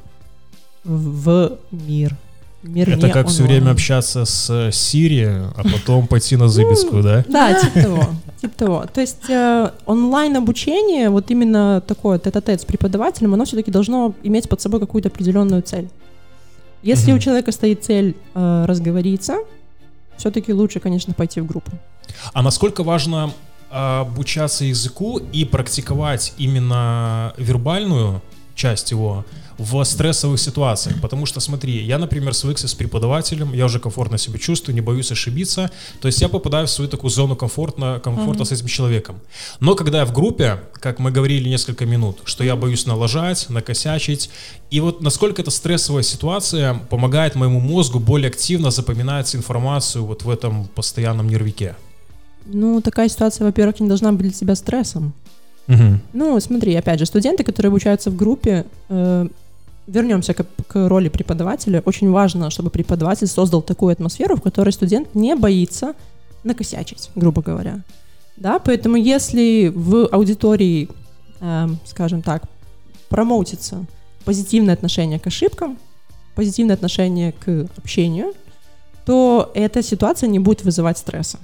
в 0.84 1.58
мир, 1.70 2.16
Мир 2.62 2.90
Это 2.90 3.08
как 3.08 3.28
все 3.28 3.42
время 3.42 3.70
общаться 3.70 4.24
с 4.24 4.70
Сири, 4.72 5.42
а 5.56 5.62
потом 5.64 6.06
пойти 6.06 6.36
на 6.36 6.48
Зыбецкую, 6.48 7.02
да? 7.02 7.24
Да, 7.28 7.54
типа 7.54 7.82
того. 7.82 8.04
Типа 8.40 8.54
того. 8.56 8.86
То 8.92 9.00
есть 9.00 9.28
э, 9.28 9.70
онлайн-обучение, 9.86 11.10
вот 11.10 11.30
именно 11.30 11.80
такое 11.80 12.18
тет-а-тет 12.18 12.60
с 12.60 12.64
преподавателем, 12.64 13.34
оно 13.34 13.44
все-таки 13.44 13.70
должно 13.70 14.14
иметь 14.22 14.48
под 14.48 14.60
собой 14.60 14.78
какую-то 14.78 15.08
определенную 15.08 15.62
цель. 15.62 15.88
Если 16.82 17.12
у 17.12 17.18
человека 17.18 17.52
стоит 17.52 17.84
цель 17.84 18.16
э, 18.34 18.64
разговориться, 18.66 19.38
все-таки 20.16 20.52
лучше, 20.52 20.78
конечно, 20.78 21.14
пойти 21.14 21.40
в 21.40 21.46
группу. 21.46 21.70
А 22.32 22.42
насколько 22.42 22.84
важно 22.84 23.32
э, 23.70 24.00
обучаться 24.00 24.64
языку 24.64 25.18
и 25.18 25.44
практиковать 25.44 26.32
именно 26.38 27.34
вербальную 27.36 28.22
часть 28.54 28.90
его, 28.92 29.24
в 29.62 29.84
стрессовых 29.84 30.40
ситуациях. 30.40 31.00
Потому 31.00 31.26
что, 31.26 31.40
смотри, 31.40 31.84
я, 31.84 31.98
например, 31.98 32.34
свыкся 32.34 32.66
с 32.68 32.74
преподавателем, 32.74 33.52
я 33.54 33.66
уже 33.66 33.78
комфортно 33.78 34.18
себя 34.18 34.38
чувствую, 34.38 34.74
не 34.74 34.80
боюсь 34.80 35.12
ошибиться. 35.12 35.70
То 36.00 36.08
есть 36.08 36.20
я 36.20 36.28
попадаю 36.28 36.66
в 36.66 36.70
свою 36.70 36.90
такую 36.90 37.10
зону 37.10 37.36
комфортно, 37.36 38.00
комфорта 38.02 38.42
mm-hmm. 38.42 38.46
с 38.46 38.52
этим 38.52 38.66
человеком. 38.66 39.20
Но 39.60 39.74
когда 39.74 39.98
я 39.98 40.04
в 40.04 40.12
группе, 40.12 40.60
как 40.74 40.98
мы 40.98 41.10
говорили 41.10 41.48
несколько 41.48 41.86
минут, 41.86 42.20
что 42.24 42.44
я 42.44 42.56
боюсь 42.56 42.86
налажать, 42.86 43.46
накосячить, 43.48 44.30
и 44.70 44.80
вот 44.80 45.00
насколько 45.02 45.42
эта 45.42 45.50
стрессовая 45.50 46.02
ситуация 46.02 46.74
помогает 46.90 47.34
моему 47.34 47.60
мозгу 47.60 48.00
более 48.00 48.28
активно 48.28 48.70
запоминать 48.70 49.34
информацию 49.36 50.04
вот 50.04 50.24
в 50.24 50.30
этом 50.30 50.66
постоянном 50.66 51.28
нервике. 51.28 51.76
Ну, 52.46 52.80
такая 52.80 53.08
ситуация, 53.08 53.44
во-первых, 53.44 53.80
не 53.80 53.88
должна 53.88 54.10
быть 54.12 54.22
для 54.22 54.30
тебя 54.30 54.54
стрессом. 54.54 55.12
Угу. 55.68 56.00
Ну, 56.12 56.40
смотри, 56.40 56.74
опять 56.74 56.98
же, 56.98 57.06
студенты, 57.06 57.44
которые 57.44 57.68
обучаются 57.68 58.10
в 58.10 58.16
группе, 58.16 58.66
э, 58.88 59.28
вернемся 59.86 60.34
к, 60.34 60.44
к 60.66 60.88
роли 60.88 61.08
преподавателя. 61.08 61.82
Очень 61.84 62.10
важно, 62.10 62.50
чтобы 62.50 62.70
преподаватель 62.70 63.26
создал 63.26 63.62
такую 63.62 63.92
атмосферу, 63.92 64.36
в 64.36 64.42
которой 64.42 64.70
студент 64.70 65.14
не 65.14 65.34
боится 65.34 65.94
накосячить, 66.44 67.10
грубо 67.14 67.42
говоря. 67.42 67.80
Да, 68.36 68.58
поэтому 68.58 68.96
если 68.96 69.72
в 69.74 70.06
аудитории, 70.06 70.88
э, 71.40 71.68
скажем 71.84 72.22
так, 72.22 72.44
промоутится 73.08 73.84
позитивное 74.24 74.74
отношение 74.74 75.18
к 75.18 75.26
ошибкам, 75.26 75.78
позитивное 76.34 76.74
отношение 76.74 77.32
к 77.32 77.68
общению, 77.76 78.32
то 79.04 79.50
эта 79.54 79.82
ситуация 79.82 80.28
не 80.28 80.38
будет 80.38 80.64
вызывать 80.64 80.98
стресса. 80.98 81.38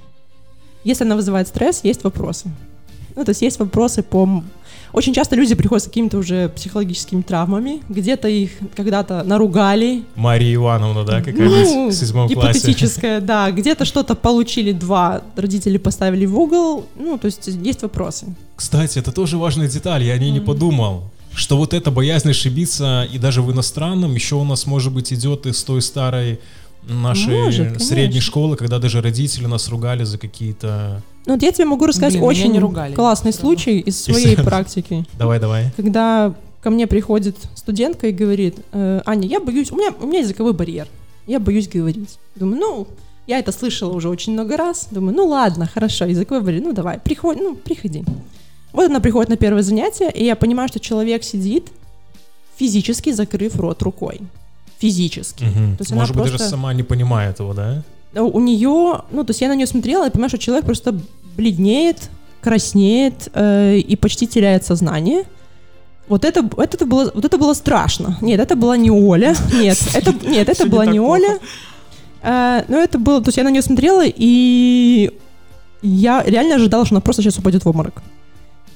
Если 0.83 1.03
она 1.03 1.15
вызывает 1.15 1.47
стресс, 1.47 1.83
есть 1.83 2.03
вопросы. 2.03 2.49
Ну, 3.15 3.25
то 3.25 3.29
есть 3.29 3.41
есть 3.41 3.59
вопросы 3.59 4.01
по 4.01 4.43
очень 4.93 5.13
часто 5.13 5.35
люди 5.35 5.55
приходят 5.55 5.83
с 5.83 5.87
какими-то 5.87 6.17
уже 6.17 6.49
психологическими 6.49 7.21
травмами, 7.21 7.81
где-то 7.89 8.27
их 8.27 8.51
когда-то 8.75 9.23
наругали. 9.23 10.03
Мария 10.15 10.55
Ивановна, 10.55 11.03
да, 11.03 11.21
какая-нибудь 11.21 11.73
ну, 11.73 11.89
в 11.89 11.93
седьмом 11.93 12.29
классе. 12.29 12.59
Гипотетическая, 12.59 13.21
да, 13.21 13.51
где-то 13.51 13.85
что-то 13.85 14.15
получили 14.15 14.71
два, 14.71 15.21
родители 15.35 15.77
поставили 15.77 16.25
в 16.25 16.37
угол, 16.37 16.85
ну, 16.95 17.17
то 17.17 17.25
есть 17.25 17.47
есть 17.47 17.81
вопросы. 17.81 18.27
Кстати, 18.55 18.99
это 18.99 19.11
тоже 19.11 19.37
важная 19.37 19.67
деталь, 19.67 20.03
я 20.03 20.13
о 20.13 20.17
ней 20.17 20.29
mm-hmm. 20.29 20.33
не 20.33 20.39
подумал 20.39 21.03
что 21.31 21.57
вот 21.57 21.73
эта 21.73 21.91
боязнь 21.91 22.29
ошибиться 22.31 23.07
и 23.09 23.17
даже 23.17 23.41
в 23.41 23.51
иностранном 23.51 24.13
еще 24.13 24.35
у 24.35 24.43
нас, 24.43 24.65
может 24.65 24.91
быть, 24.91 25.13
идет 25.13 25.45
из 25.45 25.63
той 25.63 25.81
старой 25.81 26.39
нашей 26.83 27.43
Может, 27.43 27.81
средней 27.81 28.21
школы, 28.21 28.55
когда 28.55 28.79
даже 28.79 29.01
родители 29.01 29.45
нас 29.45 29.69
ругали 29.69 30.03
за 30.03 30.17
какие-то... 30.17 31.01
Ну 31.25 31.33
вот 31.33 31.43
я 31.43 31.51
тебе 31.51 31.65
могу 31.65 31.85
рассказать 31.85 32.13
Блин, 32.13 32.23
очень 32.23 32.51
не 32.51 32.59
ругали, 32.59 32.95
классный 32.95 33.33
случай 33.33 33.79
из 33.79 34.01
своей 34.01 34.35
практики. 34.43 35.05
Давай, 35.17 35.39
давай. 35.39 35.71
Когда 35.75 36.33
ко 36.61 36.69
мне 36.69 36.87
приходит 36.87 37.35
студентка 37.55 38.07
и 38.07 38.11
говорит, 38.11 38.57
э, 38.71 39.01
Аня, 39.05 39.27
я 39.27 39.39
боюсь, 39.39 39.71
у 39.71 39.75
меня, 39.75 39.93
у 39.99 40.07
меня 40.07 40.19
языковой 40.19 40.53
барьер, 40.53 40.87
я 41.27 41.39
боюсь 41.39 41.67
говорить. 41.67 42.17
Думаю, 42.35 42.59
ну, 42.59 42.87
я 43.27 43.39
это 43.39 43.51
слышала 43.51 43.93
уже 43.93 44.09
очень 44.09 44.33
много 44.33 44.57
раз. 44.57 44.87
Думаю, 44.89 45.15
ну 45.15 45.27
ладно, 45.27 45.67
хорошо, 45.67 46.05
языковой 46.05 46.43
барьер, 46.43 46.63
ну 46.63 46.73
давай, 46.73 46.99
приходи, 46.99 47.41
ну, 47.41 47.55
приходи. 47.55 48.03
Вот 48.71 48.89
она 48.89 48.99
приходит 48.99 49.29
на 49.29 49.37
первое 49.37 49.63
занятие, 49.63 50.11
и 50.11 50.25
я 50.25 50.35
понимаю, 50.35 50.69
что 50.69 50.79
человек 50.79 51.23
сидит, 51.23 51.67
физически 52.57 53.11
закрыв 53.11 53.55
рот 53.55 53.81
рукой 53.81 54.21
физически. 54.79 55.43
Угу. 55.43 55.77
То 55.77 55.81
есть 55.81 55.91
Может 55.91 56.15
быть, 56.15 56.23
просто... 56.23 56.37
даже 56.37 56.49
сама 56.49 56.73
не 56.73 56.83
понимает 56.83 57.35
этого, 57.35 57.53
да? 57.53 57.83
У 58.15 58.39
нее, 58.39 59.01
ну, 59.11 59.23
то 59.23 59.31
есть 59.31 59.41
я 59.41 59.49
на 59.49 59.55
нее 59.55 59.67
смотрела 59.67 60.07
и 60.07 60.09
понимаю, 60.09 60.29
что 60.29 60.39
человек 60.39 60.65
просто 60.65 60.99
бледнеет, 61.37 62.09
краснеет 62.41 63.29
э, 63.33 63.77
и 63.77 63.95
почти 63.95 64.25
теряет 64.25 64.65
сознание. 64.65 65.25
Вот 66.07 66.25
это, 66.25 66.39
это, 66.39 66.77
это, 66.77 66.85
было, 66.87 67.11
вот 67.13 67.23
это 67.23 67.37
было 67.37 67.53
страшно. 67.53 68.17
Нет, 68.21 68.39
это 68.39 68.55
была 68.55 68.77
не 68.77 68.89
Оля. 68.89 69.35
Нет, 69.53 69.77
это, 69.93 70.11
нет, 70.27 70.49
это 70.49 70.65
была 70.65 70.85
не 70.85 70.99
Оля. 70.99 71.37
Э, 72.23 72.63
но 72.67 72.77
это 72.77 72.97
было... 72.97 73.21
То 73.21 73.27
есть 73.27 73.37
я 73.37 73.43
на 73.43 73.51
нее 73.51 73.61
смотрела, 73.61 74.03
и 74.05 75.11
я 75.83 76.23
реально 76.23 76.55
ожидала, 76.55 76.85
что 76.85 76.95
она 76.95 77.01
просто 77.01 77.21
сейчас 77.21 77.37
упадет 77.37 77.63
в 77.63 77.69
обморок. 77.69 78.01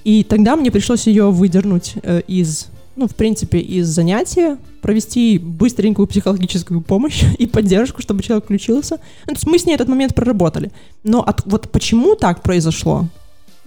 И 0.04 0.24
тогда 0.24 0.56
мне 0.56 0.70
пришлось 0.70 1.08
ее 1.08 1.32
выдернуть 1.32 1.94
э, 2.04 2.22
из 2.28 2.68
ну, 2.96 3.08
в 3.08 3.16
принципе, 3.16 3.60
из 3.60 3.88
занятия, 3.88 4.58
провести 4.82 5.40
быстренькую 5.40 6.08
психологическую 6.08 6.82
помощь 6.82 7.24
и 7.40 7.48
поддержку, 7.48 8.02
чтобы 8.02 8.24
человек 8.24 8.46
включился. 8.46 9.00
Ну, 9.28 9.34
то 9.34 9.38
есть 9.38 9.48
мы 9.48 9.58
с 9.58 9.66
ней 9.66 9.76
этот 9.76 9.88
момент 9.88 10.14
проработали. 10.14 10.72
Но 11.04 11.22
от, 11.22 11.46
вот 11.46 11.72
почему 11.72 12.16
так 12.16 12.44
произошло, 12.44 13.08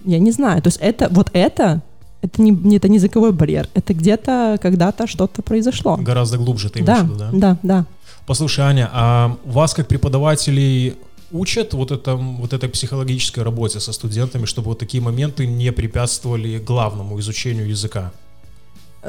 я 0.05 0.19
не 0.19 0.31
знаю. 0.31 0.63
То 0.63 0.69
есть 0.69 0.79
это, 0.81 1.09
вот 1.11 1.31
это, 1.33 1.83
это 2.23 2.41
не, 2.41 2.77
это 2.77 2.89
не 2.89 2.97
языковой 2.97 3.33
барьер, 3.33 3.69
это 3.75 3.95
где-то 3.95 4.59
когда-то 4.63 5.07
что-то 5.07 5.43
произошло. 5.43 5.97
Гораздо 5.97 6.39
глубже 6.39 6.71
ты 6.71 6.81
имеешь 6.81 6.99
да, 6.99 7.03
в 7.03 7.07
виду, 7.07 7.19
да? 7.19 7.31
Да, 7.33 7.59
да. 7.63 7.87
Послушай, 8.27 8.65
Аня, 8.65 8.91
а 8.93 9.37
вас 9.45 9.75
как 9.75 9.89
преподавателей 9.89 10.95
учат 11.33 11.75
вот, 11.75 11.91
это, 11.91 12.15
вот 12.15 12.53
этой 12.53 12.69
психологической 12.69 13.43
работе 13.43 13.81
со 13.81 13.93
студентами, 13.93 14.47
чтобы 14.47 14.69
вот 14.69 14.79
такие 14.79 15.03
моменты 15.03 15.47
не 15.47 15.73
препятствовали 15.73 16.59
главному 16.59 17.19
изучению 17.21 17.69
языка? 17.69 18.13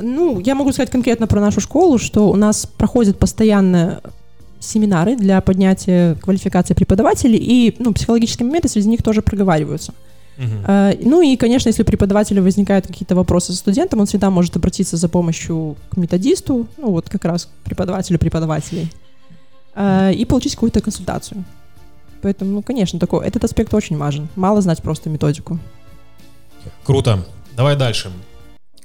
Ну, 0.01 0.39
я 0.39 0.55
могу 0.55 0.71
сказать 0.71 0.89
конкретно 0.89 1.27
про 1.27 1.41
нашу 1.41 1.61
школу, 1.61 1.97
что 1.97 2.29
у 2.29 2.35
нас 2.35 2.65
проходят 2.65 3.19
постоянно 3.19 4.01
семинары 4.59 5.15
для 5.15 5.39
поднятия 5.41 6.15
квалификации 6.15 6.73
преподавателей, 6.73 7.37
и 7.37 7.75
ну, 7.79 7.93
психологические 7.93 8.47
моменты 8.47 8.69
среди 8.69 8.89
них 8.89 9.03
тоже 9.03 9.21
проговариваются. 9.21 9.93
Uh-huh. 10.37 10.99
Ну 11.03 11.21
и, 11.21 11.35
конечно, 11.35 11.69
если 11.69 11.81
у 11.81 11.85
преподавателя 11.85 12.43
возникают 12.43 12.85
какие-то 12.85 13.15
вопросы 13.15 13.53
со 13.53 13.57
студентом, 13.57 13.99
он 13.99 14.05
всегда 14.05 14.29
может 14.29 14.55
обратиться 14.55 14.95
за 14.95 15.09
помощью 15.09 15.75
к 15.89 15.97
методисту, 15.97 16.67
ну 16.77 16.91
вот 16.91 17.09
как 17.09 17.25
раз 17.25 17.45
к 17.45 17.49
преподавателю 17.63 18.19
преподавателей, 18.19 18.91
а, 19.73 20.11
и 20.11 20.25
получить 20.25 20.53
какую-то 20.53 20.79
консультацию. 20.81 21.43
Поэтому, 22.21 22.51
ну, 22.51 22.61
конечно, 22.61 22.99
такой, 22.99 23.25
этот 23.25 23.43
аспект 23.43 23.73
очень 23.73 23.97
важен. 23.97 24.27
Мало 24.35 24.61
знать 24.61 24.81
просто 24.81 25.09
методику. 25.09 25.59
Круто. 26.83 27.25
Давай 27.55 27.75
дальше. 27.75 28.11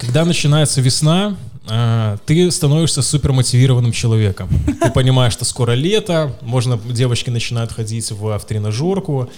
Когда 0.02 0.24
начинается 0.24 0.80
весна, 0.80 1.36
а, 1.68 2.18
ты 2.26 2.50
становишься 2.50 3.02
супер 3.02 3.32
мотивированным 3.32 3.92
человеком. 3.92 4.48
Ты 4.82 4.90
понимаешь, 4.90 5.32
что 5.32 5.44
скоро 5.44 5.72
лето, 5.72 6.36
можно, 6.42 6.76
девочки 6.76 7.30
начинают 7.30 7.70
ходить 7.70 8.10
в, 8.10 8.36
в 8.36 8.44
тренажерку, 8.44 9.30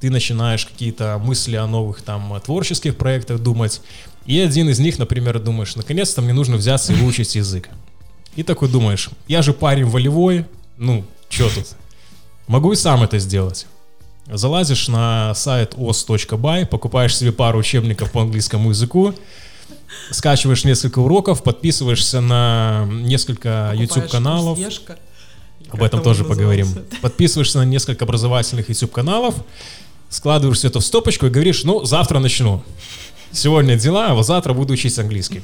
ты 0.00 0.08
начинаешь 0.08 0.64
какие-то 0.64 1.20
мысли 1.22 1.56
о 1.56 1.66
новых 1.66 2.00
там 2.00 2.40
творческих 2.42 2.96
проектах 2.96 3.40
думать. 3.40 3.82
И 4.24 4.40
один 4.40 4.70
из 4.70 4.78
них, 4.78 4.98
например, 4.98 5.38
думаешь, 5.38 5.76
наконец-то 5.76 6.22
мне 6.22 6.32
нужно 6.32 6.56
взяться 6.56 6.94
и 6.94 6.96
выучить 6.96 7.34
язык. 7.34 7.68
И 8.36 8.42
такой 8.42 8.70
думаешь, 8.70 9.10
я 9.28 9.42
же 9.42 9.52
парень 9.52 9.84
волевой, 9.84 10.46
ну, 10.78 11.04
что 11.28 11.50
тут? 11.50 11.66
Могу 12.46 12.72
и 12.72 12.76
сам 12.76 13.02
это 13.02 13.18
сделать. 13.18 13.66
Залазишь 14.26 14.88
на 14.88 15.34
сайт 15.34 15.74
os.by, 15.74 16.64
покупаешь 16.64 17.14
себе 17.14 17.32
пару 17.32 17.58
учебников 17.58 18.12
по 18.12 18.22
английскому 18.22 18.70
языку, 18.70 19.14
скачиваешь 20.10 20.64
несколько 20.64 20.98
уроков, 20.98 21.42
подписываешься 21.42 22.20
на 22.20 22.86
несколько 22.88 23.72
YouTube-каналов. 23.74 24.58
Об 25.70 25.82
этом 25.82 26.02
тоже 26.02 26.24
поговорим. 26.24 26.68
Подписываешься 27.02 27.58
на 27.58 27.64
несколько 27.64 28.04
образовательных 28.04 28.68
YouTube-каналов, 28.68 29.34
складываешь 30.08 30.58
все 30.58 30.68
это 30.68 30.80
в 30.80 30.84
стопочку 30.84 31.26
и 31.26 31.30
говоришь, 31.30 31.64
ну, 31.64 31.84
завтра 31.84 32.18
начну. 32.18 32.62
Сегодня 33.32 33.76
дела, 33.76 34.08
а 34.08 34.14
вот 34.14 34.26
завтра 34.26 34.52
буду 34.52 34.74
учить 34.74 34.98
английский. 34.98 35.42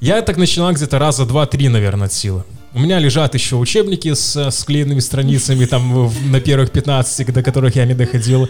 Я 0.00 0.22
так 0.22 0.36
начинал 0.36 0.72
где-то 0.72 0.98
раза 0.98 1.24
два-три, 1.26 1.68
наверное, 1.68 2.06
от 2.06 2.12
силы. 2.12 2.44
У 2.74 2.78
меня 2.78 2.98
лежат 2.98 3.34
еще 3.34 3.56
учебники 3.56 4.12
с 4.12 4.50
склеенными 4.50 5.00
страницами, 5.00 5.64
там, 5.64 6.12
на 6.30 6.40
первых 6.40 6.70
15, 6.70 7.32
до 7.32 7.42
которых 7.42 7.74
я 7.76 7.86
не 7.86 7.94
доходил. 7.94 8.48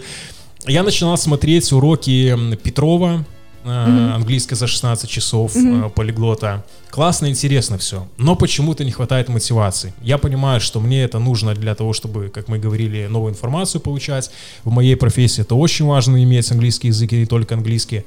Я 0.67 0.83
начинал 0.83 1.17
смотреть 1.17 1.71
уроки 1.71 2.37
Петрова, 2.57 3.25
mm-hmm. 3.67 4.15
английский 4.15 4.55
за 4.55 4.67
16 4.67 5.09
часов 5.09 5.55
mm-hmm. 5.55 5.89
полиглота. 5.91 6.63
Классно, 6.89 7.27
интересно 7.27 7.77
все. 7.77 8.07
Но 8.17 8.35
почему-то 8.35 8.83
не 8.83 8.91
хватает 8.91 9.29
мотивации. 9.29 9.93
Я 10.01 10.17
понимаю, 10.17 10.59
что 10.61 10.79
мне 10.79 11.03
это 11.03 11.19
нужно 11.19 11.53
для 11.53 11.75
того, 11.75 11.93
чтобы, 11.93 12.29
как 12.29 12.47
мы 12.47 12.59
говорили, 12.59 13.07
новую 13.07 13.31
информацию 13.33 13.81
получать. 13.81 14.31
В 14.63 14.71
моей 14.71 14.95
профессии 14.95 15.41
это 15.41 15.55
очень 15.55 15.85
важно 15.85 16.23
иметь 16.23 16.51
английский 16.51 16.87
язык 16.87 17.13
и 17.13 17.17
не 17.17 17.25
только 17.25 17.55
английский. 17.55 18.03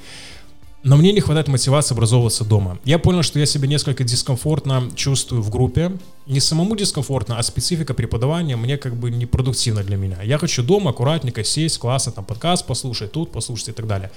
Но 0.82 0.96
мне 0.96 1.12
не 1.12 1.20
хватает 1.20 1.48
мотивации 1.48 1.92
образовываться 1.92 2.42
дома. 2.44 2.78
Я 2.84 2.98
понял, 2.98 3.22
что 3.22 3.38
я 3.38 3.44
себя 3.44 3.68
несколько 3.68 4.02
дискомфортно 4.02 4.90
чувствую 4.94 5.42
в 5.42 5.50
группе. 5.50 5.92
Не 6.26 6.40
самому 6.40 6.74
дискомфортно, 6.74 7.38
а 7.38 7.42
специфика 7.42 7.92
преподавания 7.92 8.56
мне 8.56 8.78
как 8.78 8.96
бы 8.96 9.10
непродуктивна 9.10 9.82
для 9.84 9.98
меня. 9.98 10.22
Я 10.22 10.38
хочу 10.38 10.62
дома 10.62 10.90
аккуратненько 10.90 11.44
сесть, 11.44 11.78
классно, 11.78 12.12
там 12.12 12.24
подкаст 12.24 12.66
послушать, 12.66 13.12
тут 13.12 13.30
послушать 13.30 13.68
и 13.68 13.72
так 13.72 13.86
далее. 13.86 14.10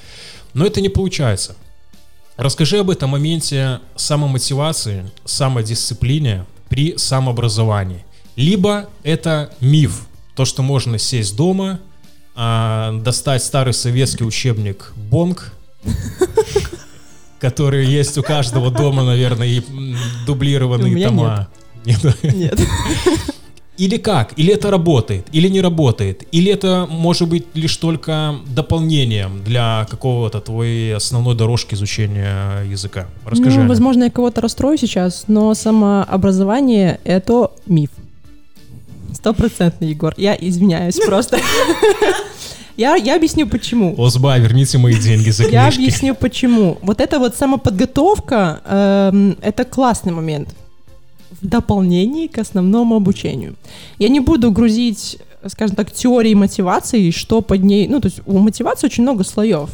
Но 0.54 0.66
это 0.66 0.80
не 0.80 0.88
получается. 0.88 1.56
Расскажи 2.38 2.80
об 2.80 2.90
этом 2.90 3.10
моменте 3.10 3.82
самомотивации, 3.96 5.12
самодисциплине 5.26 6.46
при 6.70 6.98
самообразовании. 6.98 8.06
Либо 8.38 8.90
это 9.04 9.54
миф, 9.60 10.08
то, 10.36 10.46
что 10.46 10.64
можно 10.64 10.98
сесть 10.98 11.36
дома, 11.36 11.80
а, 12.36 12.94
достать 13.02 13.44
старый 13.44 13.74
советский 13.74 14.24
учебник 14.24 14.94
Бонг, 14.96 15.54
который 17.40 17.86
есть 17.86 18.18
у 18.18 18.24
каждого 18.24 18.72
дома, 18.72 19.04
наверное, 19.04 19.48
и 19.48 19.62
дублированные 20.26 21.08
тома. 21.08 21.48
Нет. 21.86 22.00
Нет. 22.24 22.60
Или 23.78 23.98
как? 23.98 24.34
Или 24.38 24.54
это 24.54 24.70
работает, 24.72 25.28
или 25.34 25.50
не 25.50 25.60
работает? 25.60 26.24
Или 26.32 26.52
это 26.52 26.88
может 26.90 27.28
быть 27.28 27.46
лишь 27.56 27.76
только 27.78 28.36
дополнением 28.56 29.44
для 29.44 29.88
какого-то 29.90 30.40
твоей 30.42 30.96
основной 30.96 31.36
дорожки 31.36 31.74
изучения 31.74 32.64
языка? 32.72 33.08
Расскажи. 33.26 33.60
Ну, 33.60 33.68
возможно, 33.68 34.04
я 34.04 34.12
кого-то 34.12 34.42
расстрою 34.42 34.78
сейчас, 34.78 35.26
но 35.28 35.54
самообразование— 35.56 37.00
это 37.04 37.50
миф. 37.66 37.90
Стопроцентный, 39.14 39.90
Егор. 39.90 40.14
Я 40.18 40.36
извиняюсь 40.36 41.00
просто. 41.00 41.40
Я, 42.78 42.96
я 42.96 43.16
объясню 43.16 43.48
почему. 43.48 43.94
Озба, 43.98 44.38
верните 44.38 44.78
мои 44.78 44.96
деньги 44.96 45.30
за 45.30 45.44
книжки. 45.44 45.54
Я 45.54 45.68
объясню 45.68 46.16
почему. 46.16 46.78
Вот 46.82 47.02
эта 47.02 47.20
вот 47.20 47.36
самоподготовка, 47.36 48.62
э, 48.66 49.34
это 49.42 49.64
классный 49.64 50.12
момент 50.12 50.50
в 51.42 51.48
дополнении 51.48 52.28
к 52.28 52.38
основному 52.38 52.96
обучению. 52.96 53.56
Я 54.00 54.10
не 54.10 54.20
буду 54.20 54.52
грузить, 54.52 55.18
скажем 55.48 55.76
так, 55.76 55.92
теории 55.92 56.34
мотивации, 56.34 57.12
что 57.12 57.42
под 57.42 57.64
ней... 57.64 57.88
Ну, 57.88 58.00
то 58.00 58.08
есть 58.08 58.22
у 58.26 58.38
мотивации 58.40 58.88
очень 58.88 59.04
много 59.04 59.24
слоев. 59.24 59.70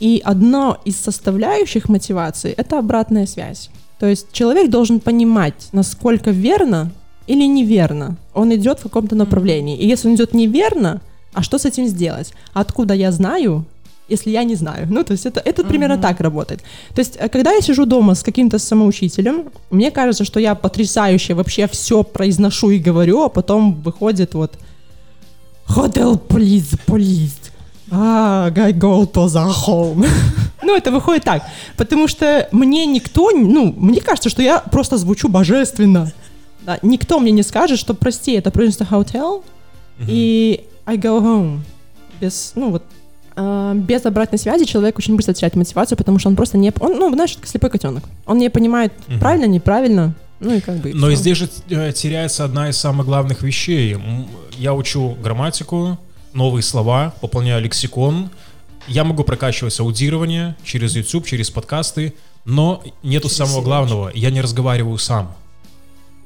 И 0.00 0.20
одно 0.24 0.78
из 0.84 0.96
составляющих 0.96 1.88
мотивации— 1.88 2.52
это 2.56 2.78
обратная 2.78 3.26
связь. 3.26 3.70
То 3.98 4.06
есть 4.06 4.32
человек 4.32 4.70
должен 4.70 5.00
понимать, 5.00 5.68
насколько 5.72 6.30
верно 6.30 6.90
или 7.26 7.44
неверно 7.46 8.16
он 8.34 8.54
идет 8.54 8.80
в 8.80 8.82
каком-то 8.82 9.16
направлении. 9.16 9.76
И 9.76 9.86
если 9.86 10.08
он 10.08 10.14
идет 10.16 10.34
неверно, 10.34 11.00
а 11.36 11.42
что 11.42 11.58
с 11.58 11.66
этим 11.66 11.86
сделать? 11.86 12.32
Откуда 12.54 12.94
я 12.94 13.12
знаю, 13.12 13.66
если 14.08 14.30
я 14.30 14.44
не 14.44 14.54
знаю. 14.54 14.86
Ну, 14.90 15.04
то 15.04 15.12
есть 15.12 15.26
это, 15.26 15.40
это 15.44 15.64
примерно 15.64 15.98
так 15.98 16.20
работает. 16.20 16.62
То 16.94 17.00
есть, 17.00 17.16
э, 17.18 17.28
когда 17.28 17.52
я 17.52 17.60
сижу 17.60 17.84
дома 17.84 18.14
с 18.14 18.22
каким-то 18.22 18.58
самоучителем, 18.58 19.50
мне 19.70 19.90
кажется, 19.90 20.24
что 20.24 20.40
я 20.40 20.54
потрясающе 20.54 21.34
вообще 21.34 21.66
все 21.66 22.02
произношу 22.02 22.70
и 22.70 22.78
говорю, 22.78 23.22
а 23.22 23.28
потом 23.28 23.74
выходит 23.74 24.34
вот 24.34 24.58
Hotel, 25.68 26.18
please, 26.26 26.78
please. 26.86 27.34
А, 27.90 28.50
I 28.56 28.72
go 28.72 29.04
to 29.04 29.26
the 29.26 29.52
home. 29.66 30.06
ну, 30.62 30.74
это 30.74 30.90
выходит 30.90 31.24
так. 31.24 31.42
Потому 31.76 32.08
что 32.08 32.48
мне 32.50 32.86
никто, 32.86 33.30
ну, 33.30 33.74
мне 33.76 34.00
кажется, 34.00 34.30
что 34.30 34.40
я 34.40 34.60
просто 34.60 34.96
звучу 34.96 35.28
божественно. 35.28 36.12
Да, 36.62 36.78
никто 36.80 37.20
мне 37.20 37.32
не 37.32 37.42
скажет, 37.42 37.78
что, 37.78 37.92
прости, 37.92 38.32
это 38.32 38.50
просто 38.50 38.84
hotel, 38.84 39.44
и 40.00 40.64
I 40.86 40.96
go 40.96 41.20
home. 41.20 41.60
Без, 42.20 42.52
ну, 42.54 42.70
вот, 42.70 42.82
э, 43.36 43.72
без 43.76 44.06
обратной 44.06 44.38
связи 44.38 44.64
человек 44.64 44.98
очень 44.98 45.16
быстро 45.16 45.34
теряет 45.34 45.56
мотивацию, 45.56 45.98
потому 45.98 46.18
что 46.18 46.28
он 46.28 46.36
просто 46.36 46.56
не... 46.58 46.72
Он, 46.80 46.96
ну, 46.98 47.12
знаешь, 47.12 47.36
как 47.36 47.46
слепой 47.46 47.70
котенок. 47.70 48.04
Он 48.24 48.38
не 48.38 48.48
понимает, 48.50 48.92
Мгм. 49.08 49.18
правильно, 49.20 49.44
неправильно, 49.46 50.14
ну 50.40 50.54
и 50.54 50.60
как 50.60 50.76
бы... 50.76 50.90
и 50.90 50.92
Но 50.94 51.10
и 51.10 51.16
здесь 51.16 51.36
же 51.38 51.48
э, 51.70 51.92
теряется 51.92 52.44
одна 52.44 52.68
из 52.70 52.76
самых 52.76 53.06
главных 53.06 53.42
вещей. 53.42 53.96
Я 54.56 54.74
учу 54.74 55.16
грамматику, 55.22 55.98
новые 56.32 56.62
слова, 56.62 57.14
пополняю 57.20 57.62
лексикон. 57.62 58.30
Я 58.88 59.02
могу 59.04 59.24
прокачивать 59.24 59.78
аудирование 59.80 60.54
через 60.62 60.94
YouTube, 60.94 61.26
через 61.26 61.50
подкасты, 61.50 62.14
но 62.44 62.82
нету 63.02 63.28
Через 63.28 63.38
самого 63.38 63.62
главного. 63.62 64.12
Я 64.14 64.30
не 64.30 64.40
разговариваю 64.40 64.98
сам. 64.98 65.34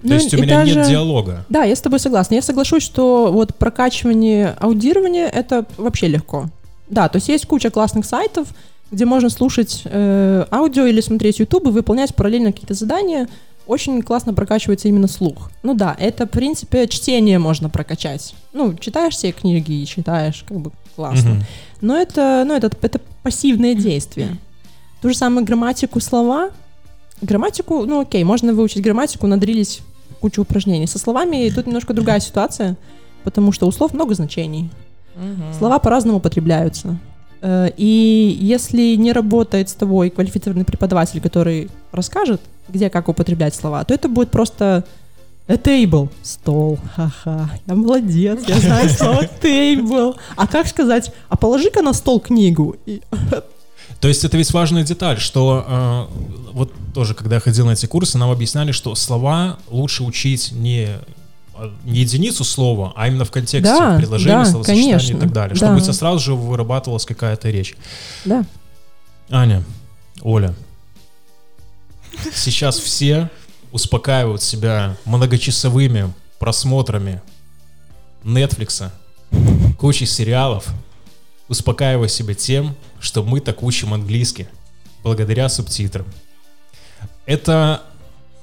То 0.02 0.08
Ну, 0.08 0.14
есть 0.14 0.32
у 0.32 0.38
меня 0.40 0.64
нет 0.64 0.76
даже- 0.76 0.90
диалога. 0.90 1.44
Да, 1.48 1.64
я 1.64 1.76
с 1.76 1.80
тобой 1.80 1.98
согласна. 2.00 2.34
Я 2.34 2.42
соглашусь, 2.42 2.82
что 2.82 3.30
вот 3.32 3.54
прокачивание 3.54 4.56
аудирования— 4.58 5.26
это 5.34 5.66
вообще 5.76 6.08
легко. 6.08 6.46
Да, 6.88 7.08
то 7.08 7.16
есть 7.16 7.28
есть 7.28 7.46
куча 7.46 7.70
классных 7.70 8.04
сайтов, 8.06 8.48
где 8.90 9.04
можно 9.04 9.28
слушать 9.30 9.82
э, 9.84 10.44
аудио 10.50 10.86
или 10.86 11.00
смотреть 11.00 11.38
YouTube 11.38 11.66
и 11.66 11.70
выполнять 11.70 12.14
параллельно 12.14 12.50
какие-то 12.52 12.74
задания. 12.74 13.28
Очень 13.66 14.02
классно 14.02 14.32
прокачивается 14.34 14.88
именно 14.88 15.06
слух. 15.06 15.50
Ну 15.62 15.74
да, 15.74 15.94
это, 16.00 16.26
в 16.26 16.30
принципе, 16.30 16.88
чтение 16.88 17.38
можно 17.38 17.68
прокачать. 17.68 18.34
Ну, 18.52 18.74
читаешь 18.74 19.14
все 19.14 19.30
книги 19.32 19.82
и 19.82 19.86
читаешь, 19.86 20.44
как 20.48 20.58
бы 20.58 20.72
классно. 20.96 21.30
Мгм. 21.34 21.44
Но 21.82 21.96
это, 21.96 22.42
ну, 22.46 22.54
это, 22.56 22.70
это 22.82 23.00
пассивное 23.22 23.74
действие. 23.74 24.38
Ту 25.02 25.10
же 25.10 25.14
самую 25.14 25.44
грамматику 25.44 26.00
слова. 26.00 26.50
Грамматику, 27.22 27.84
ну 27.84 28.00
окей, 28.00 28.24
можно 28.24 28.52
выучить 28.54 28.82
грамматику, 28.82 29.26
надрились 29.26 29.80
кучу 30.20 30.42
упражнений. 30.42 30.86
Со 30.86 30.98
словами 30.98 31.50
тут 31.54 31.66
немножко 31.66 31.92
другая 31.94 32.20
ситуация, 32.20 32.76
потому 33.24 33.52
что 33.52 33.66
у 33.66 33.72
слов 33.72 33.92
много 33.94 34.14
значений. 34.14 34.70
Мгм. 35.16 35.52
Слова 35.58 35.78
по-разному 35.78 36.18
употребляются. 36.18 36.96
Э, 37.42 37.70
И 37.76 38.36
если 38.40 38.96
не 38.96 39.12
работает 39.12 39.68
с 39.68 39.74
тобой 39.74 40.10
квалифицированный 40.10 40.64
преподаватель, 40.64 41.20
который 41.20 41.68
расскажет, 41.92 42.40
где 42.68 42.88
как 42.90 43.08
употреблять 43.08 43.54
слова, 43.54 43.84
то 43.84 43.94
это 43.94 44.08
будет 44.08 44.30
просто 44.30 44.84
a 45.48 45.54
table. 45.56 46.08
Стол. 46.22 46.78
Ха-ха. 46.94 47.50
Я 47.66 47.74
молодец, 47.74 48.40
я 48.46 48.56
знаю 48.60 48.88
слово 48.90 49.22
table. 49.42 50.14
А 50.36 50.46
как 50.46 50.66
сказать, 50.68 51.12
а 51.28 51.36
положи-ка 51.36 51.82
на 51.82 51.92
стол 51.92 52.20
книгу. 52.20 52.76
И- 52.86 53.00
То 54.00 54.08
есть 54.08 54.24
это 54.24 54.36
ведь 54.38 54.50
важная 54.52 54.82
деталь, 54.82 55.20
что 55.20 55.64
э, 55.68 56.52
вот 56.52 56.72
тоже, 56.94 57.14
когда 57.14 57.36
я 57.36 57.40
ходил 57.40 57.66
на 57.66 57.72
эти 57.72 57.86
курсы, 57.86 58.16
нам 58.16 58.30
объясняли, 58.30 58.72
что 58.72 58.94
слова 58.94 59.58
лучше 59.68 60.04
учить 60.04 60.52
не 60.52 60.88
а, 61.54 61.70
не 61.84 62.00
единицу 62.00 62.42
слова, 62.42 62.94
а 62.96 63.08
именно 63.08 63.26
в 63.26 63.30
контексте 63.30 63.62
Да, 63.62 63.98
предложения, 63.98 64.38
да, 64.38 64.44
словосочетания 64.46 64.98
конечно, 64.98 65.16
и 65.16 65.20
так 65.20 65.32
далее, 65.32 65.50
да. 65.50 65.56
чтобы 65.56 65.76
у 65.76 65.80
тебя 65.80 65.92
сразу 65.92 66.18
же 66.18 66.34
вырабатывалась 66.34 67.04
какая-то 67.04 67.50
речь. 67.50 67.76
Да. 68.24 68.44
Аня, 69.28 69.62
Оля, 70.22 70.54
сейчас 72.34 72.78
все 72.78 73.28
успокаивают 73.70 74.42
себя 74.42 74.96
многочасовыми 75.04 76.12
просмотрами 76.38 77.20
Netflix, 78.24 78.90
кучей 79.78 80.06
сериалов, 80.06 80.66
успокаивая 81.48 82.08
себя 82.08 82.32
тем, 82.34 82.74
что 83.00 83.22
мы 83.22 83.40
так 83.40 83.62
учим 83.62 83.94
английский 83.94 84.46
благодаря 85.02 85.48
субтитрам. 85.48 86.06
Это 87.26 87.82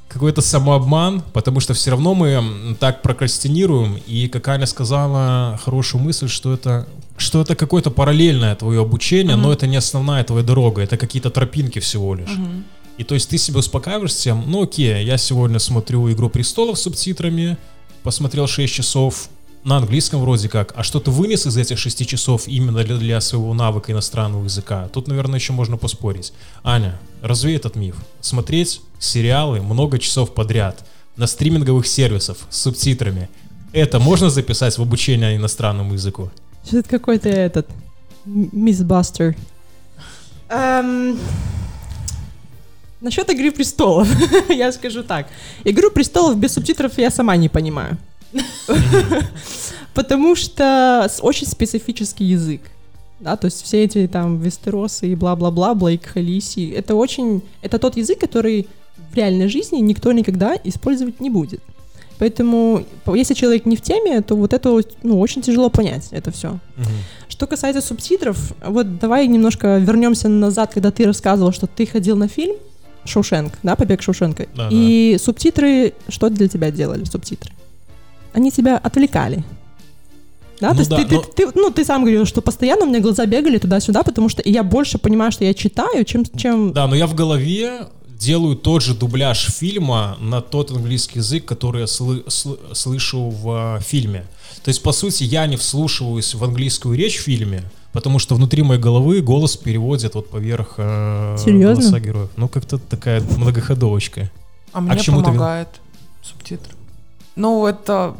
какой-то 0.07 0.41
самообман, 0.41 1.21
потому 1.33 1.59
что 1.59 1.73
все 1.73 1.91
равно 1.91 2.15
мы 2.15 2.75
так 2.79 3.01
прокрастинируем, 3.01 3.99
и 4.07 4.27
как 4.27 4.47
Аня 4.47 4.65
сказала 4.65 5.59
хорошую 5.63 6.01
мысль, 6.01 6.27
что 6.27 6.53
это 6.53 6.87
что 7.17 7.41
это 7.41 7.55
какое-то 7.55 7.89
параллельное 7.89 8.55
твое 8.55 8.81
обучение, 8.81 9.35
но 9.35 9.51
это 9.51 9.65
не 9.65 9.75
основная 9.75 10.23
твоя 10.23 10.43
дорога, 10.43 10.83
это 10.83 10.97
какие-то 10.97 11.31
тропинки 11.31 11.79
всего 11.79 12.13
лишь. 12.13 12.29
Мгм. 12.29 12.63
И 12.97 13.03
то 13.03 13.15
есть 13.15 13.29
ты 13.29 13.37
себя 13.37 13.59
успокаиваешь 13.59 14.15
тем, 14.15 14.43
ну 14.47 14.63
окей, 14.63 15.03
я 15.03 15.17
сегодня 15.17 15.59
смотрю 15.59 16.11
«Игру 16.11 16.29
престолов» 16.29 16.77
с 16.77 16.83
субтитрами, 16.83 17.57
посмотрел 18.03 18.47
6 18.47 18.73
часов 18.73 19.29
на 19.67 19.77
английском 19.77 20.21
вроде 20.21 20.47
как, 20.47 20.71
а 20.77 20.83
что 20.83 21.01
ты 21.01 21.11
вынес 21.11 21.45
из 21.45 21.57
этих 21.57 21.77
6 21.77 22.07
часов 22.07 22.47
именно 22.47 22.85
для, 22.85 22.95
для 22.95 23.19
своего 23.19 23.53
навыка 23.53 23.91
иностранного 23.91 24.45
языка? 24.45 24.87
Тут, 24.93 25.09
наверное, 25.09 25.39
еще 25.39 25.51
можно 25.51 25.75
поспорить. 25.75 26.31
Аня, 26.63 26.97
развей 27.21 27.57
этот 27.57 27.75
миф. 27.75 27.97
Смотреть 28.21 28.79
сериалы 28.97 29.61
много 29.61 29.99
часов 29.99 30.33
подряд 30.33 30.85
на 31.17 31.27
стриминговых 31.27 31.85
сервисах 31.85 32.37
с 32.49 32.61
субтитрами. 32.61 33.27
Это 33.73 33.99
можно 33.99 34.29
записать 34.29 34.77
в 34.77 34.81
обучение 34.81 35.35
иностранному 35.35 35.95
языку? 35.95 36.31
Что 36.65 36.77
это 36.77 36.87
какой-то 36.87 37.27
этот 37.27 37.67
Мисс 38.25 38.79
Бастер. 38.79 39.35
Насчет 43.01 43.29
Игры 43.29 43.51
престолов, 43.51 44.07
я 44.49 44.71
скажу 44.71 45.03
так. 45.03 45.27
Игру 45.65 45.91
престолов 45.91 46.37
без 46.37 46.53
субтитров 46.53 46.97
я 46.97 47.11
сама 47.11 47.35
не 47.35 47.49
понимаю. 47.49 47.97
Потому 49.93 50.35
что 50.35 51.09
очень 51.21 51.47
специфический 51.47 52.25
язык. 52.25 52.61
Да, 53.19 53.35
то 53.35 53.45
есть 53.45 53.63
все 53.63 53.83
эти 53.83 54.07
там 54.07 54.39
Вестеросы 54.39 55.07
и 55.07 55.15
бла-бла-бла, 55.15 55.73
Блейк 55.73 56.05
Халиси, 56.05 56.69
это 56.69 56.93
очень, 56.93 57.41
это 57.63 57.79
тот 57.79 57.97
язык, 57.97 58.19
который 58.19 58.67
в 59.11 59.15
реальной 59.15 59.47
жизни 59.47 59.77
никто 59.79 60.11
никогда 60.11 60.55
использовать 60.63 61.19
не 61.19 61.31
будет. 61.31 61.61
Поэтому, 62.19 62.83
по- 63.05 63.15
если 63.15 63.33
человек 63.33 63.65
не 63.65 63.75
в 63.75 63.81
теме, 63.81 64.21
то 64.21 64.35
вот 64.35 64.53
это 64.53 64.79
ну, 65.03 65.19
очень 65.19 65.41
тяжело 65.41 65.69
понять, 65.69 66.07
это 66.11 66.31
все. 66.31 66.59
Что 67.27 67.47
касается 67.47 67.81
субтитров, 67.81 68.53
вот 68.63 68.99
давай 68.99 69.27
немножко 69.27 69.77
вернемся 69.77 70.29
назад, 70.29 70.73
когда 70.73 70.91
ты 70.91 71.05
рассказывал, 71.05 71.51
что 71.51 71.65
ты 71.67 71.85
ходил 71.87 72.15
на 72.17 72.27
фильм 72.27 72.55
Шоушенк, 73.05 73.53
да, 73.63 73.75
«Побег 73.75 74.01
Шоушенка», 74.01 74.47
Да, 74.55 74.69
и 74.71 75.17
субтитры, 75.19 75.93
что 76.09 76.29
для 76.29 76.47
тебя 76.47 76.71
делали 76.71 77.03
субтитры? 77.05 77.51
Они 78.33 78.51
тебя 78.51 78.77
отвлекали. 78.77 79.43
Да, 80.59 80.69
Ну 80.69 80.73
то 80.73 80.79
есть 80.79 80.89
да, 80.89 80.97
ты, 80.97 81.05
ты- 81.05 81.15
но- 81.15 81.21
ты- 81.21 81.51
ну, 81.55 81.69
ты 81.69 81.85
сам 81.85 82.01
говорил, 82.01 82.25
что 82.25 82.41
постоянно 82.41 82.85
у 82.85 82.87
меня 82.89 82.99
глаза 82.99 83.25
бегали 83.25 83.57
туда-сюда, 83.59 84.03
потому 84.03 84.27
что 84.27 84.41
я 84.43 84.63
больше 84.63 84.97
понимаю, 84.97 85.31
что 85.31 85.43
я 85.45 85.53
читаю, 85.53 86.03
чем... 86.03 86.25
чем... 86.25 86.73
Да, 86.73 86.87
но 86.87 86.95
я 86.95 87.05
в 87.05 87.13
голове 87.13 87.87
делаю 88.07 88.55
тот 88.55 88.81
же 88.81 88.95
дубляж 88.95 89.45
фильма 89.51 90.17
на 90.19 90.41
тот 90.41 90.71
английский 90.71 91.19
язык, 91.19 91.45
который 91.45 91.81
я 91.81 91.85
слы- 91.85 92.25
сл- 92.25 92.57
слышу 92.73 93.29
в 93.29 93.77
э, 93.77 93.81
фильме. 93.83 94.25
То 94.63 94.69
есть, 94.69 94.81
по 94.81 94.91
сути, 94.91 95.23
я 95.23 95.45
не 95.45 95.55
вслушиваюсь 95.57 96.33
в 96.33 96.43
английскую 96.43 96.97
речь 96.97 97.17
в 97.17 97.21
фильме, 97.21 97.61
потому 97.93 98.17
что 98.17 98.33
внутри 98.33 98.63
моей 98.63 98.81
головы 98.81 99.21
голос 99.21 99.55
переводит 99.55 100.15
вот 100.15 100.31
поверх 100.31 100.73
э, 100.77 101.35
Серьезно? 101.37 101.81
голоса 101.83 101.99
героев. 101.99 102.29
Ну, 102.35 102.47
как-то 102.47 102.79
такая 102.79 103.21
многоходовочка. 103.37 104.31
А 104.73 104.81
мне 104.81 104.95
к 104.95 105.01
чему 105.01 105.19
ты 105.19 105.25
помогает 105.25 105.67
субтитры. 106.23 106.73
Ну, 107.37 107.65
это... 107.65 108.15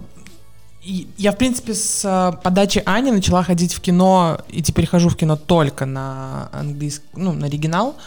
Я, 1.18 1.34
в 1.34 1.38
принципе, 1.38 1.74
с 1.74 2.06
э, 2.06 2.38
подачи 2.44 2.82
Ани 2.86 3.12
начала 3.12 3.44
ходить 3.44 3.74
в 3.74 3.82
кино, 3.82 4.40
и 4.48 4.62
теперь 4.62 4.86
хожу 4.86 5.10
в 5.10 5.18
кино 5.18 5.36
только 5.36 5.86
на 5.86 6.50
английский, 6.54 7.06
ну, 7.14 7.34
на 7.34 7.48
оригинал 7.48 7.98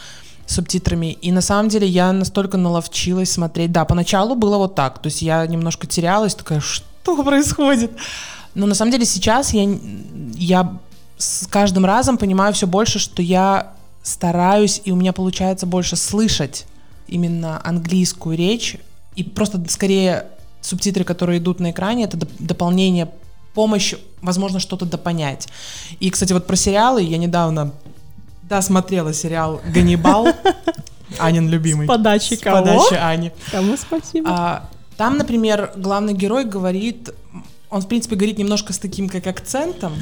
с 0.46 0.54
субтитрами. 0.54 1.12
И 1.20 1.30
на 1.30 1.42
самом 1.42 1.68
деле 1.68 1.86
я 1.86 2.10
настолько 2.12 2.56
наловчилась 2.56 3.30
смотреть. 3.30 3.70
Да, 3.70 3.84
поначалу 3.84 4.34
было 4.34 4.56
вот 4.56 4.76
так. 4.76 4.98
То 5.00 5.08
есть 5.08 5.20
я 5.20 5.46
немножко 5.46 5.86
терялась, 5.86 6.34
такая, 6.34 6.60
что 6.60 7.22
происходит? 7.22 7.90
Но 8.54 8.66
на 8.66 8.74
самом 8.74 8.92
деле 8.92 9.04
сейчас 9.04 9.52
я, 9.52 9.68
я 10.34 10.72
с 11.18 11.46
каждым 11.48 11.84
разом 11.84 12.16
понимаю 12.16 12.54
все 12.54 12.66
больше, 12.66 12.98
что 12.98 13.20
я 13.20 13.74
стараюсь, 14.02 14.80
и 14.84 14.92
у 14.92 14.96
меня 14.96 15.12
получается 15.12 15.66
больше 15.66 15.96
слышать 15.96 16.66
именно 17.08 17.60
английскую 17.62 18.38
речь, 18.38 18.78
и 19.16 19.22
просто 19.22 19.62
скорее 19.68 20.26
субтитры, 20.60 21.04
которые 21.04 21.38
идут 21.38 21.60
на 21.60 21.70
экране, 21.70 22.04
это 22.04 22.16
доп- 22.16 22.30
дополнение, 22.38 23.10
помощь, 23.54 23.94
возможно, 24.22 24.60
что-то 24.60 24.84
допонять. 24.86 25.48
И, 26.00 26.10
кстати, 26.10 26.32
вот 26.32 26.46
про 26.46 26.56
сериалы 26.56 27.02
я 27.02 27.18
недавно 27.18 27.72
досмотрела 28.42 29.12
сериал 29.12 29.60
«Ганнибал», 29.66 30.28
Анин 31.18 31.48
любимый. 31.48 31.86
подачи 31.86 32.34
С 32.34 32.38
подачи 32.38 32.94
Ани. 32.94 33.32
Кому 33.50 33.76
спасибо? 33.76 34.28
А, 34.30 34.68
там, 34.96 35.18
например, 35.18 35.72
главный 35.76 36.12
герой 36.14 36.44
говорит, 36.44 37.10
он, 37.68 37.80
в 37.80 37.88
принципе, 37.88 38.16
говорит 38.16 38.38
немножко 38.38 38.72
с 38.72 38.78
таким, 38.78 39.08
как 39.08 39.26
акцентом. 39.26 39.94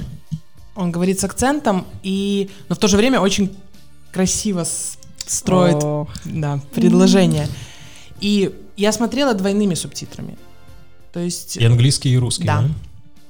Он 0.75 0.93
говорит 0.93 1.19
с 1.19 1.25
акцентом, 1.25 1.87
и, 2.03 2.51
но 2.69 2.75
в 2.75 2.79
то 2.79 2.89
же 2.89 2.97
время 2.97 3.21
очень 3.21 3.57
красиво 4.13 4.65
с- 4.65 4.99
строит 5.27 5.83
О, 5.83 6.07
да, 6.25 6.61
предложение. 6.75 7.49
И 8.21 8.55
я 8.77 8.93
смотрела 8.93 9.35
двойными 9.35 9.75
субтитрами. 9.75 10.37
То 11.13 11.21
есть... 11.21 11.57
И 11.57 11.65
английский, 11.65 12.11
и 12.11 12.17
русский, 12.19 12.45
Да. 12.45 12.63
да? 12.63 12.69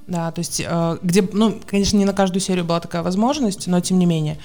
Да, 0.07 0.31
то 0.33 0.39
есть, 0.39 0.62
э, 0.64 0.99
где, 1.03 1.22
ну, 1.33 1.61
конечно, 1.66 1.99
не 1.99 2.07
на 2.07 2.14
каждую 2.14 2.41
серию 2.41 2.64
была 2.64 2.81
такая 2.81 3.03
возможность, 3.03 3.66
но 3.66 3.79
тем 3.81 3.99
не 3.99 4.07
менее. 4.07 4.39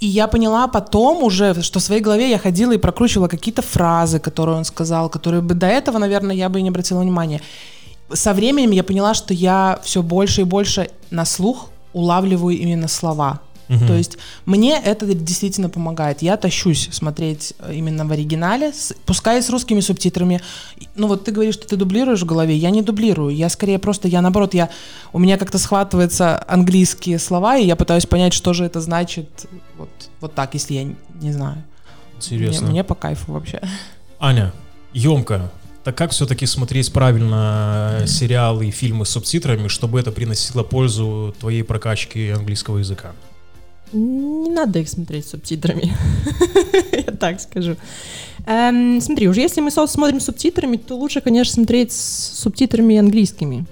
И 0.00 0.06
я 0.06 0.26
поняла 0.26 0.66
потом 0.66 1.22
уже, 1.22 1.62
что 1.62 1.78
в 1.78 1.82
своей 1.82 2.00
голове 2.00 2.28
я 2.28 2.38
ходила 2.38 2.72
и 2.72 2.78
прокручивала 2.78 3.28
какие-то 3.28 3.62
фразы, 3.62 4.18
которые 4.18 4.56
он 4.56 4.64
сказал, 4.64 5.08
которые 5.08 5.40
бы 5.40 5.54
до 5.54 5.68
этого, 5.68 5.98
наверное, 5.98 6.34
я 6.34 6.48
бы 6.48 6.58
и 6.58 6.62
не 6.62 6.70
обратила 6.70 7.00
внимания. 7.00 7.40
Со 8.12 8.34
временем 8.34 8.72
я 8.72 8.82
поняла, 8.82 9.14
что 9.14 9.32
я 9.32 9.78
все 9.84 10.02
больше 10.02 10.40
и 10.40 10.44
больше 10.44 10.90
на 11.10 11.24
слух 11.24 11.68
улавливаю 11.92 12.58
именно 12.58 12.88
слова. 12.88 13.40
Мгм. 13.72 13.86
То 13.86 13.94
есть 13.94 14.18
мне 14.44 14.78
это 14.84 15.06
действительно 15.14 15.70
помогает. 15.70 16.20
Я 16.22 16.36
тащусь 16.36 16.90
смотреть 16.92 17.54
э, 17.58 17.74
именно 17.74 18.04
в 18.04 18.12
оригинале, 18.12 18.72
с- 18.72 18.94
пускай 19.06 19.42
с 19.42 19.48
русскими 19.48 19.80
субтитрами. 19.80 20.40
Ну 20.94 21.06
вот 21.06 21.24
ты 21.24 21.32
говоришь, 21.32 21.54
что 21.54 21.66
ты 21.66 21.76
дублируешь 21.76 22.20
в 22.20 22.26
голове, 22.26 22.54
я 22.54 22.70
не 22.70 22.82
дублирую. 22.82 23.34
Я 23.34 23.48
скорее 23.48 23.78
просто, 23.78 24.08
я 24.08 24.20
наоборот, 24.20 24.52
я, 24.54 24.68
у 25.12 25.18
меня 25.18 25.38
как-то 25.38 25.58
схватываются 25.58 26.44
английские 26.46 27.18
слова, 27.18 27.56
и 27.56 27.64
я 27.64 27.76
пытаюсь 27.76 28.04
понять, 28.04 28.34
что 28.34 28.52
же 28.52 28.64
это 28.64 28.80
значит 28.82 29.46
вот, 29.78 29.90
вот 30.20 30.34
так, 30.34 30.52
если 30.54 30.74
я 30.74 30.84
не, 30.84 30.96
не 31.20 31.32
знаю. 31.32 31.62
Интересно. 32.16 32.62
Мне, 32.66 32.70
мне 32.72 32.84
по 32.84 32.94
кайфу 32.94 33.32
вообще. 33.32 33.60
Аня, 34.20 34.52
емко. 34.92 35.50
Так 35.84 35.96
как 35.96 36.12
все-таки 36.12 36.46
смотреть 36.46 36.92
правильно 36.92 38.00
э, 38.02 38.06
сериалы 38.06 38.68
и 38.68 38.70
фильмы 38.70 39.04
с 39.04 39.08
субтитрами, 39.08 39.66
чтобы 39.68 39.98
это 39.98 40.12
приносило 40.12 40.62
пользу 40.62 41.34
твоей 41.40 41.64
прокачке 41.64 42.34
английского 42.34 42.78
языка? 42.78 43.12
Не 43.92 44.50
надо 44.50 44.78
их 44.78 44.88
смотреть 44.88 45.26
с 45.26 45.30
субтитрами. 45.30 45.92
Я 46.92 47.12
так 47.12 47.40
скажу. 47.40 47.76
Эм, 48.46 49.00
смотри, 49.00 49.28
уже 49.28 49.40
если 49.40 49.60
мы 49.60 49.70
смотрим 49.70 50.20
с 50.20 50.24
субтитрами, 50.24 50.76
то 50.76 50.96
лучше, 50.96 51.20
конечно, 51.20 51.54
смотреть 51.54 51.92
с 51.92 52.40
субтитрами 52.40 52.96
английскими. 52.96 53.66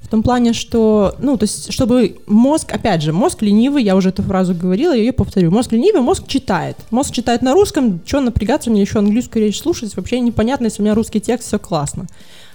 В 0.00 0.08
том 0.08 0.22
плане, 0.22 0.52
что, 0.52 1.14
ну, 1.20 1.36
то 1.36 1.44
есть, 1.44 1.72
чтобы 1.72 2.18
мозг, 2.26 2.72
опять 2.72 3.02
же, 3.02 3.12
мозг 3.12 3.42
ленивый, 3.42 3.84
я 3.84 3.94
уже 3.94 4.08
эту 4.08 4.22
фразу 4.22 4.54
говорила, 4.54 4.92
я 4.92 5.00
ее 5.00 5.12
повторю. 5.12 5.50
Мозг 5.50 5.72
ленивый, 5.72 6.02
мозг 6.02 6.26
читает. 6.26 6.76
Мозг 6.90 7.12
читает 7.12 7.42
на 7.42 7.52
русском, 7.52 8.00
что 8.04 8.20
напрягаться, 8.20 8.70
мне 8.70 8.80
еще 8.80 8.98
английскую 8.98 9.44
речь 9.44 9.60
слушать, 9.60 9.94
вообще 9.96 10.18
непонятно, 10.20 10.64
если 10.64 10.82
у 10.82 10.84
меня 10.84 10.94
русский 10.94 11.20
текст, 11.20 11.46
все 11.48 11.58
классно. 11.58 12.06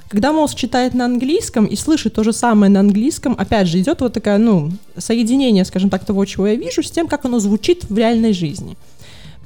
Когда 0.08 0.32
мозг 0.32 0.56
читает 0.56 0.93
на 0.93 1.06
английском 1.06 1.66
и 1.66 1.76
слышит 1.76 2.14
то 2.14 2.24
же 2.24 2.32
самое 2.32 2.72
на 2.72 2.80
английском, 2.80 3.36
опять 3.38 3.68
же, 3.68 3.80
идет 3.80 4.01
вот 4.01 4.14
такая, 4.14 4.38
ну, 4.38 4.72
соединение, 4.97 5.66
скажем 5.66 5.89
так, 5.89 6.06
того, 6.06 6.26
чего 6.26 6.47
я 6.47 6.56
вижу, 6.56 6.84
с 6.84 6.91
тем, 6.91 7.08
как 7.08 7.26
оно 7.26 7.39
звучит 7.39 7.86
в 7.89 7.97
реальной 7.97 8.34
жизни. 8.34 8.78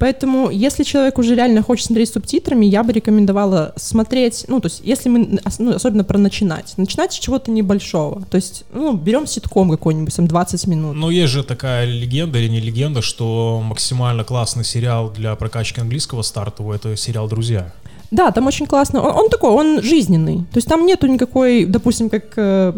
Поэтому, 0.00 0.48
если 0.48 0.82
человек 0.82 1.18
уже 1.18 1.34
реально 1.34 1.62
хочет 1.62 1.86
смотреть 1.86 2.10
субтитрами, 2.10 2.64
я 2.64 2.82
бы 2.82 2.90
рекомендовала 2.90 3.74
смотреть, 3.76 4.46
ну, 4.48 4.58
то 4.58 4.66
есть, 4.66 4.80
если 4.82 5.10
мы, 5.10 5.40
ну, 5.58 5.74
особенно 5.74 6.04
про 6.04 6.16
начинать, 6.16 6.72
начинать 6.78 7.12
с 7.12 7.18
чего-то 7.18 7.50
небольшого. 7.50 8.22
То 8.30 8.36
есть, 8.36 8.64
ну, 8.72 8.94
берем 8.94 9.26
ситком 9.26 9.70
какой-нибудь, 9.70 10.16
там, 10.16 10.26
20 10.26 10.66
минут. 10.68 10.96
Ну, 10.96 11.10
есть 11.10 11.30
же 11.32 11.44
такая 11.44 11.84
легенда 11.84 12.38
или 12.38 12.48
не 12.48 12.60
легенда, 12.60 13.02
что 13.02 13.62
максимально 13.62 14.24
классный 14.24 14.64
сериал 14.64 15.10
для 15.10 15.36
прокачки 15.36 15.82
английского 15.82 16.22
стартового— 16.22 16.74
это 16.74 16.96
сериал 16.96 17.28
«Друзья». 17.28 17.70
Да, 18.10 18.30
там 18.32 18.46
очень 18.46 18.66
классно. 18.66 19.00
Он, 19.02 19.24
он 19.24 19.28
такой, 19.30 19.50
он 19.50 19.82
жизненный. 19.82 20.38
То 20.52 20.56
есть 20.56 20.66
там 20.68 20.84
нету 20.86 21.06
никакой, 21.06 21.64
допустим, 21.64 22.10
как 22.10 22.24
э, 22.36 22.72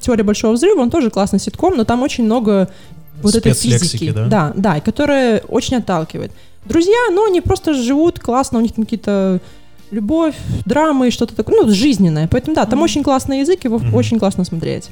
теория 0.00 0.24
большого 0.24 0.52
взрыва, 0.52 0.80
он 0.80 0.90
тоже 0.90 1.10
классный 1.10 1.38
ситком, 1.38 1.76
но 1.76 1.84
там 1.84 2.02
очень 2.02 2.24
много 2.24 2.68
вот 3.22 3.34
этой 3.36 3.54
физики. 3.54 4.10
да? 4.10 4.26
Да, 4.26 4.52
да, 4.56 4.76
и 4.78 4.80
которая 4.80 5.40
очень 5.48 5.76
отталкивает. 5.76 6.32
Друзья, 6.64 6.96
ну, 7.12 7.26
они 7.26 7.40
просто 7.40 7.74
живут 7.74 8.18
классно, 8.18 8.58
у 8.58 8.62
них 8.62 8.72
там 8.72 8.84
какие-то 8.84 9.40
любовь, 9.90 10.34
драмы, 10.64 11.10
что-то 11.10 11.36
такое, 11.36 11.62
ну, 11.62 11.70
жизненное. 11.70 12.26
Поэтому, 12.26 12.56
да, 12.56 12.64
там 12.64 12.82
очень 12.82 13.02
классный 13.04 13.40
язык, 13.40 13.64
его 13.64 13.78
Мгм. 13.78 13.94
очень 13.94 14.18
классно 14.18 14.44
смотреть. 14.44 14.88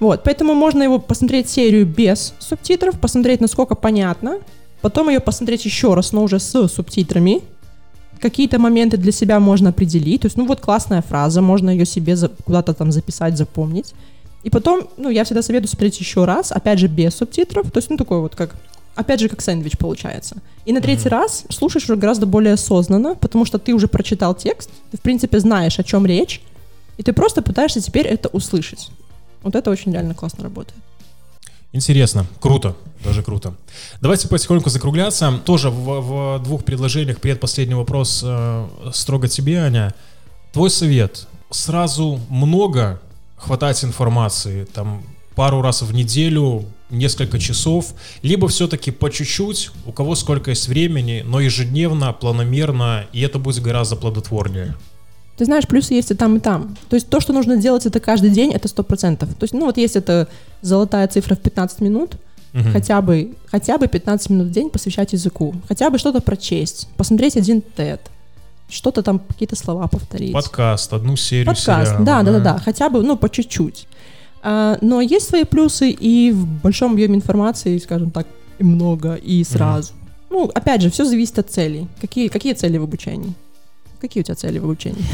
Вот, 0.00 0.24
поэтому 0.24 0.54
можно 0.54 0.82
его 0.82 0.98
посмотреть 0.98 1.48
серию 1.48 1.86
без 1.86 2.34
субтитров, 2.38 2.98
посмотреть, 3.00 3.40
насколько 3.40 3.74
понятно, 3.76 4.38
потом 4.80 5.08
ее 5.08 5.20
посмотреть 5.20 5.64
еще 5.64 5.94
раз, 5.94 6.12
но 6.12 6.24
уже 6.24 6.38
с 6.40 6.68
субтитрами, 6.68 7.40
какие-то 8.22 8.58
моменты 8.58 8.96
для 8.96 9.12
себя 9.12 9.40
можно 9.40 9.70
определить. 9.70 10.20
То 10.22 10.26
есть, 10.26 10.36
ну 10.38 10.46
вот 10.46 10.60
классная 10.60 11.02
фраза, 11.02 11.42
можно 11.42 11.70
ее 11.70 11.84
себе 11.84 12.16
за- 12.16 12.28
куда-то 12.28 12.72
там 12.72 12.92
записать, 12.92 13.36
запомнить. 13.36 13.94
И 14.44 14.50
потом, 14.50 14.88
ну, 14.96 15.10
я 15.10 15.22
всегда 15.24 15.42
советую 15.42 15.68
смотреть 15.68 16.00
еще 16.00 16.24
раз, 16.24 16.52
опять 16.52 16.78
же, 16.78 16.86
без 16.88 17.14
субтитров. 17.14 17.70
То 17.70 17.78
есть, 17.78 17.90
ну, 17.90 17.96
такой 17.96 18.20
вот 18.20 18.34
как, 18.34 18.54
опять 18.94 19.20
же, 19.20 19.28
как 19.28 19.40
сэндвич 19.42 19.76
получается. 19.78 20.36
И 20.64 20.72
на 20.72 20.80
третий 20.80 21.08
Мгм. 21.08 21.18
раз 21.18 21.44
слушаешь 21.50 21.84
уже 21.84 21.96
гораздо 21.96 22.26
более 22.26 22.54
осознанно, 22.54 23.14
потому 23.14 23.44
что 23.44 23.58
ты 23.58 23.72
уже 23.74 23.86
прочитал 23.88 24.34
текст, 24.34 24.70
ты, 24.90 24.96
в 24.96 25.00
принципе, 25.00 25.38
знаешь, 25.40 25.78
о 25.78 25.82
чем 25.84 26.06
речь, 26.06 26.40
и 26.98 27.02
ты 27.02 27.12
просто 27.12 27.42
пытаешься 27.42 27.80
теперь 27.80 28.06
это 28.06 28.28
услышать. 28.28 28.90
Вот 29.42 29.54
это 29.56 29.70
очень 29.70 29.92
реально 29.92 30.14
классно 30.14 30.44
работает. 30.44 30.78
Интересно, 31.72 32.26
круто, 32.38 32.76
даже 33.02 33.22
круто. 33.22 33.54
Давайте 34.00 34.28
потихоньку 34.28 34.68
закругляться. 34.68 35.40
Тоже 35.44 35.70
в, 35.70 36.00
в 36.00 36.42
двух 36.42 36.64
предложениях 36.64 37.18
предпоследний 37.18 37.74
вопрос 37.74 38.22
э, 38.22 38.68
строго 38.92 39.26
тебе, 39.26 39.58
Аня. 39.58 39.94
Твой 40.52 40.68
совет. 40.68 41.26
Сразу 41.50 42.20
много 42.28 43.00
хватать 43.36 43.82
информации, 43.84 44.64
там 44.64 45.02
пару 45.34 45.62
раз 45.62 45.82
в 45.82 45.92
неделю, 45.94 46.66
несколько 46.90 47.38
часов, 47.38 47.94
либо 48.22 48.48
все-таки 48.48 48.90
по 48.90 49.10
чуть-чуть, 49.10 49.70
у 49.86 49.92
кого 49.92 50.14
сколько 50.14 50.50
есть 50.50 50.68
времени, 50.68 51.22
но 51.24 51.40
ежедневно, 51.40 52.12
планомерно, 52.12 53.06
и 53.12 53.20
это 53.22 53.38
будет 53.38 53.62
гораздо 53.62 53.96
плодотворнее. 53.96 54.76
Ты 55.36 55.44
знаешь, 55.46 55.66
плюсы 55.66 55.94
есть 55.94 56.10
и 56.10 56.14
там, 56.14 56.36
и 56.36 56.40
там. 56.40 56.76
То 56.88 56.94
есть 56.96 57.08
то, 57.08 57.20
что 57.20 57.32
нужно 57.32 57.56
делать 57.56 57.86
это 57.86 58.00
каждый 58.00 58.30
день, 58.30 58.52
это 58.52 58.68
сто 58.68 58.82
процентов. 58.82 59.30
То 59.30 59.44
есть, 59.44 59.54
ну 59.54 59.66
вот 59.66 59.78
есть 59.78 59.96
эта 59.96 60.28
золотая 60.60 61.08
цифра 61.08 61.34
в 61.34 61.40
15 61.40 61.80
минут, 61.80 62.16
Мгм. 62.52 62.70
хотя 62.72 63.00
бы, 63.00 63.32
хотя 63.50 63.78
бы 63.78 63.88
15 63.88 64.28
минут 64.30 64.48
в 64.48 64.50
день 64.50 64.68
посвящать 64.68 65.14
языку, 65.14 65.54
хотя 65.68 65.88
бы 65.88 65.98
что-то 65.98 66.20
прочесть, 66.20 66.86
посмотреть 66.98 67.36
один 67.38 67.62
тет, 67.62 68.00
что-то 68.68 69.02
там, 69.02 69.20
какие-то 69.20 69.56
слова 69.56 69.86
повторить. 69.88 70.32
Подкаст, 70.34 70.92
одну 70.92 71.16
серию 71.16 71.46
Подкаст, 71.46 71.66
сериала, 71.66 72.04
да, 72.04 72.22
да, 72.22 72.32
да, 72.32 72.40
да, 72.40 72.58
хотя 72.58 72.90
бы, 72.90 73.02
ну, 73.02 73.16
по 73.16 73.30
чуть-чуть. 73.30 73.86
А, 74.42 74.76
но 74.82 75.00
есть 75.00 75.28
свои 75.28 75.44
плюсы 75.44 75.90
и 75.90 76.30
в 76.32 76.46
большом 76.62 76.92
объеме 76.92 77.16
информации, 77.16 77.78
скажем 77.78 78.10
так, 78.10 78.26
и 78.58 78.64
много, 78.64 79.14
и 79.14 79.44
сразу. 79.44 79.92
Ну, 80.30 80.50
опять 80.54 80.82
же, 80.82 80.90
все 80.90 81.04
зависит 81.04 81.38
от 81.38 81.50
целей. 81.50 81.86
Какие, 82.00 82.28
какие 82.28 82.54
цели 82.54 82.76
в 82.78 82.82
обучении? 82.84 83.34
Какие 84.02 84.22
у 84.22 84.24
тебя 84.24 84.34
цели 84.34 84.58
в 84.58 84.64
обучении? 84.64 85.04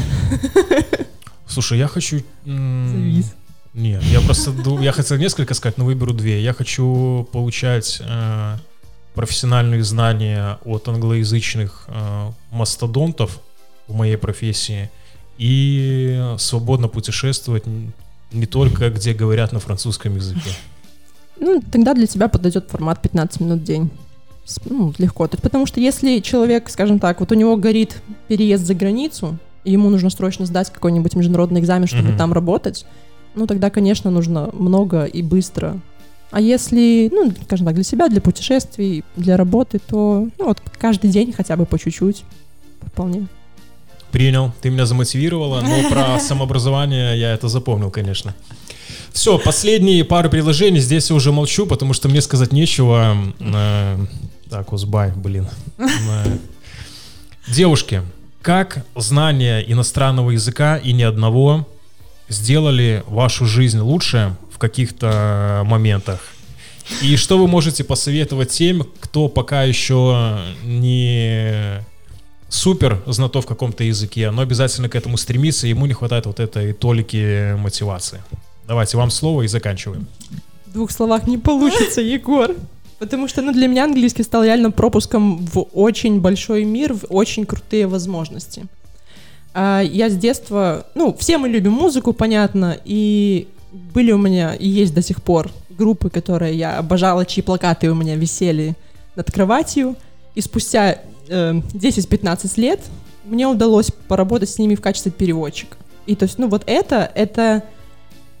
Слушай, 1.47 1.77
я 1.77 1.87
хочу... 1.87 2.23
Завис. 2.43 3.35
Нет, 3.75 4.01
я 4.01 4.19
просто... 4.21 4.51
Я 4.81 4.91
хотел 4.91 5.17
несколько 5.17 5.53
сказать, 5.53 5.77
но 5.77 5.85
выберу 5.85 6.11
две. 6.11 6.41
Я 6.41 6.53
хочу 6.53 7.29
получать 7.31 8.01
э, 8.03 8.57
профессиональные 9.13 9.83
знания 9.83 10.57
от 10.65 10.87
англоязычных 10.87 11.85
э, 11.87 12.31
мастодонтов 12.49 13.39
в 13.87 13.93
моей 13.93 14.17
профессии 14.17 14.89
и 15.37 16.33
свободно 16.39 16.87
путешествовать 16.87 17.65
не 18.31 18.47
только 18.47 18.89
где 18.89 19.13
говорят 19.13 19.51
на 19.51 19.59
французском 19.59 20.15
языке. 20.15 20.49
Ну, 21.39 21.61
тогда 21.71 21.93
для 21.93 22.07
тебя 22.07 22.27
подойдет 22.27 22.71
формат 22.71 23.03
15 23.03 23.39
минут 23.41 23.59
в 23.59 23.63
день. 23.63 23.91
Ну, 24.65 24.93
легко. 24.97 25.27
То 25.27 25.35
есть, 25.35 25.43
Потому 25.43 25.65
что 25.65 25.79
если 25.79 26.19
человек, 26.19 26.69
скажем 26.69 26.99
так, 26.99 27.19
вот 27.19 27.31
у 27.31 27.35
него 27.35 27.55
горит 27.57 28.01
переезд 28.27 28.65
за 28.65 28.73
границу, 28.73 29.37
и 29.63 29.71
ему 29.71 29.89
нужно 29.89 30.09
срочно 30.09 30.45
сдать 30.45 30.71
какой-нибудь 30.71 31.15
международный 31.15 31.59
экзамен, 31.59 31.87
чтобы 31.87 32.09
Мгм. 32.09 32.17
там 32.17 32.33
работать, 32.33 32.85
ну, 33.35 33.45
тогда, 33.47 33.69
конечно, 33.69 34.09
нужно 34.11 34.49
много 34.53 35.03
и 35.05 35.21
быстро. 35.21 35.79
А 36.31 36.41
если, 36.41 37.09
ну, 37.11 37.31
скажем 37.45 37.65
так, 37.65 37.75
для 37.75 37.83
себя, 37.83 38.07
для 38.07 38.21
путешествий, 38.21 39.03
для 39.15 39.35
работы, 39.37 39.79
то, 39.79 40.27
ну, 40.37 40.45
вот 40.45 40.59
каждый 40.79 41.09
день 41.09 41.33
хотя 41.33 41.55
бы 41.55 41.65
по 41.65 41.77
чуть-чуть. 41.79 42.23
Вполне. 42.81 43.27
Принял, 44.11 44.51
ты 44.61 44.69
меня 44.69 44.85
замотивировала, 44.85 45.61
но 45.61 45.89
про 45.89 46.19
самообразование 46.21 47.19
я 47.19 47.33
это 47.33 47.47
запомнил, 47.47 47.91
конечно. 47.91 48.33
Все, 49.11 49.37
последние 49.39 50.03
пару 50.03 50.29
предложений, 50.29 50.79
здесь 50.79 51.09
я 51.09 51.15
уже 51.15 51.31
молчу, 51.31 51.65
потому 51.65 51.93
что 51.93 52.09
мне 52.09 52.21
сказать 52.21 52.53
нечего. 52.53 53.15
Так, 54.49 54.73
Узбай, 54.73 55.11
блин. 55.15 55.47
Девушки, 57.47 58.01
как 58.41 58.83
знание 58.95 59.71
иностранного 59.71 60.31
языка 60.31 60.77
и 60.77 60.91
ни 60.91 61.03
одного 61.03 61.67
сделали 62.29 63.03
вашу 63.05 63.45
жизнь 63.45 63.79
лучше 63.79 64.35
в 64.51 64.57
каких-то 64.57 65.61
моментах? 65.65 66.19
И 67.03 67.15
что 67.15 67.37
вы 67.37 67.47
можете 67.47 67.83
посоветовать 67.83 68.49
тем, 68.49 68.87
кто 68.99 69.27
пока 69.27 69.63
еще 69.63 70.39
не 70.63 71.85
супер 72.47 73.03
знаток 73.05 73.45
в 73.45 73.47
каком-то 73.47 73.83
языке, 73.83 74.31
но 74.31 74.41
обязательно 74.41 74.89
к 74.89 74.95
этому 74.95 75.17
стремится, 75.17 75.67
ему 75.67 75.85
не 75.85 75.93
хватает 75.93 76.25
вот 76.25 76.39
этой 76.39 76.73
толики 76.73 77.53
мотивации. 77.55 78.23
Давайте 78.67 78.97
вам 78.97 79.11
слово 79.11 79.43
и 79.43 79.47
заканчиваем. 79.47 80.07
В 80.65 80.73
двух 80.73 80.89
словах 80.89 81.27
не 81.27 81.37
получится, 81.37 82.01
Егор. 82.01 82.55
Потому 82.99 83.29
что, 83.29 83.41
ну, 83.41 83.53
для 83.53 83.67
меня 83.67 83.85
английский 83.85 84.23
стал 84.23 84.43
реально 84.43 84.71
пропуском 84.71 85.37
в 85.37 85.67
очень 85.73 86.19
большой 86.19 86.65
мир, 86.65 86.93
в 86.93 87.05
очень 87.09 87.45
крутые 87.45 87.87
возможности. 87.87 88.65
А 89.53 89.81
я 89.81 90.09
с 90.09 90.15
детства, 90.15 90.85
ну, 90.95 91.15
все 91.17 91.37
мы 91.37 91.47
любим 91.47 91.71
музыку, 91.71 92.13
понятно, 92.13 92.77
и 92.83 93.47
были 93.71 94.11
у 94.11 94.17
меня, 94.17 94.53
и 94.53 94.67
есть 94.67 94.93
до 94.93 95.01
сих 95.01 95.23
пор 95.23 95.49
группы, 95.69 96.09
которые 96.09 96.57
я 96.57 96.77
обожала, 96.77 97.25
чьи 97.25 97.41
плакаты 97.41 97.89
у 97.89 97.95
меня 97.95 98.15
висели 98.15 98.75
над 99.15 99.31
кроватью, 99.31 99.95
и 100.35 100.41
спустя 100.41 100.99
э, 101.29 101.53
10-15 101.53 102.59
лет 102.59 102.81
мне 103.25 103.47
удалось 103.47 103.91
поработать 104.07 104.49
с 104.49 104.59
ними 104.59 104.75
в 104.75 104.81
качестве 104.81 105.11
переводчика. 105.11 105.77
И 106.05 106.15
то 106.15 106.23
есть, 106.23 106.37
ну, 106.37 106.47
вот 106.47 106.63
это, 106.65 107.09
это 107.15 107.63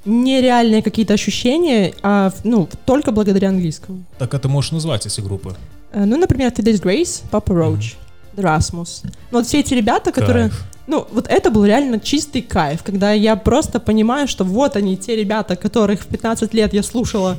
нереальные 0.09 0.81
какие-то 0.81 1.13
ощущения, 1.13 1.93
а, 2.01 2.31
ну, 2.43 2.67
только 2.85 3.11
благодаря 3.11 3.49
английскому. 3.49 4.03
Так 4.17 4.33
а 4.33 4.39
ты 4.39 4.47
можешь 4.47 4.71
назвать 4.71 5.05
эти 5.05 5.21
группы? 5.21 5.55
Э, 5.91 6.05
Ну, 6.05 6.17
например, 6.17 6.51
Today's 6.51 6.81
Grace, 6.81 7.23
Papa 7.31 7.53
Roach, 7.53 7.95
Rasmus. 8.35 9.01
Ну, 9.31 9.37
вот 9.37 9.47
все 9.47 9.59
эти 9.59 9.73
ребята, 9.73 10.11
которые... 10.11 10.49
Кайф. 10.49 10.65
Ну, 10.87 11.07
вот 11.11 11.27
это 11.27 11.51
был 11.51 11.65
реально 11.65 11.99
чистый 11.99 12.41
кайф, 12.41 12.81
когда 12.83 13.11
я 13.13 13.35
просто 13.35 13.79
понимаю, 13.79 14.27
что 14.27 14.43
вот 14.43 14.75
они, 14.75 14.97
те 14.97 15.15
ребята, 15.15 15.55
которых 15.55 16.01
в 16.01 16.07
15 16.07 16.53
лет 16.55 16.73
я 16.73 16.81
слушала 16.81 17.37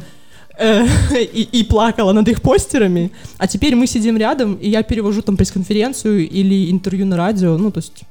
э, 0.57 0.87
и, 1.33 1.43
и 1.61 1.65
плакала 1.65 2.13
над 2.13 2.29
их 2.29 2.43
постерами, 2.43 3.11
а 3.39 3.49
теперь 3.49 3.75
мы 3.75 3.89
сидим 3.89 4.17
рядом, 4.17 4.55
и 4.55 4.69
я 4.71 4.85
перевожу 4.85 5.23
там 5.23 5.37
пресс-конференцию 5.37 6.29
или 6.29 6.71
интервью 6.71 7.07
на 7.07 7.17
радио, 7.17 7.59
ну, 7.59 7.73
то 7.73 7.79
есть 7.79 8.05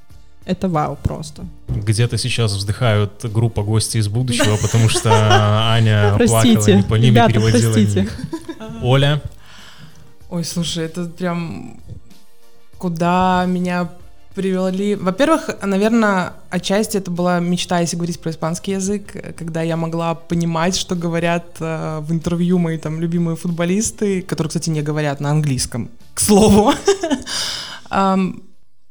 это 0.46 0.68
вау 0.68 0.98
просто. 1.02 1.46
Где-то 1.68 2.18
сейчас 2.18 2.54
вздыхают 2.54 3.26
группа 3.26 3.64
гости 3.64 3.98
из 3.98 4.08
будущего, 4.08 4.58
потому 4.58 4.90
что 4.90 5.10
Аня 5.72 6.18
плакала, 6.18 6.76
не 6.76 6.84
по 6.84 6.96
ними 6.96 7.16
ребята, 7.16 7.34
переводила. 7.34 8.08
Оля, 8.82 9.22
Ой, 10.30 10.44
слушай, 10.44 10.86
это 10.86 11.06
прям 11.06 11.80
куда 12.78 13.46
меня 13.48 13.90
привели. 14.36 14.96
Во-первых, 14.96 15.50
наверное, 15.64 16.34
отчасти 16.52 16.98
это 16.98 17.10
была 17.10 17.40
мечта, 17.40 17.80
если 17.80 17.96
говорить 17.96 18.20
про 18.22 18.30
испанский 18.30 18.74
язык, 18.74 19.36
когда 19.36 19.64
я 19.64 19.76
могла 19.76 20.14
понимать, 20.14 20.76
что 20.76 20.96
говорят 20.96 21.58
э, 21.60 22.00
в 22.02 22.12
интервью 22.12 22.60
мои 22.60 22.78
там 22.78 23.02
любимые 23.02 23.36
футболисты, 23.36 24.22
которые, 24.22 24.50
кстати, 24.50 24.70
не 24.70 24.84
говорят 24.84 25.20
на 25.20 25.32
английском, 25.32 25.90
к 26.14 26.20
слову. 26.20 26.74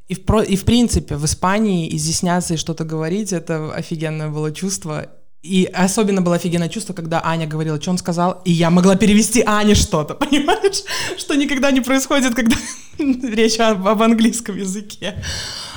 И 0.09 0.15
в, 0.15 0.25
про- 0.25 0.43
и 0.43 0.57
в 0.57 0.65
принципе 0.65 1.17
в 1.17 1.25
Испании 1.25 1.95
изъясняться 1.95 2.55
и 2.55 2.57
что-то 2.57 2.85
говорить, 2.85 3.33
это 3.33 3.73
офигенное 3.73 4.29
было 4.29 4.51
чувство. 4.53 5.07
И 5.43 5.65
особенно 5.67 6.21
было 6.21 6.37
офигенное 6.37 6.69
чувство, 6.69 6.95
когда 6.95 7.21
Аня 7.25 7.47
говорила, 7.47 7.81
что 7.81 7.91
он 7.91 7.99
сказал, 7.99 8.43
и 8.45 8.51
я 8.51 8.71
могла 8.71 8.97
перевести 8.97 9.43
Ане 9.47 9.75
что-то, 9.75 10.15
понимаешь? 10.27 10.83
Что 11.19 11.35
никогда 11.35 11.71
не 11.71 11.81
происходит, 11.81 12.35
когда 12.35 12.57
речь 12.99 13.61
об, 13.61 13.87
об 13.87 14.03
английском 14.03 14.57
языке. 14.57 15.23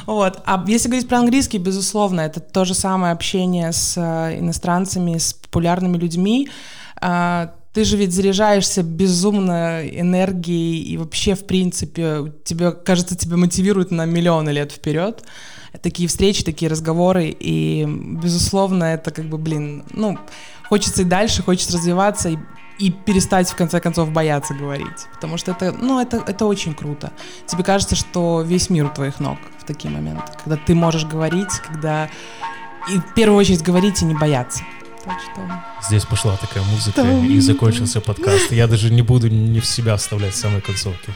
Вот. 0.08 0.42
А 0.46 0.64
если 0.68 0.88
говорить 0.88 1.08
про 1.08 1.20
английский, 1.20 1.60
безусловно, 1.60 2.22
это 2.22 2.40
то 2.40 2.66
же 2.66 2.74
самое 2.74 3.14
общение 3.14 3.72
с 3.72 3.96
э, 3.98 4.40
иностранцами, 4.40 5.18
с 5.18 5.34
популярными 5.34 5.98
людьми. 5.98 6.50
Ты 7.74 7.86
же 7.86 7.96
ведь 7.96 8.12
заряжаешься 8.14 8.84
безумно 8.84 9.82
энергией 9.88 10.84
и 10.84 10.98
вообще, 10.98 11.36
в 11.36 11.46
принципе, 11.46 12.34
тебе, 12.44 12.72
кажется, 12.72 13.16
тебя 13.16 13.38
мотивирует 13.38 13.92
на 13.92 14.06
миллионы 14.06 14.50
лет 14.50 14.74
вперед. 14.74 15.24
Такие 15.82 16.10
встречи, 16.10 16.44
такие 16.44 16.70
разговоры, 16.70 17.34
и, 17.40 17.86
безусловно, 17.88 18.84
это 18.84 19.12
как 19.12 19.26
бы, 19.26 19.38
блин, 19.38 19.86
ну, 19.94 20.18
хочется 20.68 21.04
и 21.04 21.06
дальше, 21.06 21.44
хочется 21.44 21.78
развиваться 21.78 22.28
и, 22.28 22.38
и 22.78 22.92
перестать, 22.92 23.50
в 23.50 23.56
конце 23.56 23.80
концов, 23.80 24.12
бояться 24.12 24.54
говорить. 24.54 25.08
Потому 25.14 25.38
что 25.38 25.52
это, 25.52 25.72
ну, 25.72 26.02
это, 26.02 26.22
это 26.28 26.46
очень 26.46 26.74
круто. 26.74 27.14
Тебе 27.48 27.64
кажется, 27.64 27.96
что 27.96 28.42
весь 28.42 28.70
мир 28.70 28.88
у 28.88 28.90
твоих 28.90 29.22
ног 29.22 29.38
в 29.60 29.64
такие 29.64 29.94
моменты, 29.94 30.24
когда 30.44 30.58
ты 30.58 30.76
можешь 30.76 31.06
говорить, 31.06 31.54
когда... 31.66 32.10
И 32.92 32.98
в 32.98 33.14
первую 33.14 33.40
очередь 33.40 33.62
говорить 33.62 34.02
и 34.02 34.06
не 34.06 34.16
бояться. 34.16 34.64
Так 35.04 35.20
что... 35.20 35.88
здесь 35.88 36.06
пошла 36.06 36.38
такая 36.38 36.64
музыка, 36.64 37.02
Там. 37.02 37.26
и 37.26 37.40
закончился 37.40 38.02
подкаст. 38.02 38.52
Я 38.52 38.68
даже 38.68 38.92
не 38.92 39.02
буду 39.02 39.30
не 39.30 39.60
в 39.60 39.66
себя 39.66 39.98
вставлять 39.98 40.34
в 40.34 40.38
самой 40.38 40.62
концовке. 40.62 41.14